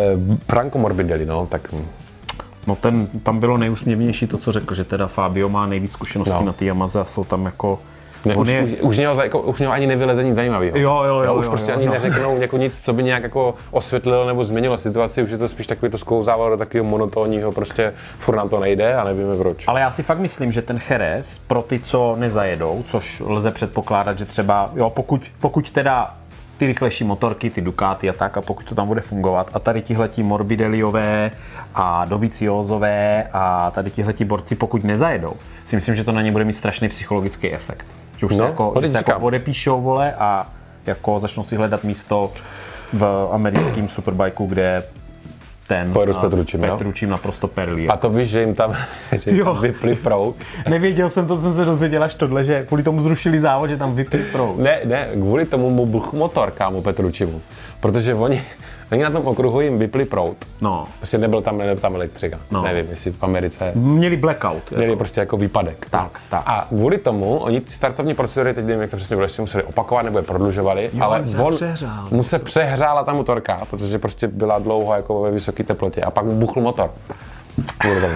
Franco 0.48 0.78
Morbidelli, 0.78 1.26
no, 1.26 1.46
tak 1.46 1.74
No 2.66 2.76
ten, 2.76 3.06
tam 3.06 3.40
bylo 3.40 3.58
nejúsměvnější 3.58 4.26
to, 4.26 4.38
co 4.38 4.52
řekl, 4.52 4.74
že 4.74 4.84
teda 4.84 5.06
Fabio 5.06 5.48
má 5.48 5.66
nejvíc 5.66 5.92
zkušeností 5.92 6.32
No. 6.34 6.40
no. 6.40 6.46
na 6.46 6.52
té 6.52 6.64
Yamaze 6.64 7.00
a 7.00 7.04
jsou 7.04 7.24
tam 7.24 7.44
jako 7.44 7.78
Ne, 8.24 8.34
On 8.36 8.42
už, 8.42 8.48
je- 8.48 8.62
už, 8.62 8.80
už, 8.80 8.98
něho, 8.98 9.22
jako, 9.22 9.40
už 9.40 9.60
něho 9.60 9.72
ani 9.72 9.86
nevyleze 9.86 10.24
nic 10.24 10.34
zajímavého. 10.36 10.78
Jo, 10.78 11.02
jo, 11.06 11.20
jo, 11.22 11.34
Už 11.34 11.44
jo, 11.44 11.50
prostě 11.50 11.72
jo, 11.72 11.76
ani 11.76 11.86
jo. 11.86 11.92
neřeknou 11.92 12.40
jako 12.40 12.56
nic, 12.56 12.84
co 12.84 12.92
by 12.92 13.02
nějak 13.02 13.22
jako 13.22 13.54
osvětlilo 13.70 14.26
nebo 14.26 14.44
změnilo 14.44 14.78
situaci, 14.78 15.22
už 15.22 15.30
je 15.30 15.38
to 15.38 15.48
spíš 15.48 15.66
takový 15.66 15.92
to 15.92 15.98
sklouzávalo 15.98 16.50
do 16.50 16.56
takového 16.56 16.84
monotónního, 16.90 17.52
prostě 17.52 17.92
furt 18.18 18.36
nám 18.36 18.48
to 18.48 18.60
nejde 18.60 18.94
a 18.94 19.04
nevíme 19.04 19.36
proč. 19.36 19.64
Ale 19.68 19.80
já 19.80 19.90
si 19.90 20.02
fakt 20.02 20.18
myslím, 20.18 20.52
že 20.52 20.62
ten 20.62 20.78
Jerez 20.90 21.40
pro 21.46 21.62
ty, 21.62 21.78
co 21.80 22.16
nezajedou, 22.18 22.82
což 22.84 23.22
lze 23.26 23.50
předpokládat, 23.50 24.18
že 24.18 24.24
třeba, 24.24 24.70
jo, 24.74 24.90
pokud, 24.90 25.22
pokud 25.40 25.70
teda 25.70 26.14
ty 26.56 26.66
rychlejší 26.66 27.04
motorky, 27.04 27.50
ty 27.50 27.60
Ducati 27.60 28.10
a 28.10 28.12
tak, 28.12 28.36
a 28.36 28.40
pokud 28.40 28.66
to 28.66 28.74
tam 28.74 28.86
bude 28.88 29.00
fungovat, 29.00 29.50
a 29.54 29.58
tady 29.58 29.82
tihletí 29.82 30.22
Morbidelliové 30.22 31.30
a 31.74 32.04
Doviziozové 32.04 33.26
a 33.32 33.70
tady 33.70 33.90
tihletí 33.90 34.24
borci, 34.24 34.54
pokud 34.54 34.84
nezajedou, 34.84 35.32
si 35.64 35.76
myslím, 35.76 35.94
že 35.94 36.04
to 36.04 36.12
na 36.12 36.22
ně 36.22 36.32
bude 36.32 36.44
mít 36.44 36.52
strašný 36.52 36.88
psychologický 36.88 37.52
efekt. 37.52 37.86
Že 38.22 38.26
už 38.26 38.34
se 38.34 38.42
No, 38.42 38.48
jako, 38.48 38.70
to 38.70 38.80
že 38.80 38.88
se 38.88 38.96
jako 38.96 39.20
odepíšou, 39.20 39.80
vole, 39.80 40.14
a 40.14 40.46
jako 40.86 41.18
začnou 41.18 41.44
si 41.44 41.56
hledat 41.56 41.84
místo 41.84 42.32
v 42.92 43.28
americkém 43.32 43.88
superbajku, 43.88 44.46
kde 44.46 44.82
ten 45.66 45.92
Pojedu 45.92 46.12
s 46.12 46.16
a, 46.16 46.20
Petručím, 46.20 46.64
jo? 46.64 46.72
Petručím 46.72 47.10
naprosto 47.10 47.48
perlí. 47.48 47.88
A 47.88 47.96
to 47.96 48.10
víš, 48.10 48.28
že 48.28 48.40
jim 48.40 48.54
tam, 48.54 48.76
že 49.12 49.30
jim 49.30 49.44
tam 49.44 49.60
vypli 49.60 49.94
prout. 49.94 50.36
Nevěděl 50.68 51.10
jsem 51.10 51.26
to, 51.26 51.36
co 51.36 51.42
jsem 51.42 51.52
se 51.52 51.64
dozvěděl 51.64 52.04
až 52.04 52.14
tohle, 52.14 52.44
že 52.44 52.64
kvůli 52.66 52.82
tomu 52.82 53.00
zrušili 53.00 53.40
závod, 53.40 53.70
že 53.70 53.76
tam 53.76 53.94
vypli 53.94 54.24
proud. 54.32 54.58
Ne, 54.58 54.80
ne, 54.84 55.08
kvůli 55.12 55.44
tomu 55.44 55.70
mu 55.70 55.86
buch 55.86 56.12
motor, 56.12 56.50
kámo 56.50 56.82
Petručimu. 56.82 57.40
Protože 57.80 58.14
oni, 58.14 58.42
oni 58.92 59.02
na 59.02 59.10
tom 59.10 59.26
okruhu 59.26 59.60
jim 59.60 59.78
vypli 59.78 60.04
prout. 60.04 60.36
No, 60.60 60.84
Prostě 60.98 61.18
nebyl 61.18 61.42
tam, 61.42 61.58
nebyl 61.58 61.76
tam 61.76 61.94
elektrika. 61.94 62.38
No. 62.50 62.62
Nevím, 62.62 62.86
jestli 62.90 63.10
v 63.12 63.22
Americe 63.22 63.72
měli 63.74 64.16
blackout. 64.16 64.70
měli 64.70 64.84
Jako. 64.86 64.96
prostě 64.98 65.20
jako 65.20 65.36
výpadek. 65.36 65.86
Tak, 65.90 66.20
tak. 66.30 66.42
A 66.46 66.66
kvůli 66.68 66.98
tomu 66.98 67.38
oni 67.38 67.60
ty 67.60 67.72
startovní 67.72 68.14
procedury, 68.14 68.54
teď 68.54 68.64
nevím, 68.64 68.80
jak 68.82 68.90
to 68.90 68.96
přesně 68.96 69.16
bylo, 69.16 69.24
jestli 69.24 69.40
museli 69.42 69.64
opakovat 69.64 70.02
nebo 70.02 70.18
je 70.18 70.22
prodlužovali, 70.24 70.90
Jo, 70.92 71.04
ale 71.04 71.22
on 71.42 71.54
přehřál. 71.56 72.08
mu 72.10 72.22
se 72.22 72.38
přehřála 72.38 73.04
ta 73.04 73.12
motorka, 73.12 73.60
protože 73.70 73.98
prostě 73.98 74.28
byla 74.28 74.58
dlouho 74.58 74.94
jako 74.94 75.22
ve 75.22 75.30
vysoké 75.30 75.64
teplotě 75.64 76.00
a 76.00 76.10
pak 76.10 76.24
mu 76.24 76.32
buchl 76.32 76.60
motor. 76.60 76.90
Kvůli 77.78 78.00
tomu. 78.00 78.14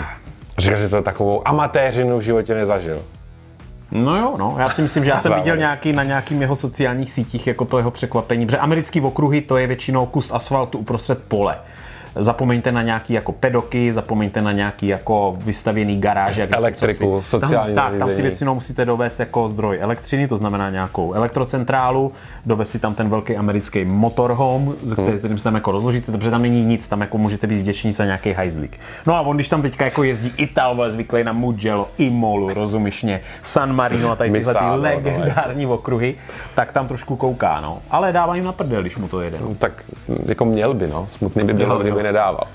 Říkal, 0.59 0.79
že 0.79 0.89
to 0.89 1.03
takovou 1.03 1.49
amatéřinu 1.49 2.19
v 2.19 2.21
životě 2.23 2.55
nezažil. 2.55 3.03
No 3.91 4.17
jo, 4.17 4.35
no, 4.39 4.57
já 4.59 4.69
si 4.69 4.83
myslím, 4.83 5.05
že 5.05 5.11
já 5.11 5.19
jsem 5.19 5.35
viděl 5.35 5.57
nějaký 5.57 5.93
na 5.93 6.03
nějakým 6.03 6.43
jeho 6.43 6.57
sociálních 6.57 7.13
sítích 7.13 7.47
jako 7.47 7.65
to 7.65 7.79
jeho 7.79 7.91
překvapení, 7.91 8.47
protože 8.47 8.59
americký 8.59 9.01
okruhy 9.01 9.41
to 9.41 9.57
je 9.57 9.67
většinou 9.67 10.07
kus 10.07 10.31
asfaltu 10.31 10.79
uprostřed 10.79 11.23
pole. 11.29 11.59
Zapomeňte 12.19 12.73
na 12.73 12.83
nějaký 12.83 13.13
jako 13.13 13.33
pedoky, 13.33 13.93
zapomeňte 13.93 14.43
na 14.43 14.53
nějaký 14.53 14.87
jako 14.87 15.37
vystavěný 15.45 16.01
garáže. 16.01 16.41
jak 16.41 16.57
Elektriku, 16.57 17.23
si- 17.23 17.29
sociální 17.29 17.75
tam, 17.75 17.91
tak, 17.91 17.99
tam 17.99 18.11
si 18.11 18.23
většinou 18.23 18.55
musíte 18.55 18.85
dovést 18.85 19.21
jako 19.21 19.49
zdroj 19.49 19.79
elektřiny, 19.81 20.29
to 20.29 20.37
znamená 20.37 20.71
nějakou 20.71 21.13
elektrocentrálu, 21.13 22.13
dovést 22.47 22.71
si 22.73 22.79
tam 22.79 22.95
ten 22.95 23.09
velký 23.09 23.37
americký 23.37 23.85
motorhome, 23.85 24.65
Hmm. 24.67 24.93
který, 24.93 25.19
kterým 25.19 25.39
se 25.39 25.45
tam 25.45 25.55
jako 25.55 25.71
rozložíte, 25.71 26.13
protože 26.13 26.31
tam 26.31 26.43
není 26.43 26.65
nic, 26.65 26.89
tam 26.89 27.01
jako 27.01 27.19
můžete 27.19 27.47
být 27.47 27.59
vděční 27.59 27.93
za 27.93 28.05
nějaký 28.05 28.33
hajzlík. 28.33 28.79
No 29.07 29.15
a 29.15 29.21
on, 29.21 29.37
když 29.37 29.49
tam 29.49 29.63
teďka 29.63 29.85
jako 29.85 30.03
jezdí 30.03 30.33
Ital, 30.37 30.91
zvyklý 30.91 31.25
na 31.25 31.33
Mugello, 31.33 31.89
Imolu, 31.99 32.55
rozumíš 32.55 33.03
mě, 33.03 33.21
San 33.43 33.75
Marino 33.75 34.11
a 34.11 34.17
tady 34.17 34.31
tyhle 34.31 34.55
ty 34.55 34.59
Misano, 34.61 34.77
no, 34.77 34.83
legendární 34.83 35.67
okruhy, 35.67 36.15
tak 36.55 36.73
tam 36.73 36.89
trošku 36.89 37.17
kouká, 37.17 37.61
no. 37.61 37.79
Ale 37.91 38.13
dává 38.13 38.35
jim 38.35 38.45
na 38.45 38.53
prdel, 38.53 38.81
když 38.81 38.97
mu 38.97 39.09
to 39.09 39.21
jede. 39.21 39.39
No. 39.41 39.55
Tak 39.59 39.73
jako 40.27 40.45
měl 40.45 40.75
by, 40.75 40.87
no. 40.87 41.05
Smutný 41.09 41.45
by 41.45 41.53
bylo, 41.55 41.79
kdyby 41.79 41.97
jo. 41.99 42.06
Nedával. 42.07 42.47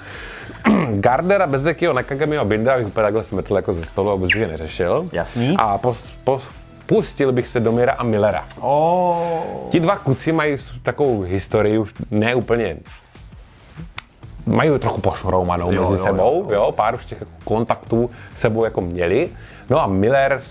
Gardera, 0.91 1.47
Bezekyho, 1.47 1.93
Nakagamiho, 1.93 2.45
Binda 2.45 2.77
bych 2.77 2.87
úplně 2.87 3.03
takhle 3.03 3.23
smetl 3.23 3.55
jako 3.55 3.73
ze 3.73 3.83
stolu 3.83 4.09
a 4.09 4.15
vůbec 4.15 4.29
je 4.35 4.47
neřešil. 4.47 5.09
Jasný. 5.11 5.55
A 5.59 5.77
pos, 5.77 6.13
pos, 6.23 6.43
pustil 6.85 7.31
bych 7.31 7.47
se 7.47 7.59
do 7.59 7.71
Mira 7.71 7.93
a 7.93 8.03
Millera. 8.03 8.45
O, 8.59 9.67
Ti 9.69 9.79
dva 9.79 9.95
kuci 9.95 10.31
mají 10.31 10.57
takovou 10.83 11.21
historii 11.21 11.77
už 11.77 11.93
ne 12.11 12.35
úplně 12.35 12.77
mají 14.45 14.79
trochu 14.79 15.01
pošroumanou 15.01 15.71
Jo, 15.71 15.81
mezi 15.81 15.93
jo, 15.93 16.03
sebou, 16.03 16.47
jo, 16.49 16.55
jo, 16.55 16.71
pár 16.71 16.95
už 16.95 17.05
těch 17.05 17.23
kontaktů 17.43 18.09
sebou 18.35 18.63
jako 18.63 18.81
měli. 18.81 19.29
No 19.69 19.81
a 19.81 19.87
Miller 19.87 20.41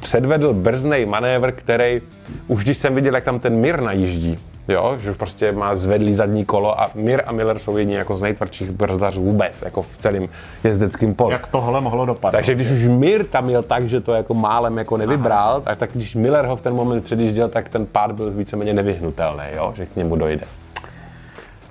předvedl 0.00 0.54
brznej 0.54 1.06
manévr, 1.06 1.52
který 1.52 2.00
už 2.48 2.64
když 2.64 2.76
jsem 2.78 2.94
viděl, 2.94 3.14
jak 3.14 3.24
tam 3.24 3.38
ten 3.40 3.56
Mir 3.56 3.80
najíždí, 3.80 4.38
jo, 4.72 4.94
že 4.98 5.10
už 5.10 5.16
prostě 5.16 5.52
má 5.52 5.76
zvedlý 5.76 6.14
zadní 6.14 6.44
kolo 6.44 6.80
a 6.80 6.90
Mir 6.94 7.22
a 7.26 7.32
Miller 7.32 7.58
jsou 7.58 7.76
jedni 7.76 7.94
jako 7.94 8.16
z 8.16 8.22
nejtvrdších 8.22 8.70
brzdařů 8.70 9.22
vůbec, 9.22 9.62
jako 9.62 9.82
v 9.82 9.96
celém 9.98 10.28
jezdeckém 10.64 11.14
poli. 11.14 11.32
jak 11.32 11.46
tohle 11.46 11.80
mohlo 11.80 12.06
dopadnout. 12.06 12.38
Takže 12.38 12.54
když 12.54 12.70
už 12.70 12.86
Mir 12.86 13.24
tam 13.24 13.50
jel 13.50 13.62
tak, 13.62 13.88
že 13.88 14.00
to 14.00 14.14
jako 14.14 14.34
málem 14.34 14.78
jako 14.78 14.96
nevybral, 14.96 15.60
tak, 15.60 15.78
tak 15.78 15.90
když 15.92 16.14
Miller 16.14 16.44
ho 16.44 16.56
v 16.56 16.60
ten 16.60 16.74
moment 16.74 17.04
předjížděl, 17.04 17.48
tak 17.48 17.68
ten 17.68 17.86
pád 17.86 18.12
byl 18.12 18.30
víceméně 18.30 18.74
nevyhnutelný, 18.74 19.44
jo? 19.56 19.72
že 19.76 19.86
k 19.86 19.96
němu 19.96 20.16
dojde. 20.16 20.46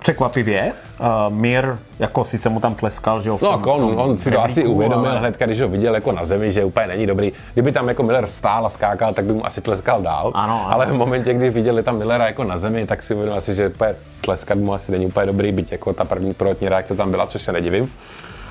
Překvapivě, 0.00 0.72
uh, 1.00 1.06
Mir, 1.34 1.76
jako 1.98 2.24
sice 2.24 2.48
mu 2.48 2.60
tam 2.60 2.74
tleskal, 2.74 3.20
že 3.22 3.28
jo, 3.28 3.38
No, 3.42 3.58
tom- 3.58 3.68
on, 3.84 4.00
on 4.00 4.18
si 4.18 4.30
to 4.30 4.42
asi 4.44 4.64
uvědomil 4.66 5.10
ale- 5.10 5.18
hnedka, 5.20 5.46
když 5.46 5.60
ho 5.60 5.68
viděl 5.68 5.94
jako 5.94 6.12
na 6.12 6.24
zemi, 6.24 6.52
že 6.52 6.64
úplně 6.64 6.86
není 6.86 7.06
dobrý. 7.06 7.32
Kdyby 7.52 7.72
tam 7.72 7.88
jako 7.88 8.02
Miller 8.02 8.26
stál 8.26 8.66
a 8.66 8.68
skákal, 8.68 9.14
tak 9.14 9.24
by 9.24 9.32
mu 9.32 9.46
asi 9.46 9.60
tleskal 9.60 10.02
dál. 10.02 10.30
Ano, 10.34 10.54
ano. 10.66 10.74
Ale 10.74 10.86
v 10.86 10.92
momentě, 10.92 11.34
kdy 11.34 11.50
viděli 11.50 11.82
tam 11.82 11.98
Millera 11.98 12.26
jako 12.26 12.44
na 12.44 12.58
zemi, 12.58 12.86
tak 12.86 13.02
si 13.02 13.14
uvědomil 13.14 13.38
asi, 13.38 13.54
že 13.54 13.68
úplně 13.68 13.94
tleskat 14.20 14.58
mu 14.58 14.74
asi 14.74 14.92
není 14.92 15.06
úplně 15.06 15.26
dobrý, 15.26 15.52
byť 15.52 15.72
jako 15.72 15.92
ta 15.92 16.04
první 16.04 16.34
prvotní 16.34 16.68
reakce 16.68 16.94
tam 16.96 17.10
byla, 17.10 17.26
což 17.26 17.42
se 17.42 17.52
nedivím. 17.52 17.92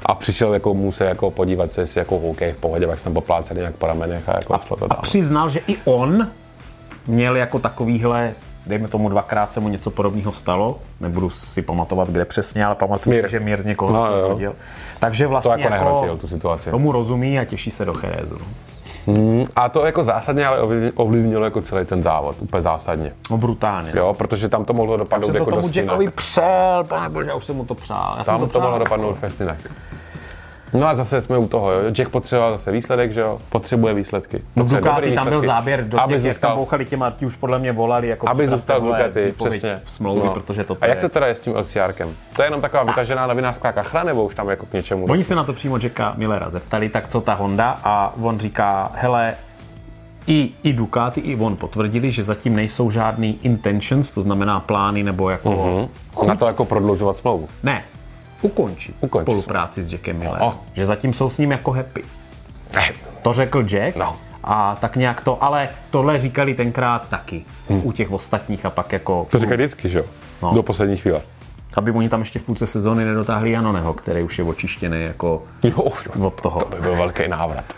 A 0.05 0.15
přišel 0.15 0.53
jako 0.53 0.73
mu 0.73 0.91
se 0.91 1.05
jako 1.05 1.31
podívat 1.31 1.73
se, 1.73 1.81
jestli 1.81 1.99
jako 1.99 2.17
OK 2.17 2.41
v 2.41 2.57
pohodě, 2.59 2.85
jak 2.89 2.97
se 2.99 3.03
tam 3.03 3.13
poplácel 3.13 3.57
nějak 3.57 3.75
po 3.75 3.85
ramenech 3.87 4.29
a 4.29 4.31
jako 4.35 4.59
šlo 4.67 4.77
to 4.77 4.85
A 4.85 4.87
dál. 4.87 4.99
přiznal, 5.01 5.49
že 5.49 5.59
i 5.67 5.77
on 5.85 6.27
měl 7.07 7.35
jako 7.35 7.59
takovýhle, 7.59 8.33
dejme 8.65 8.87
tomu 8.87 9.09
dvakrát 9.09 9.51
se 9.51 9.59
mu 9.59 9.69
něco 9.69 9.91
podobného 9.91 10.31
stalo, 10.33 10.79
nebudu 10.99 11.29
si 11.29 11.61
pamatovat, 11.61 12.09
kde 12.09 12.25
přesně, 12.25 12.65
ale 12.65 12.75
pamatuju, 12.75 13.15
Mír. 13.15 13.25
si, 13.25 13.31
že 13.31 13.39
Mír 13.39 13.61
z 13.61 13.65
někoho 13.65 13.93
No, 13.93 14.19
zhodil. 14.19 14.53
Takže 14.99 15.27
vlastně 15.27 15.51
To 15.53 15.59
jako 15.59 15.69
nehrotil 15.73 16.17
tu 16.17 16.27
situaci. 16.27 16.71
tomu 16.71 16.91
rozumí 16.91 17.39
a 17.39 17.45
těší 17.45 17.71
se 17.71 17.85
do 17.85 17.93
Cherezu. 17.93 18.37
no. 19.07 19.45
A 19.55 19.69
to 19.69 19.85
jako 19.85 20.03
zásadně 20.03 20.45
ale 20.47 20.61
ovlivni- 20.61 20.91
ovlivnilo 20.95 21.45
jako 21.45 21.61
celý 21.61 21.85
ten 21.85 22.03
závod, 22.03 22.35
úplně 22.39 22.61
zásadně. 22.61 23.11
No 23.31 23.37
brutálně. 23.37 23.91
Jo, 23.95 24.13
protože 24.17 24.49
tam 24.49 24.65
to 24.65 24.73
mohlo 24.73 24.97
dopadnout 24.97 25.25
Jsem 25.27 25.33
to 25.33 25.37
jako 25.37 25.49
tomu 25.51 25.61
dost 25.61 25.75
Jackovi 25.75 26.03
jinak. 26.03 26.15
přel, 26.15 26.83
pane 26.87 27.09
bože, 27.09 27.29
já 27.29 27.35
už 27.35 27.45
jsem 27.45 27.55
mu 27.55 27.65
to 27.65 27.75
přál. 27.75 28.15
Já 28.17 28.23
jsem 28.23 28.31
Tam 28.33 28.39
to, 28.41 28.47
přál. 28.47 28.61
mohlo 28.61 28.79
dopadnout 28.79 29.13
fest 29.17 29.39
jinak. 29.39 29.57
No 30.73 30.87
a 30.87 30.93
zase 30.93 31.21
jsme 31.21 31.37
u 31.37 31.47
toho, 31.47 31.71
jo. 31.71 31.79
Jack 31.91 32.09
potřeboval 32.09 32.51
zase 32.51 32.71
výsledek, 32.71 33.11
že 33.11 33.21
jo? 33.21 33.39
Potřebuje 33.49 33.93
výsledky. 33.93 34.41
No 34.55 34.63
v 34.63 34.69
Ducati 34.69 35.11
tam 35.11 35.29
byl 35.29 35.41
záběr 35.41 35.87
do 35.87 36.01
aby 36.01 36.13
těch, 36.13 36.23
jak 36.23 36.37
tam 36.39 36.49
zůstal, 36.49 36.55
bouchali 36.57 36.85
těma, 36.85 37.11
ti 37.11 37.25
už 37.25 37.35
podle 37.35 37.59
mě 37.59 37.71
volali, 37.71 38.07
jako 38.07 38.29
aby 38.29 38.47
zůstal 38.47 38.81
Ducati, 38.81 39.33
přesně. 39.37 39.79
smlouvy, 39.87 40.25
No. 40.25 40.33
protože 40.33 40.63
to 40.63 40.77
A 40.81 40.85
jak 40.85 40.97
je- 40.97 41.01
to 41.01 41.09
teda 41.09 41.27
je 41.27 41.35
s 41.35 41.39
tím 41.39 41.55
LCRkem? 41.55 42.09
To 42.35 42.41
je 42.41 42.45
jenom 42.47 42.61
taková 42.61 42.83
vytažená 42.83 43.27
novinářská 43.27 43.71
kachra, 43.71 44.03
nebo 44.03 44.23
už 44.25 44.35
tam 44.35 44.49
jako 44.49 44.65
k 44.65 44.73
něčemu? 44.73 45.05
Oni 45.09 45.23
se 45.23 45.35
na 45.35 45.43
to 45.43 45.53
přímo 45.53 45.77
Jacka 45.83 46.13
Millera 46.17 46.49
zeptali, 46.49 46.89
tak 46.89 47.07
co 47.07 47.21
ta 47.21 47.33
Honda 47.33 47.79
a 47.83 48.13
on 48.21 48.39
říká, 48.39 48.91
hele, 48.95 49.33
i, 50.27 50.49
i 50.63 50.73
Ducati, 50.73 51.21
i 51.21 51.35
on 51.35 51.55
potvrdili, 51.55 52.11
že 52.11 52.23
zatím 52.23 52.55
nejsou 52.55 52.91
žádný 52.91 53.39
intentions, 53.41 54.11
to 54.11 54.21
znamená 54.21 54.59
plány 54.59 55.03
nebo 55.03 55.29
jako 55.29 55.51
Mhm. 55.51 56.27
Na 56.27 56.35
to 56.35 56.47
jako 56.47 56.65
prodlužovat 56.65 57.17
smlouvu. 57.17 57.47
ne, 57.63 57.83
ukončit, 58.41 58.95
Ukončit. 59.01 59.23
spolupráci 59.25 59.83
s 59.83 59.91
Jackem 59.93 60.19
Millerem. 60.19 60.47
Oh. 60.47 60.53
Že 60.73 60.85
zatím 60.85 61.13
jsou 61.13 61.29
s 61.29 61.37
ním 61.37 61.51
jako 61.51 61.71
happy. 61.71 62.03
Ne, 62.75 62.91
To 63.21 63.33
řekl 63.33 63.63
Jack 63.63 63.95
No. 63.95 64.15
a 64.43 64.75
tak 64.81 64.95
nějak 64.95 65.21
to, 65.21 65.43
ale 65.43 65.69
tohle 65.91 66.19
říkali 66.19 66.53
tenkrát 66.53 67.09
taky 67.09 67.45
u 67.69 67.91
těch 67.91 68.11
ostatních 68.11 68.65
a 68.65 68.69
pak 68.69 68.91
jako, 68.93 69.15
Hmm. 69.17 69.25
To 69.25 69.39
říkají 69.39 69.55
vždycky, 69.57 69.89
že 69.89 69.97
jo? 69.99 70.05
No. 70.43 70.53
Do 70.53 70.63
poslední 70.63 70.97
chvíle. 70.97 71.21
aby 71.77 71.91
oni 71.91 72.09
tam 72.09 72.19
ještě 72.19 72.39
v 72.39 72.43
půlce 72.43 72.67
sezóny 72.67 73.05
nedotáhli 73.05 73.51
Janoneho, 73.51 73.93
který 73.93 74.23
už 74.23 74.37
je 74.39 74.43
očištěný 74.45 75.03
jako 75.03 75.43
Jo, 75.63 75.71
jo. 76.15 76.25
od 76.27 76.41
toho. 76.41 76.59
To 76.61 76.65
by 76.75 76.81
byl 76.81 76.95
velký 76.95 77.27
návrat. 77.27 77.73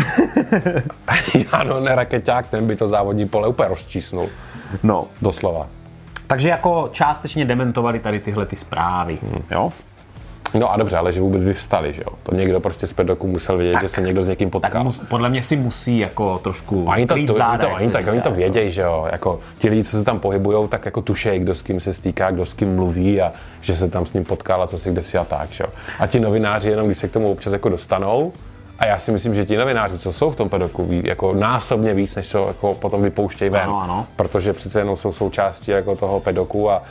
ano, 1.52 1.80
ne 1.80 1.94
raketák, 1.94 2.46
ten 2.46 2.66
by 2.66 2.76
to 2.76 2.88
závodní 2.88 3.28
pole 3.28 3.48
úplně 3.48 3.68
rozčísnul. 3.68 4.28
No, 4.82 5.06
Doslova. 5.22 5.66
Takže 6.30 6.48
jako 6.48 6.88
částečně 6.92 7.44
dementovali 7.44 7.98
tady 7.98 8.20
tyhle 8.20 8.46
ty 8.46 8.56
zprávy, 8.56 9.18
Hmm. 9.22 9.42
jo? 9.50 9.70
No 10.58 10.72
a 10.72 10.76
dobře, 10.76 10.96
ale 10.96 11.12
že 11.12 11.20
vůbec 11.20 11.44
by 11.44 11.54
vstali, 11.54 11.92
že 11.92 12.02
jo? 12.06 12.12
To 12.22 12.34
někdo 12.34 12.60
prostě 12.60 12.86
z 12.86 12.92
pedoku 12.92 13.26
musel 13.26 13.56
vědět, 13.56 13.72
Tak. 13.72 13.82
že 13.82 13.88
se 13.88 14.00
někdo 14.00 14.22
s 14.22 14.28
někým 14.28 14.50
Tak 14.50 14.62
potkal. 14.62 14.84
mus, 14.84 15.02
podle 15.08 15.28
mě 15.28 15.42
si 15.42 15.56
musí 15.56 15.98
jako 15.98 16.38
trošku 16.38 16.84
Oni 16.84 17.06
to, 17.06 17.14
to, 17.26 17.32
záda, 17.34 17.68
to, 17.68 17.74
oni, 17.74 17.88
tak, 17.88 18.06
oni 18.06 18.20
to 18.20 18.30
vědějí, 18.30 18.70
že 18.70 18.82
jo, 18.82 19.08
jako 19.12 19.40
ti 19.58 19.68
lidi, 19.68 19.84
co 19.84 19.90
se 19.98 20.04
tam 20.04 20.20
pohybujou, 20.20 20.68
tak 20.68 20.84
jako 20.84 21.02
tušejí, 21.02 21.40
kdo 21.40 21.54
s 21.54 21.62
kým 21.62 21.80
se 21.80 21.94
stýká, 21.94 22.30
kdo 22.30 22.46
s 22.46 22.52
kým 22.54 22.74
mluví 22.74 23.20
a 23.20 23.32
že 23.60 23.76
se 23.76 23.88
tam 23.88 24.06
s 24.06 24.12
ním 24.12 24.24
potkal 24.24 24.62
a 24.62 24.66
co 24.66 24.78
si 24.78 24.90
kde 24.92 25.02
si 25.02 25.18
a 25.18 25.24
tak, 25.24 25.50
že 25.50 25.64
jo. 25.64 25.70
A 25.98 26.06
ti 26.06 26.20
novináři 26.20 26.70
jenom, 26.70 26.86
když 26.86 26.98
se 26.98 27.08
k 27.08 27.12
tomu 27.12 27.30
občas 27.32 27.52
jako 27.52 27.68
dostanou, 27.68 28.32
a 28.80 28.86
já 28.86 28.98
si 28.98 29.12
myslím, 29.12 29.34
že 29.34 29.46
ti 29.46 29.56
novináři, 29.56 29.98
co 29.98 30.12
jsou 30.12 30.30
v 30.30 30.36
tom 30.36 30.48
pedoku, 30.48 30.84
ví 30.84 31.02
jako 31.04 31.34
násobně 31.34 31.94
víc, 31.94 32.16
než 32.16 32.28
co 32.28 32.48
jako 32.48 32.74
potom 32.74 33.02
vypouštějí 33.02 33.50
ven. 33.50 33.62
Ano, 33.62 33.82
ano. 33.82 34.06
Protože 34.16 34.52
přece 34.52 34.80
jenom 34.80 34.96
jsou 34.96 35.12
součástí 35.12 35.70
jako 35.70 35.96
toho 35.96 36.20
pedoku 36.20 36.70
a 36.70 36.82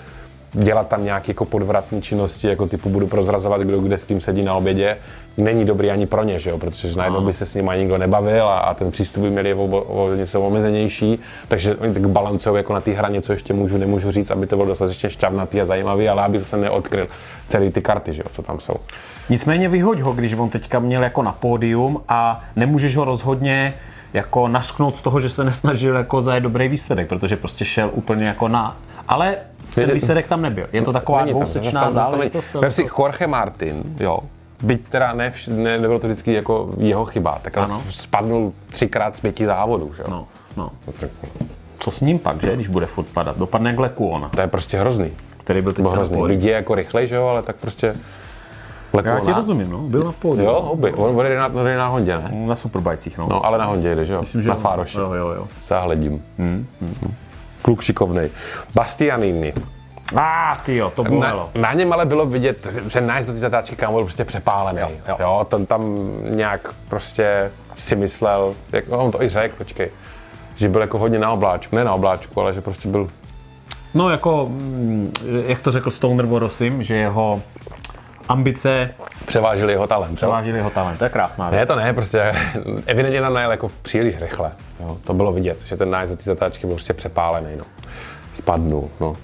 dělat 0.53 0.87
tam 0.87 1.03
nějaké 1.03 1.31
jako 1.31 1.45
podvratné 1.45 2.01
činnosti, 2.01 2.47
jako 2.47 2.67
typu 2.67 2.89
budu 2.89 3.07
prozrazovat, 3.07 3.61
kdo 3.61 3.79
kde 3.79 3.97
s 3.97 4.03
kým 4.03 4.21
sedí 4.21 4.43
na 4.43 4.55
obědě, 4.55 4.97
není 5.37 5.65
dobrý 5.65 5.91
ani 5.91 6.05
pro 6.05 6.23
ně, 6.23 6.39
že 6.39 6.49
jo? 6.49 6.57
protože 6.57 6.97
najednou 6.97 7.21
by 7.21 7.33
se 7.33 7.45
s 7.45 7.55
nimi 7.55 7.71
nikdo 7.77 7.97
nebavil 7.97 8.47
a, 8.47 8.57
a 8.59 8.73
ten 8.73 8.91
přístup 8.91 9.23
by 9.23 9.29
měli 9.29 9.53
o, 9.53 9.63
o, 9.63 10.15
něco 10.15 10.41
omezenější, 10.41 11.19
takže 11.47 11.75
oni 11.75 11.93
tak 11.93 12.07
balancují 12.07 12.55
jako 12.55 12.73
na 12.73 12.81
té 12.81 12.91
hraně, 12.91 13.21
co 13.21 13.31
ještě 13.31 13.53
můžu, 13.53 13.77
nemůžu 13.77 14.11
říct, 14.11 14.31
aby 14.31 14.47
to 14.47 14.55
bylo 14.55 14.67
dostatečně 14.67 15.09
šťavnatý 15.09 15.61
a 15.61 15.65
zajímavý, 15.65 16.09
ale 16.09 16.23
aby 16.23 16.39
zase 16.39 16.57
neodkryl 16.57 17.07
celý 17.47 17.71
ty 17.71 17.81
karty, 17.81 18.13
že 18.13 18.21
jo, 18.21 18.29
co 18.31 18.41
tam 18.41 18.59
jsou. 18.59 18.75
Nicméně 19.29 19.69
vyhoď 19.69 19.99
ho, 19.99 20.13
když 20.13 20.33
on 20.33 20.49
teďka 20.49 20.79
měl 20.79 21.03
jako 21.03 21.23
na 21.23 21.31
pódium 21.31 22.01
a 22.07 22.43
nemůžeš 22.55 22.95
ho 22.95 23.05
rozhodně 23.05 23.73
jako 24.13 24.47
nasknout 24.47 24.95
z 24.95 25.01
toho, 25.01 25.19
že 25.19 25.29
se 25.29 25.43
nesnažil 25.43 25.95
jako 25.95 26.21
zajet 26.21 26.43
dobrý 26.43 26.67
výsledek, 26.67 27.07
protože 27.07 27.35
prostě 27.35 27.65
šel 27.65 27.89
úplně 27.93 28.27
jako 28.27 28.47
na... 28.47 28.77
Ale 29.09 29.37
ten 29.75 29.91
výsledek 29.91 30.27
tam 30.27 30.41
nebyl. 30.41 30.67
Je 30.73 30.81
to 30.81 30.93
taková 30.93 31.25
dvousečná 31.25 31.91
záležitost. 31.91 32.53
Vem 32.53 32.71
si 32.71 32.87
Jorge 32.99 33.27
Martin, 33.27 33.83
jo, 33.99 34.19
byť 34.63 34.81
teda 34.89 35.13
ne, 35.13 35.33
ne, 35.47 35.77
nebylo 35.79 35.99
to 35.99 36.07
vždycky 36.07 36.33
jako 36.33 36.69
jeho 36.77 37.05
chyba, 37.05 37.39
tak 37.41 37.57
Ano. 37.57 37.83
spadnul 37.89 38.53
třikrát 38.69 39.15
z 39.17 39.19
pěti 39.19 39.45
závodů, 39.45 39.93
že 39.97 40.01
jo. 40.01 40.07
No, 40.11 40.27
no. 40.57 40.71
Tak 40.99 41.09
Co 41.79 41.91
s 41.91 42.01
ním 42.01 42.19
pak, 42.19 42.41
že, 42.41 42.55
když 42.55 42.67
bude 42.67 42.85
furt 42.85 43.05
padat? 43.13 43.37
Dopadne 43.37 43.73
k 43.73 43.79
Lekuona, 43.79 44.29
To 44.29 44.41
je 44.41 44.47
prostě 44.47 44.77
hrozný. 44.79 45.11
který 45.37 45.61
byl 45.61 45.73
Byl 45.73 45.73
teďka 45.73 45.89
na 45.89 45.95
hrozný. 45.95 46.21
Lidi 46.23 46.47
je 46.47 46.53
jako 46.53 46.75
rychlej, 46.75 47.07
že 47.07 47.15
jo, 47.15 47.27
ale 47.27 47.41
tak 47.41 47.55
prostě... 47.55 47.87
Já 48.93 49.01
ti 49.01 49.07
Lekuona- 49.09 49.35
rozumím, 49.35 49.69
no. 49.69 49.77
Byl 49.79 50.03
na 50.03 50.11
pódiu. 50.11 50.45
Jo, 50.45 50.61
hobby. 50.61 50.93
On 50.93 51.25
jde 51.25 51.37
na, 51.37 51.47
jde 51.47 51.77
na 51.77 51.87
Hondě, 51.87 52.17
ne? 52.17 52.29
Na 52.47 52.55
superbajcích, 52.55 53.17
no. 53.17 53.27
No, 53.29 53.45
ale 53.45 53.57
na 53.57 53.65
Hondě 53.65 53.95
jde, 53.95 54.05
že 54.05 54.13
jo? 54.13 54.21
Myslím, 54.21 54.41
že 54.41 54.49
na 54.49 54.55
jo. 54.55 54.61
Fároši. 54.61 54.97
Jo, 54.97 55.13
jo, 55.13 55.27
jo. 55.29 55.47
Zahledím. 55.67 56.23
Hmm. 56.37 56.67
Kluk 57.61 57.81
šikovnej. 57.81 58.29
Bastianini. 58.73 59.53
A 60.15 60.53
ty 60.65 60.75
jo, 60.75 60.91
to 60.95 61.03
Na, 61.03 61.09
bolelo. 61.09 61.49
na 61.55 61.73
něm 61.73 61.93
ale 61.93 62.05
bylo 62.05 62.25
vidět, 62.25 62.67
že 62.87 63.01
nájezd 63.01 63.27
do 63.29 63.33
té 63.33 63.39
zatáčky 63.39 63.75
kámo 63.75 63.93
byl 63.97 64.03
prostě 64.03 64.25
přepálený. 64.25 64.79
Jo, 64.79 64.89
jo. 65.07 65.15
jo. 65.19 65.45
ten 65.49 65.65
tam 65.65 65.81
nějak 66.23 66.73
prostě 66.89 67.51
si 67.75 67.95
myslel, 67.95 68.53
jak, 68.71 68.85
on 68.89 69.11
to 69.11 69.23
i 69.23 69.29
řekl, 69.29 69.55
počkej, 69.57 69.89
že 70.55 70.69
byl 70.69 70.81
jako 70.81 70.97
hodně 70.97 71.19
na 71.19 71.31
obláčku, 71.31 71.75
ne 71.75 71.83
na 71.83 71.93
obláčku, 71.93 72.41
ale 72.41 72.53
že 72.53 72.61
prostě 72.61 72.87
byl, 72.87 73.07
No 73.93 74.09
jako, 74.09 74.45
mm, 74.49 75.11
jak 75.47 75.59
to 75.61 75.71
řekl 75.71 75.91
Stoner 75.91 76.25
Borosim, 76.25 76.83
že 76.83 76.95
jeho 76.95 77.41
ambice 78.29 78.89
převážil 79.25 79.69
jeho 79.69 79.87
talent. 79.87 80.15
převážily 80.15 80.57
jeho 80.57 80.69
talent. 80.69 80.97
To 80.97 81.03
je 81.03 81.09
krásná 81.09 81.49
věc. 81.49 81.59
Ne, 81.59 81.65
to 81.65 81.75
ne, 81.75 81.93
prostě 81.93 82.33
evidentně 82.85 83.21
tam 83.21 83.33
najel 83.33 83.51
jako 83.51 83.71
příliš 83.81 84.17
rychle. 84.21 84.51
Jo. 84.79 84.97
To 85.03 85.13
bylo 85.13 85.31
vidět, 85.31 85.57
že 85.65 85.77
ten 85.77 85.89
nájezd 85.89 86.13
do 86.13 86.17
té 86.17 86.23
zatáčky 86.23 86.67
byl 86.67 86.75
prostě 86.75 86.93
přepálený. 86.93 87.49
No. 87.57 87.65
Spadnul, 88.33 88.89
no. 88.99 89.15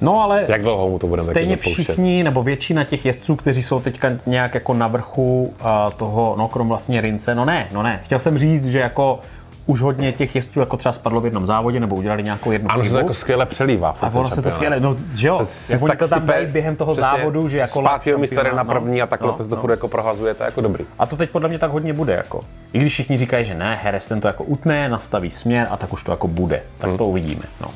No 0.00 0.22
ale 0.22 0.44
Jak 0.48 0.62
dlouho 0.62 0.88
mu 0.90 0.98
to 0.98 1.06
budeme 1.06 1.30
stejně 1.30 1.56
všichni, 1.56 2.24
nebo 2.24 2.42
většina 2.42 2.84
těch 2.84 3.06
jezdců, 3.06 3.36
kteří 3.36 3.62
jsou 3.62 3.80
teďka 3.80 4.10
nějak 4.26 4.54
jako 4.54 4.74
na 4.74 4.88
vrchu 4.88 5.54
a, 5.60 5.90
toho, 5.90 6.34
no 6.38 6.48
krom 6.48 6.68
vlastně 6.68 7.00
Rince, 7.00 7.34
no 7.34 7.44
ne, 7.44 7.68
no 7.72 7.82
ne. 7.82 8.00
Chtěl 8.04 8.18
jsem 8.18 8.38
říct, 8.38 8.66
že 8.66 8.78
jako 8.78 9.20
už 9.68 9.80
hodně 9.82 10.12
těch 10.12 10.36
jezdců 10.36 10.60
jako 10.60 10.76
třeba 10.76 10.92
spadlo 10.92 11.20
v 11.20 11.24
jednom 11.24 11.46
závodě, 11.46 11.80
nebo 11.80 11.96
udělali 11.96 12.22
nějakou 12.22 12.50
jednu 12.52 12.72
Ano, 12.72 12.84
že 12.84 12.90
to 12.90 12.96
jako 12.96 13.14
skvěle 13.14 13.46
přelívá. 13.46 13.96
A 14.00 14.10
ono 14.14 14.30
se 14.30 14.42
to 14.42 14.50
skvěle, 14.50 14.80
no 14.80 14.96
že 15.14 15.28
jo, 15.28 15.40
Se- 15.42 15.72
jak 15.72 15.82
oni 15.82 15.88
tak 15.88 15.98
to 15.98 16.08
tam 16.08 16.26
dají 16.26 16.46
během 16.46 16.76
toho 16.76 16.94
závodu, 16.94 17.48
že 17.48 17.58
jako 17.58 17.82
pátého 17.82 18.18
místa 18.18 18.42
jde 18.42 18.42
na 18.42 18.56
šampionát, 18.56 18.82
první 18.82 19.02
a 19.02 19.06
takhle 19.06 19.28
no, 19.38 19.46
to 19.56 19.66
no. 19.66 19.72
jako 19.72 19.88
prohazuje, 19.88 20.34
to 20.34 20.42
je 20.42 20.44
jako 20.44 20.60
dobrý. 20.60 20.84
A 20.98 21.06
to 21.06 21.16
teď 21.16 21.30
podle 21.30 21.48
mě 21.48 21.58
tak 21.58 21.70
hodně 21.70 21.92
bude. 21.92 22.12
Jako. 22.12 22.40
I 22.72 22.78
když 22.78 22.92
všichni 22.92 23.18
říkají, 23.18 23.44
že 23.44 23.54
ne, 23.54 23.78
Heres 23.82 24.06
ten 24.06 24.20
to 24.20 24.28
jako 24.28 24.44
utne, 24.44 24.88
nastaví 24.88 25.30
směr 25.30 25.66
a 25.70 25.76
tak 25.76 25.92
už 25.92 26.02
to 26.02 26.10
jako 26.10 26.28
bude. 26.28 26.62
Tak 26.78 26.88
Hmm. 26.88 26.98
to 26.98 27.06
uvidíme. 27.06 27.42
No. 27.60 27.68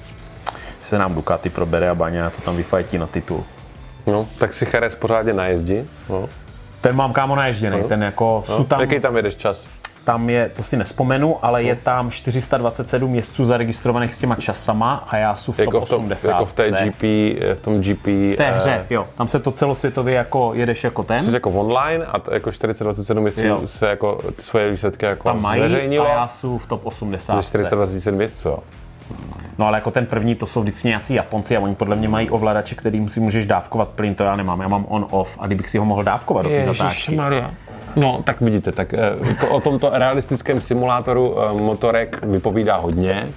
Se 0.79 0.99
nám 0.99 1.15
Ducati 1.15 1.51
probere 1.51 1.89
a 1.91 1.95
Baňa 1.95 2.31
to 2.31 2.43
tam 2.43 2.57
vyfajtí 2.57 2.99
na 2.99 3.07
titul. 3.07 3.45
No, 4.07 4.27
tak 4.39 4.55
si 4.55 4.67
Jerez 4.75 4.95
pořádně 4.95 5.33
najezdi. 5.33 5.85
No. 6.11 6.29
Ten 6.81 6.97
mám 6.97 7.13
kámo 7.13 7.37
naježděný, 7.37 7.83
ten 7.89 8.03
jako 8.03 8.45
No. 8.49 8.55
jsou 8.55 8.65
tam, 8.65 8.81
Jaký 8.81 9.01
tam 9.01 9.17
jedeš 9.17 9.35
čas? 9.35 9.69
Tam 10.05 10.31
je, 10.31 10.49
to 10.57 10.63
si 10.63 10.77
nespomenu, 10.77 11.37
ale 11.43 11.63
je 11.63 11.77
tam 11.77 12.11
427 12.11 13.15
jezdců 13.15 13.45
zaregistrovaných 13.45 14.15
s 14.15 14.19
těma 14.19 14.35
časama 14.35 15.05
a 15.09 15.17
já 15.17 15.37
jsem 15.37 15.55
v 15.55 15.57
top 15.57 15.67
Jako 15.75 15.81
v, 15.87 15.89
tom, 15.89 15.99
80. 16.05 16.29
jako 16.31 16.45
v 16.47 16.55
té 16.55 16.71
GP, 16.71 17.03
eh, 17.41 17.55
v 17.55 17.61
tom 17.63 17.81
GP, 17.81 18.07
V 18.07 18.37
té 18.37 18.51
hře, 18.51 18.71
eh, 18.71 18.87
jo. 18.95 19.07
Tam 19.15 19.29
se 19.29 19.39
to 19.41 19.53
celosvětově 19.53 20.15
jako 20.15 20.51
jedeš 20.55 20.85
jako 20.85 21.03
ten. 21.03 21.23
jsi 21.25 21.35
jako 21.35 21.51
online 21.51 22.05
a 22.05 22.19
to 22.19 22.35
jako 22.35 22.53
427 22.53 23.27
jezdců 23.27 23.43
Jo. 23.47 23.61
se 23.67 23.87
jako 23.87 24.19
ty 24.37 24.43
svoje 24.43 24.71
výsledky 24.71 25.07
jako 25.07 25.29
tam 25.29 25.43
mají 25.43 25.61
zveřejnilo. 25.61 26.07
a 26.07 26.09
já 26.11 26.29
jsem 26.29 26.59
v 26.59 26.67
top 26.67 26.87
80. 26.87 27.37
Ze 27.37 27.43
427 27.49 28.21
jezdců, 28.21 28.49
jo. 28.49 28.59
No 29.59 29.67
ale 29.67 29.77
jako 29.79 29.91
ten 29.91 30.07
první, 30.07 30.35
to 30.35 30.47
jsou 30.47 30.61
vždycky 30.63 30.89
nějací 30.89 31.15
Japonci 31.15 31.57
a 31.57 31.61
oni 31.61 31.75
podle 31.75 31.97
mě 31.97 32.09
mají 32.09 32.31
ovladače, 32.31 32.75
kterým 32.75 33.09
si 33.09 33.21
můžeš 33.21 33.47
dávkovat 33.47 33.89
plyn, 33.89 34.15
to 34.15 34.25
já 34.25 34.37
nemám, 34.37 34.61
já 34.61 34.69
mám 34.69 34.85
on-off 34.89 35.37
a 35.41 35.47
kdybych 35.47 35.71
si 35.71 35.79
ho 35.79 35.85
mohl 35.85 36.03
dávkovat 36.03 36.45
do 36.45 36.51
té 36.51 36.65
zatáčky. 36.65 37.17
Maria. 37.17 37.51
No, 37.97 38.23
tak 38.25 38.41
vidíte, 38.41 38.73
tak 38.73 38.95
eh, 38.95 39.15
to, 39.41 39.49
o 39.49 39.61
tomto 39.61 39.91
realistickém 39.93 40.61
simulátoru 40.61 41.37
eh, 41.43 41.53
motorek 41.53 42.21
vypovídá 42.23 42.77
hodně, 42.77 43.29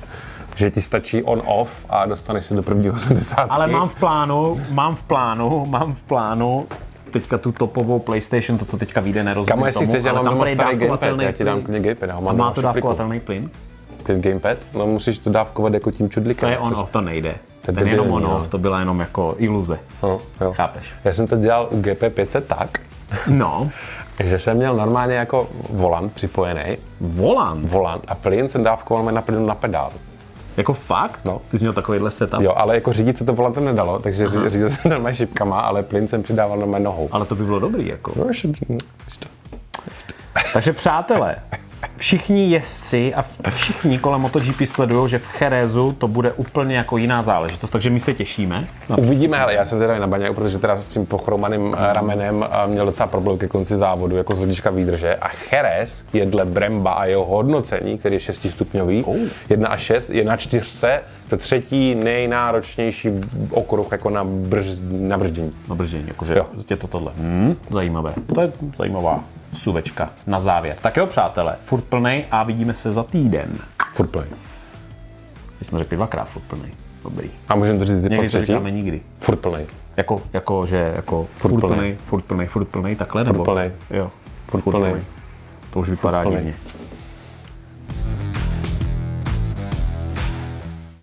že 0.56 0.72
ti 0.72 0.82
stačí 0.82 1.24
on-off 1.24 1.86
a 1.90 2.06
dostaneš 2.06 2.46
se 2.46 2.54
do 2.54 2.64
prvního 2.64 3.00
70. 3.00 3.36
Ale 3.50 3.68
mám 3.68 3.90
v 3.90 3.96
plánu, 3.96 4.62
mám 4.70 4.96
v 4.96 5.04
plánu, 5.04 5.66
mám 5.66 5.94
v 5.94 6.02
plánu 6.02 6.68
teďka 7.12 7.38
tu 7.38 7.52
topovou 7.52 8.00
PlayStation, 8.00 8.58
to, 8.60 8.66
co 8.66 8.78
teďka 8.78 9.02
vyjde, 9.02 9.24
nerozumím 9.24 9.48
Kamo, 9.48 9.66
jestli 9.66 9.80
tomu, 9.80 9.92
chceš, 9.92 10.04
já 10.04 10.12
ale 10.12 10.24
mám 10.24 10.26
tam 10.26 10.34
doma 10.34 10.48
starý 10.48 10.78
gamepad, 10.78 11.22
já 11.22 11.32
ti 11.32 11.44
dám 11.44 11.62
klidně 11.62 11.80
gamepad, 11.80 12.10
já 12.10 12.20
mám 12.20 12.38
má 12.38 12.52
to 12.52 12.62
dávkovatelný 12.62 13.20
plyn? 13.20 13.50
Ten 14.04 14.22
gamepad, 14.22 14.58
no 14.74 14.88
musíš 14.88 15.20
to 15.20 15.30
dávkovat 15.30 15.74
jako 15.74 15.92
tím 15.92 16.10
čudlikem. 16.10 16.50
To 16.50 16.52
je 16.52 16.60
on-off, 16.60 16.92
to 16.92 17.02
nejde. 17.02 17.36
Ten 17.62 17.76
Ten, 17.76 17.88
jenom 17.88 18.12
on-off, 18.12 18.44
no. 18.44 18.48
to 18.50 18.58
byla 18.58 18.80
jenom 18.80 19.00
jako 19.00 19.36
iluze. 19.38 19.80
No, 20.04 20.22
jo. 20.42 20.54
Chápeš? 20.54 20.94
Já 21.04 21.14
jsem 21.14 21.28
to 21.28 21.36
dělal 21.36 21.68
u 21.72 21.82
GP500 21.82 22.42
tak, 22.42 22.80
No, 23.28 23.72
že 24.24 24.40
jsem 24.40 24.58
měl 24.58 24.76
normálně 24.76 25.16
jako 25.16 25.48
volant 25.70 26.14
připojený, 26.14 26.78
volant, 27.02 27.70
volant 27.72 28.04
a 28.08 28.16
plyn 28.16 28.50
jsem 28.50 28.64
dávkoval 28.64 29.06
na 29.06 29.22
plynu 29.22 29.46
na 29.46 29.56
pedál. 29.56 29.92
jako 30.58 30.74
fakt? 30.74 31.20
No. 31.26 31.42
Ty 31.52 31.60
jsi 31.60 31.64
měl 31.64 31.74
takovýhle 31.74 32.12
setup? 32.12 32.42
Jo, 32.42 32.54
ale 32.56 32.76
jako 32.76 32.94
řídit 32.94 33.18
se 33.18 33.26
to 33.26 33.34
volantem 33.34 33.66
nedalo, 33.66 34.00
takže 34.00 34.28
ři- 34.28 34.50
řídil 34.50 34.70
jsem 34.70 34.92
normálně 34.92 35.16
šipkama, 35.16 35.60
ale 35.60 35.84
plyn 35.84 36.08
jsem 36.08 36.24
přidával 36.24 36.58
normálně 36.58 36.84
nohou. 36.86 37.10
Ale 37.12 37.26
to 37.26 37.36
by 37.36 37.44
bylo 37.44 37.60
dobrý, 37.60 37.88
jako. 37.88 38.14
No. 38.16 38.78
Takže 40.54 40.74
přátelé, 40.74 41.36
všichni 41.98 42.50
jezdci 42.50 43.14
a 43.14 43.22
všichni 43.50 43.98
kolem 44.00 44.22
MotoGP 44.22 44.62
sledují, 44.66 45.10
že 45.10 45.20
v 45.20 45.26
Cherezu 45.28 45.96
to 45.98 46.08
bude 46.08 46.32
úplně 46.32 46.76
jako 46.78 46.98
jiná 46.98 47.24
záležitost, 47.24 47.70
takže 47.70 47.90
my 47.90 48.00
se 48.00 48.14
těšíme. 48.14 48.68
Na 48.90 48.98
Uvidíme, 48.98 49.38
hele, 49.38 49.54
já 49.54 49.66
jsem 49.66 49.78
zvědavý 49.78 50.00
na 50.00 50.08
Baňáku, 50.08 50.34
protože 50.34 50.60
teda 50.60 50.82
s 50.82 50.88
tím 50.88 51.06
pochromaným 51.06 51.76
eh, 51.80 51.94
ramenem 51.94 52.46
eh, 52.52 52.68
měl 52.68 52.86
docela 52.86 53.08
problém 53.08 53.38
ke 53.38 53.48
konci 53.48 53.78
závodu, 53.78 54.18
jako 54.18 54.36
z 54.36 54.38
hlediska 54.38 54.70
výdrže. 54.70 55.16
A 55.16 55.30
Jerez 55.52 56.06
je 56.14 56.26
dle 56.26 56.46
Bremba 56.46 56.92
a 56.92 57.06
jeho 57.06 57.26
hodnocení, 57.26 57.98
který 57.98 58.16
je 58.16 58.20
6 58.20 58.48
stupňový, 58.52 59.04
Oh. 59.04 59.16
1 59.50 59.68
až 59.70 59.82
6, 59.82 60.10
je 60.10 60.24
na 60.24 60.38
čtyřce, 60.38 61.02
to 61.30 61.38
třetí 61.38 61.96
nejnáročnější 61.96 63.10
okruh 63.50 63.88
jako 63.92 64.10
na, 64.10 64.24
brž, 64.24 64.68
na 64.92 65.18
brždění. 65.18 65.52
na 65.70 65.76
brždění, 65.76 66.06
jakože 66.08 66.36
Jo. 66.38 66.46
je 66.70 66.76
to 66.76 66.88
tohle. 66.88 67.12
Hmm, 67.18 67.56
zajímavé. 67.72 68.14
To 68.36 68.42
je 68.42 68.52
zajímavá 68.78 69.24
suvečka 69.56 70.10
na 70.28 70.40
závěr. 70.40 70.78
Tak 70.82 70.98
jo, 70.98 71.06
přátelé, 71.08 71.56
furt 71.66 71.82
plnej 71.84 72.26
a 72.32 72.44
vidíme 72.44 72.74
se 72.74 72.92
za 72.92 73.04
týden. 73.04 73.58
Furt 73.94 74.08
play. 74.10 74.28
My 75.60 75.66
jsme 75.66 75.80
řekli 75.80 75.98
dvakrát 75.98 76.26
furt 76.30 76.42
plnej. 76.44 76.72
Dobrý. 77.04 77.30
A 77.50 77.56
můžeme 77.56 77.80
to 77.80 77.86
říct 77.86 77.98
i 77.98 78.02
po 78.02 78.10
Někdy 78.10 78.24
to 78.28 78.28
třetí? 78.28 78.46
říkáme 78.46 78.72
nikdy. 78.72 79.02
Furt 79.20 79.36
plný. 79.40 79.66
Jako, 79.98 80.22
jako, 80.34 80.66
že 80.66 80.94
jako 80.96 81.28
furt, 81.38 81.60
plnej. 81.60 81.78
plnej, 81.78 81.98
furt 82.06 82.22
plnej, 82.22 82.48
furt 82.48 82.66
plnej, 82.66 82.96
takhle 82.96 83.24
nebo? 83.24 83.44
plnej. 83.44 83.72
Jo. 83.90 84.12
Furt 84.48 84.62
plnej. 84.64 84.96
To 85.70 85.80
už 85.80 85.90
vypadá 85.90 86.22
plnej. 86.22 86.38
divně. 86.38 86.54